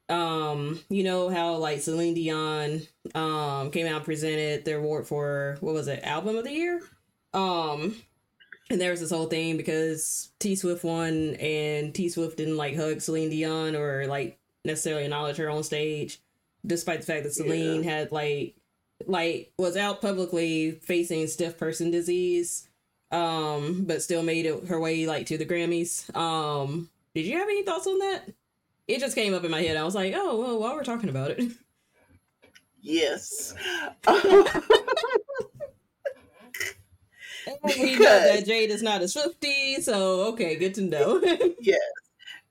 um, 0.08 0.80
you 0.90 1.04
know 1.04 1.28
how 1.28 1.56
like 1.56 1.82
Celine 1.82 2.14
Dion 2.14 2.82
um 3.14 3.72
came 3.72 3.88
out 3.88 3.98
and 3.98 4.06
presented 4.06 4.64
their 4.64 4.78
award 4.78 5.06
for 5.06 5.58
what 5.60 5.74
was 5.74 5.90
it, 5.90 6.02
album 6.04 6.38
of 6.38 6.46
the 6.46 6.54
year? 6.54 6.82
Um, 7.34 7.96
and 8.70 8.80
there 8.80 8.92
was 8.92 9.00
this 9.00 9.12
whole 9.12 9.28
thing 9.28 9.58
because 9.58 10.30
T 10.40 10.56
Swift 10.56 10.84
won, 10.84 11.36
and 11.36 11.94
T 11.94 12.10
Swift 12.10 12.38
didn't 12.38 12.58
like 12.58 12.76
hug 12.76 13.02
Celine 13.02 13.30
Dion 13.30 13.76
or 13.76 14.06
like 14.08 14.38
necessarily 14.66 15.04
acknowledge 15.06 15.38
her 15.38 15.50
on 15.50 15.64
stage, 15.64 16.20
despite 16.66 17.02
the 17.02 17.06
fact 17.06 17.24
that 17.24 17.34
Celine 17.34 17.84
had 17.84 18.12
like 18.12 18.56
like 19.08 19.52
was 19.58 19.78
out 19.78 20.02
publicly 20.02 20.72
facing 20.72 21.28
stiff 21.28 21.58
person 21.58 21.90
disease 21.90 22.68
um 23.12 23.86
but 23.86 24.02
still 24.02 24.22
made 24.24 24.46
it 24.46 24.68
her 24.68 24.80
way 24.80 25.06
like 25.08 25.26
to 25.28 25.38
the 25.38 25.46
grammys. 25.46 26.14
Um 26.16 26.90
did 27.16 27.26
you 27.26 27.38
have 27.38 27.48
any 27.48 27.64
thoughts 27.64 27.88
on 27.88 27.98
that? 28.00 28.30
It 28.88 29.00
just 29.00 29.16
came 29.16 29.34
up 29.34 29.44
in 29.44 29.52
my 29.52 29.62
head. 29.62 29.78
I 29.78 29.84
was 29.84 29.96
like 29.96 30.14
oh 30.16 30.40
well 30.40 30.60
while 30.60 30.76
we're 30.76 30.84
talking 30.84 31.10
about 31.10 31.32
it. 31.32 31.52
Yes. 32.82 33.54
we 37.64 37.96
know 37.96 38.00
that 38.00 38.46
jade 38.46 38.70
is 38.70 38.84
not 38.84 39.02
a 39.02 39.08
swifty 39.08 39.82
so 39.82 40.28
okay 40.28 40.56
good 40.56 40.74
to 40.74 40.82
know 40.82 41.22
yes. 41.60 41.80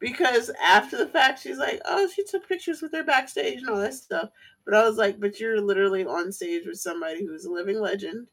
Because 0.01 0.51
after 0.63 0.97
the 0.97 1.07
fact, 1.07 1.43
she's 1.43 1.59
like, 1.59 1.81
oh, 1.85 2.09
she 2.15 2.25
took 2.25 2.49
pictures 2.49 2.81
with 2.81 2.93
her 2.93 3.03
backstage 3.03 3.61
and 3.61 3.69
all 3.69 3.81
that 3.81 3.95
stuff. 3.95 4.31
But 4.65 4.75
I 4.75 4.87
was 4.87 4.97
like, 4.97 5.19
but 5.19 5.41
you're 5.41 5.61
literally 5.61 6.05
on 6.05 6.31
stage 6.31 6.67
with 6.67 6.79
somebody 6.79 7.27
who's 7.27 7.45
a 7.45 7.51
living 7.51 7.81
legend. 7.81 8.29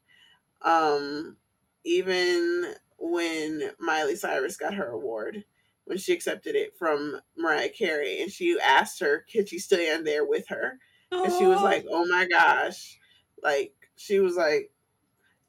Um, 0.62 1.36
even 1.84 2.74
when 2.98 3.70
Miley 3.80 4.16
Cyrus 4.16 4.56
got 4.56 4.74
her 4.74 4.90
award, 4.90 5.44
when 5.84 5.98
she 5.98 6.12
accepted 6.12 6.54
it 6.54 6.76
from 6.78 7.20
Mariah 7.36 7.68
Carey, 7.68 8.22
and 8.22 8.30
she 8.30 8.58
asked 8.60 9.00
her, 9.00 9.24
could 9.32 9.48
she 9.48 9.58
stand 9.58 10.06
there 10.06 10.24
with 10.24 10.46
her? 10.48 10.78
And 11.10 11.32
she 11.32 11.46
was 11.46 11.62
like, 11.62 11.84
oh 11.90 12.06
my 12.06 12.26
gosh. 12.26 12.98
Like, 13.42 13.72
she 13.96 14.20
was 14.20 14.36
like, 14.36 14.70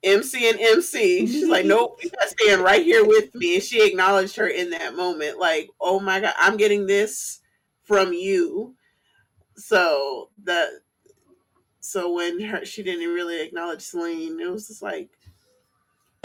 MC 0.08 0.50
and 0.50 0.60
MC. 0.60 1.28
She's 1.28 1.48
like, 1.48 1.66
nope, 1.66 2.00
you 2.04 2.10
gotta 2.10 2.30
stand 2.30 2.62
right 2.62 2.84
here 2.84 3.06
with 3.06 3.34
me. 3.36 3.56
And 3.56 3.64
she 3.64 3.86
acknowledged 3.86 4.36
her 4.38 4.48
in 4.48 4.70
that 4.72 4.96
moment, 4.96 5.40
like, 5.40 5.70
oh 5.80 6.00
my 6.00 6.20
god, 6.20 6.34
I'm 6.38 6.58
getting 6.58 6.88
this 6.88 7.40
from 7.84 8.14
you. 8.14 8.76
So 9.56 10.30
that 10.44 10.70
so 11.80 12.14
when 12.14 12.42
her 12.42 12.66
she 12.66 12.84
didn't 12.84 13.14
really 13.14 13.42
acknowledge 13.42 13.82
Celine, 13.82 14.40
it 14.40 14.52
was 14.52 14.68
just 14.68 14.82
like 14.82 15.10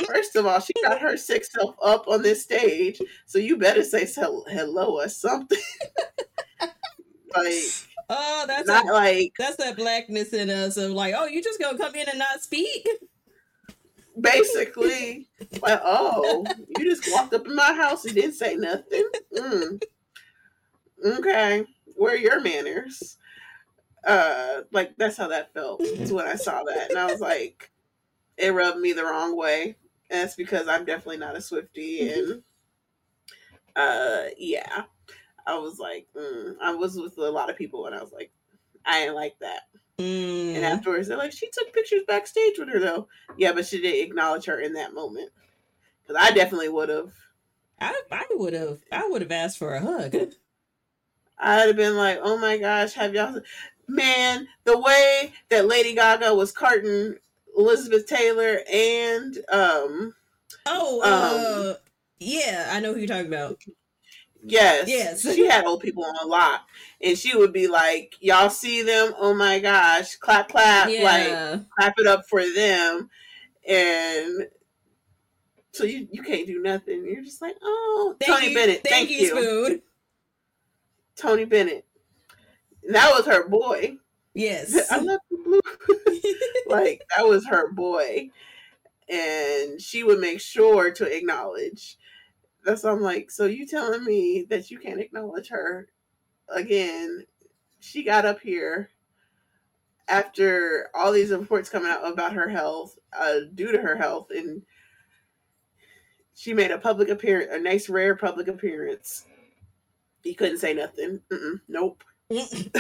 First 0.07 0.37
of 0.37 0.47
all, 0.47 0.59
she 0.59 0.73
got 0.83 1.01
her 1.01 1.17
sick 1.17 1.45
self 1.45 1.77
up 1.83 2.09
on 2.09 2.23
this 2.23 2.43
stage, 2.43 3.01
so 3.27 3.39
you 3.39 3.57
better 3.57 3.85
say 3.85 4.07
hello 4.07 4.97
or 4.99 5.09
something. 5.09 5.59
like, 7.37 7.63
oh 8.09 8.45
that's 8.47 8.67
not 8.67 8.89
a, 8.89 8.93
like 8.93 9.33
that's 9.39 9.57
that 9.57 9.77
blackness 9.77 10.33
in 10.33 10.51
us 10.51 10.77
of 10.77 10.91
like 10.93 11.15
oh 11.17 11.27
you 11.27 11.43
just 11.43 11.61
gonna 11.61 11.79
come 11.79 11.95
in 11.95 12.09
and 12.09 12.19
not 12.19 12.43
speak 12.43 12.87
basically. 14.21 15.29
Like 15.61 15.81
oh 15.85 16.47
you 16.79 16.85
just 16.89 17.11
walked 17.13 17.35
up 17.35 17.47
in 17.47 17.55
my 17.55 17.75
house 17.75 18.05
and 18.05 18.15
didn't 18.15 18.35
say 18.35 18.55
nothing? 18.55 19.09
Mm. 19.37 19.83
okay 21.05 21.65
where 21.97 22.15
are 22.15 22.17
your 22.17 22.41
manners? 22.41 23.19
Uh 24.07 24.63
like 24.71 24.97
that's 24.97 25.17
how 25.17 25.29
that 25.29 25.53
felt 25.53 25.81
when 26.11 26.27
i 26.27 26.37
saw 26.37 26.63
that. 26.63 26.91
And 26.91 26.99
i 26.99 27.07
was 27.07 27.21
like 27.21 27.71
it 28.39 28.55
rubbed 28.55 28.79
me 28.79 28.93
the 28.93 29.05
wrong 29.05 29.37
way. 29.37 29.77
And 30.11 30.21
that's 30.21 30.37
because 30.37 30.69
i'm 30.69 30.85
definitely 30.85 31.19
not 31.19 31.37
a 31.37 31.41
swifty 31.41 32.09
and 32.09 32.43
uh 33.77 34.25
yeah. 34.39 34.85
I 35.47 35.59
was 35.59 35.79
like 35.79 36.07
mm. 36.17 36.55
i 36.63 36.73
was 36.73 36.97
with 36.97 37.19
a 37.19 37.31
lot 37.31 37.51
of 37.51 37.59
people 37.59 37.87
and 37.87 37.95
i 37.95 38.01
was 38.01 38.13
like 38.13 38.31
i 38.87 39.01
ain't 39.01 39.15
like 39.15 39.35
that 39.41 39.63
Mm. 39.99 40.57
and 40.57 40.65
afterwards, 40.65 41.09
they're 41.09 41.19
like, 41.19 41.33
she 41.33 41.49
took 41.51 41.73
pictures 41.73 42.03
backstage 42.07 42.59
with 42.59 42.69
her, 42.71 42.81
though. 42.81 43.09
Yeah, 43.37 43.53
but 43.53 43.67
she 43.67 43.81
didn't 43.81 44.09
acknowledge 44.09 44.47
her 44.47 44.59
in 44.59 44.73
that 44.75 44.95
moment. 44.95 45.31
Because 46.03 46.23
I 46.23 46.35
definitely 46.35 46.71
would 46.71 46.89
have. 46.89 47.13
I 47.81 47.95
I 48.11 48.27
would 48.31 48.55
have 48.55 48.81
I 48.91 49.09
would 49.09 49.23
have 49.23 49.33
asked 49.33 49.59
for 49.59 49.75
a 49.75 49.81
hug. 49.81 50.15
I'd 51.39 51.67
have 51.67 51.77
been 51.77 51.97
like, 51.97 52.19
oh 52.23 52.39
my 52.39 52.57
gosh, 52.59 52.93
have 52.95 53.15
y'all 53.15 53.41
man, 53.89 54.49
the 54.65 54.79
way 54.79 55.33
that 55.51 55.67
Lady 55.67 55.95
Gaga 55.95 56.35
was 56.35 56.53
carting 56.53 57.17
Elizabeth 57.57 58.07
Taylor 58.07 58.61
and 58.73 59.39
um 59.51 60.15
Oh, 60.65 61.01
uh, 61.03 61.75
yeah, 62.19 62.71
I 62.73 62.81
know 62.81 62.93
who 62.93 63.01
you're 63.01 63.09
talking 63.09 63.27
about. 63.27 63.61
Yes. 64.45 64.89
Yes. 64.89 65.23
she 65.23 65.47
had 65.47 65.65
old 65.65 65.81
people 65.81 66.05
on 66.05 66.17
a 66.23 66.27
lock. 66.27 66.67
And 67.01 67.17
she 67.17 67.37
would 67.37 67.53
be 67.53 67.69
like, 67.69 68.15
Y'all 68.21 68.51
see 68.51 68.83
them? 68.83 69.15
Oh 69.19 69.35
my 69.35 69.59
gosh. 69.59 70.17
Clap, 70.17 70.49
clap. 70.49 70.89
Like, 70.89 71.71
clap 71.71 71.95
it 71.99 72.07
up 72.07 72.27
for 72.29 72.43
them. 72.43 73.11
And 73.69 74.49
so 75.73 75.85
you, 75.85 76.09
you 76.11 76.23
can't 76.23 76.47
do 76.47 76.61
nothing. 76.61 77.05
You're 77.05 77.23
just 77.25 77.43
like, 77.43 77.57
Oh, 77.63 78.17
thank 78.21 78.33
Tony 78.33 78.49
you, 78.49 78.55
Bennett. 78.55 78.83
Thank, 78.85 79.11
you, 79.11 79.29
Spoon. 79.29 79.83
Tony 81.17 81.45
Bennett. 81.45 81.85
And 82.85 82.95
that 82.95 83.13
was 83.15 83.27
her 83.27 83.49
boy. 83.49 83.97
Yes. 84.35 84.77
I 84.91 84.99
love 84.99 85.21
you, 85.31 85.43
Blue. 85.45 85.95
like, 86.67 87.03
that 87.17 87.27
was 87.27 87.47
her 87.47 87.71
boy. 87.71 88.31
And 89.09 89.81
she 89.81 90.03
would 90.03 90.21
make 90.21 90.41
sure 90.41 90.91
to 90.91 91.17
acknowledge. 91.17 91.99
That's 92.65 92.85
I'm 92.85 93.01
like, 93.01 93.31
so 93.31 93.47
you 93.47 93.67
telling 93.67 94.05
me 94.05 94.47
that 94.51 94.71
you 94.71 94.79
can't 94.79 95.01
acknowledge 95.01 95.49
her 95.49 95.89
again? 96.49 97.27
She 97.81 98.05
got 98.05 98.25
up 98.25 98.41
here 98.41 98.91
after 100.09 100.89
all 100.95 101.11
these 101.11 101.31
reports 101.31 101.69
coming 101.69 101.91
out 101.91 102.11
about 102.11 102.35
her 102.35 102.49
health, 102.49 102.97
uh, 103.19 103.41
due 103.55 103.73
to 103.73 103.79
her 103.79 103.97
health, 103.97 104.29
and 104.31 104.63
she 106.35 106.55
made 106.55 106.71
a 106.71 106.79
public 106.79 107.09
appearance, 107.09 107.51
a 107.53 107.59
nice 107.59 107.89
rare 107.89 108.15
public 108.15 108.49
appearance. 108.49 109.25
He 110.23 110.35
couldn't 110.35 110.59
say 110.59 110.75
nothing. 110.75 111.21
Mm-mm, 111.33 111.61
nope. 111.69 112.05
nope. 112.31 112.47
Well, 112.47 112.75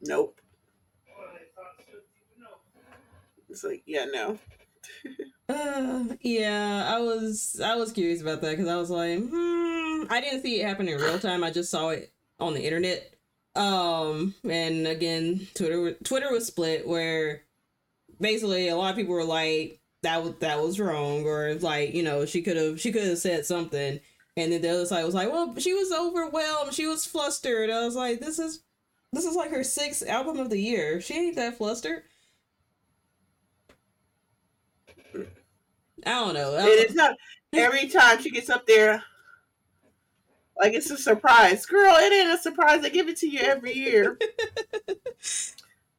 they 0.00 1.48
thought 1.54 1.76
so, 1.84 1.92
you 2.34 2.42
know. 2.42 2.56
It's 3.50 3.64
like, 3.64 3.82
yeah, 3.86 4.06
no. 4.06 4.38
Uh, 5.48 6.02
yeah, 6.22 6.92
I 6.92 6.98
was 6.98 7.60
I 7.64 7.76
was 7.76 7.92
curious 7.92 8.20
about 8.20 8.40
that 8.40 8.50
because 8.50 8.66
I 8.66 8.74
was 8.74 8.90
like, 8.90 9.20
hmm, 9.20 10.02
I 10.10 10.20
didn't 10.20 10.42
see 10.42 10.60
it 10.60 10.66
happen 10.66 10.88
in 10.88 11.00
real 11.00 11.20
time. 11.20 11.44
I 11.44 11.52
just 11.52 11.70
saw 11.70 11.90
it 11.90 12.12
on 12.40 12.54
the 12.54 12.64
internet. 12.64 13.14
Um, 13.54 14.34
and 14.48 14.88
again, 14.88 15.46
Twitter 15.54 15.92
Twitter 16.02 16.32
was 16.32 16.46
split 16.46 16.86
where 16.86 17.42
basically 18.20 18.68
a 18.68 18.76
lot 18.76 18.90
of 18.90 18.96
people 18.96 19.14
were 19.14 19.24
like 19.24 19.80
that 20.02 20.22
was 20.22 20.34
that 20.40 20.60
was 20.60 20.80
wrong 20.80 21.24
or 21.24 21.54
like 21.54 21.94
you 21.94 22.02
know 22.02 22.26
she 22.26 22.42
could 22.42 22.56
have 22.56 22.80
she 22.80 22.92
could 22.92 23.04
have 23.04 23.18
said 23.18 23.46
something, 23.46 24.00
and 24.36 24.52
then 24.52 24.62
the 24.62 24.68
other 24.68 24.86
side 24.86 25.04
was 25.04 25.14
like, 25.14 25.30
well, 25.30 25.54
she 25.58 25.74
was 25.74 25.92
overwhelmed, 25.92 26.74
she 26.74 26.86
was 26.86 27.06
flustered. 27.06 27.70
I 27.70 27.84
was 27.84 27.94
like, 27.94 28.20
this 28.20 28.38
is 28.38 28.64
this 29.12 29.24
is 29.24 29.36
like 29.36 29.50
her 29.50 29.64
sixth 29.64 30.06
album 30.06 30.38
of 30.38 30.50
the 30.50 30.60
year. 30.60 31.00
She 31.00 31.14
ain't 31.14 31.36
that 31.36 31.56
flustered. 31.56 32.02
I 36.06 36.10
don't 36.10 36.34
know. 36.34 36.56
And 36.56 36.68
it's 36.68 36.94
not 36.94 37.16
every 37.52 37.88
time 37.88 38.22
she 38.22 38.30
gets 38.30 38.48
up 38.48 38.66
there, 38.66 39.02
like 40.58 40.72
it's 40.72 40.90
a 40.90 40.96
surprise. 40.96 41.66
Girl, 41.66 41.94
it 41.96 42.12
ain't 42.12 42.32
a 42.32 42.38
surprise. 42.40 42.82
They 42.82 42.90
give 42.90 43.08
it 43.08 43.16
to 43.18 43.28
you 43.28 43.40
every 43.40 43.74
year. 43.74 44.18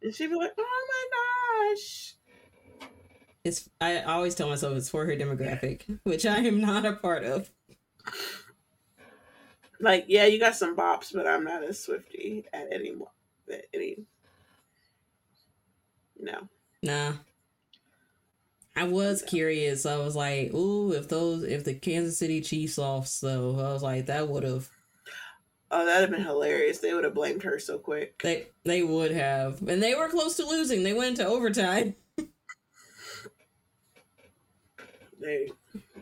and 0.01 0.15
she'd 0.15 0.27
be 0.27 0.35
like, 0.35 0.53
oh 0.57 0.87
my 0.89 1.75
gosh. 1.75 2.13
It's 3.43 3.69
I 3.79 4.01
always 4.01 4.35
tell 4.35 4.49
myself 4.49 4.77
it's 4.77 4.89
for 4.89 5.05
her 5.05 5.15
demographic, 5.15 5.99
which 6.03 6.25
I 6.25 6.37
am 6.37 6.59
not 6.59 6.85
a 6.85 6.93
part 6.93 7.23
of. 7.23 7.49
Like, 9.79 10.05
yeah, 10.07 10.25
you 10.25 10.39
got 10.39 10.55
some 10.55 10.75
bops, 10.75 11.13
but 11.13 11.27
I'm 11.27 11.43
not 11.43 11.63
a 11.63 11.73
Swifty 11.73 12.45
at 12.51 12.67
any 12.71 12.95
at 13.51 13.65
any 13.73 14.05
no. 16.19 16.47
Nah. 16.81 17.13
I 18.77 18.85
was 18.85 19.21
curious. 19.23 19.85
I 19.85 19.97
was 19.97 20.15
like, 20.15 20.53
ooh, 20.53 20.93
if 20.93 21.09
those 21.09 21.43
if 21.43 21.65
the 21.65 21.73
Kansas 21.73 22.17
City 22.17 22.41
Chiefs 22.41 22.77
lost 22.77 23.19
so 23.19 23.59
I 23.59 23.73
was 23.73 23.83
like 23.83 24.05
that 24.05 24.29
would 24.29 24.43
have 24.43 24.69
Oh, 25.69 25.85
that'd 25.85 26.01
have 26.01 26.11
been 26.11 26.25
hilarious. 26.25 26.79
They 26.79 26.93
would 26.93 27.03
have 27.03 27.13
blamed 27.13 27.43
her 27.43 27.59
so 27.59 27.77
quick. 27.77 28.17
they 28.23 28.47
they 28.63 28.83
would 28.83 29.11
have. 29.11 29.61
And 29.67 29.81
they 29.83 29.95
were 29.95 30.09
close 30.09 30.37
to 30.37 30.45
losing. 30.45 30.83
They 30.83 30.93
went 30.93 31.19
into 31.19 31.27
overtime. 31.29 31.95
They 35.19 35.51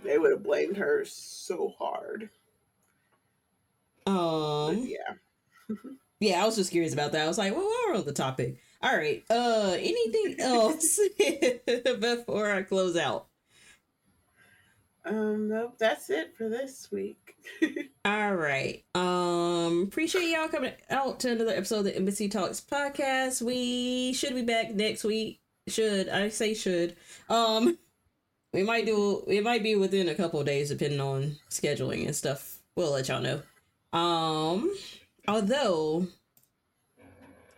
they 0.03 0.17
would 0.17 0.31
have 0.31 0.43
blamed 0.43 0.77
her 0.77 1.03
so 1.05 1.73
hard. 1.79 2.29
But 4.65 4.77
Um 4.77 4.87
yeah. 4.87 5.13
yeah, 6.19 6.43
I 6.43 6.45
was 6.45 6.55
just 6.55 6.71
curious 6.71 6.93
about 6.93 7.11
that. 7.13 7.23
I 7.25 7.27
was 7.27 7.37
like, 7.37 7.55
well, 7.55 7.67
we're 7.87 7.95
on 7.95 8.05
the 8.05 8.13
topic. 8.13 8.57
All 8.85 8.95
right. 8.95 9.23
Uh 9.31 9.75
anything 9.77 10.35
else 10.39 10.99
before 11.99 12.51
I 12.51 12.61
close 12.61 12.95
out? 12.95 13.25
Um, 15.05 15.49
nope, 15.49 15.75
that's 15.77 16.09
it 16.09 16.35
for 16.35 16.49
this 16.49 16.91
week. 16.91 17.35
All 18.05 18.35
right. 18.35 18.83
Um, 18.95 19.83
appreciate 19.83 20.29
y'all 20.29 20.47
coming 20.47 20.73
out 20.89 21.19
to 21.19 21.31
another 21.31 21.51
episode 21.51 21.79
of 21.79 21.83
the 21.85 21.95
Embassy 21.95 22.27
Talks 22.27 22.59
podcast. 22.59 23.41
We 23.41 24.13
should 24.13 24.33
be 24.33 24.41
back 24.41 24.73
next 24.73 25.03
week. 25.03 25.41
Should 25.67 26.09
I 26.09 26.29
say 26.29 26.55
should? 26.55 26.95
Um, 27.29 27.77
we 28.51 28.63
might 28.63 28.87
do. 28.87 29.23
It 29.27 29.43
might 29.43 29.61
be 29.61 29.75
within 29.75 30.09
a 30.09 30.15
couple 30.15 30.39
of 30.39 30.47
days, 30.47 30.69
depending 30.69 30.99
on 31.01 31.37
scheduling 31.51 32.05
and 32.05 32.15
stuff. 32.15 32.59
We'll 32.75 32.91
let 32.91 33.07
y'all 33.07 33.21
know. 33.21 33.41
Um, 33.97 34.75
although 35.27 36.07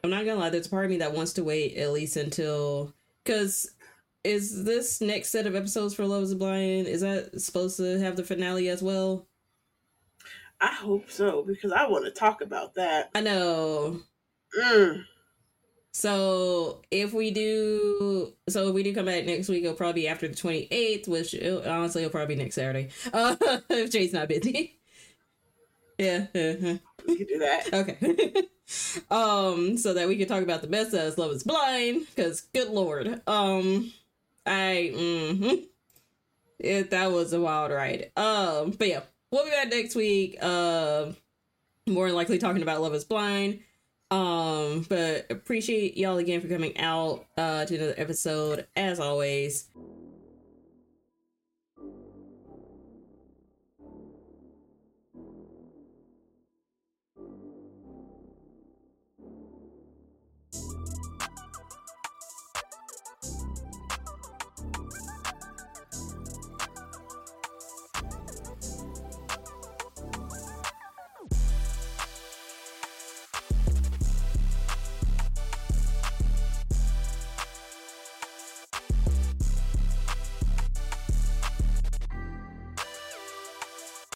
I'm 0.07 0.11
not 0.11 0.25
gonna 0.25 0.39
lie, 0.39 0.49
there's 0.49 0.67
a 0.67 0.69
part 0.69 0.85
of 0.85 0.91
me 0.91 0.97
that 0.97 1.13
wants 1.13 1.33
to 1.33 1.43
wait 1.43 1.75
at 1.75 1.91
least 1.91 2.15
until 2.15 2.93
because 3.23 3.69
is 4.23 4.63
this 4.63 5.01
next 5.01 5.29
set 5.29 5.45
of 5.45 5.53
episodes 5.53 5.93
for 5.93 6.05
Love 6.05 6.23
is 6.23 6.33
Blind 6.33 6.87
is 6.87 7.01
that 7.01 7.41
supposed 7.41 7.75
to 7.77 7.99
have 7.99 8.15
the 8.15 8.23
finale 8.23 8.69
as 8.69 8.81
well? 8.81 9.27
I 10.61 10.67
hope 10.73 11.11
so 11.11 11.43
because 11.43 11.73
I 11.73 11.87
want 11.87 12.05
to 12.05 12.11
talk 12.11 12.41
about 12.41 12.75
that. 12.75 13.09
I 13.15 13.21
know. 13.21 13.99
Mm. 14.57 15.03
So 15.91 16.83
if 16.89 17.13
we 17.13 17.31
do, 17.31 18.33
so 18.47 18.69
if 18.69 18.73
we 18.73 18.83
do 18.83 18.95
come 18.95 19.05
back 19.07 19.25
next 19.25 19.49
week, 19.49 19.63
it'll 19.63 19.75
probably 19.75 20.03
be 20.03 20.07
after 20.07 20.27
the 20.27 20.35
twenty 20.35 20.69
eighth, 20.71 21.09
which 21.09 21.33
it'll, 21.33 21.67
honestly 21.69 22.03
it'll 22.03 22.11
probably 22.11 22.35
be 22.35 22.43
next 22.43 22.55
Saturday. 22.55 22.89
Uh, 23.11 23.35
if 23.69 23.91
Jay's 23.91 24.13
not 24.13 24.29
busy. 24.29 24.73
Yeah. 25.99 26.27
uh-huh. 26.35 26.77
We 27.07 27.17
can 27.17 27.25
do 27.25 27.39
that. 27.39 27.73
Okay. 27.73 28.45
um, 29.09 29.77
so 29.77 29.93
that 29.93 30.07
we 30.07 30.17
can 30.17 30.27
talk 30.27 30.43
about 30.43 30.61
the 30.61 30.67
best 30.67 30.93
as 30.93 31.17
Love 31.17 31.31
is 31.31 31.43
Blind, 31.43 32.05
because 32.07 32.41
good 32.53 32.69
lord. 32.69 33.21
Um, 33.27 33.93
I 34.45 34.91
mm-hmm. 34.93 35.63
it 36.59 36.89
that 36.91 37.11
was 37.11 37.33
a 37.33 37.41
wild 37.41 37.71
ride. 37.71 38.11
Um, 38.17 38.71
but 38.71 38.87
yeah, 38.87 39.01
we'll 39.31 39.45
be 39.45 39.51
back 39.51 39.69
next 39.69 39.95
week. 39.95 40.41
Um, 40.43 41.15
more 41.85 42.11
likely 42.11 42.37
talking 42.37 42.61
about 42.61 42.81
Love 42.81 42.93
is 42.93 43.05
Blind. 43.05 43.61
Um, 44.09 44.85
but 44.87 45.25
appreciate 45.29 45.97
y'all 45.97 46.17
again 46.17 46.39
for 46.39 46.47
coming 46.47 46.77
out 46.77 47.25
uh 47.37 47.65
to 47.65 47.75
another 47.75 47.95
episode. 47.97 48.67
As 48.75 48.99
always, 48.99 49.69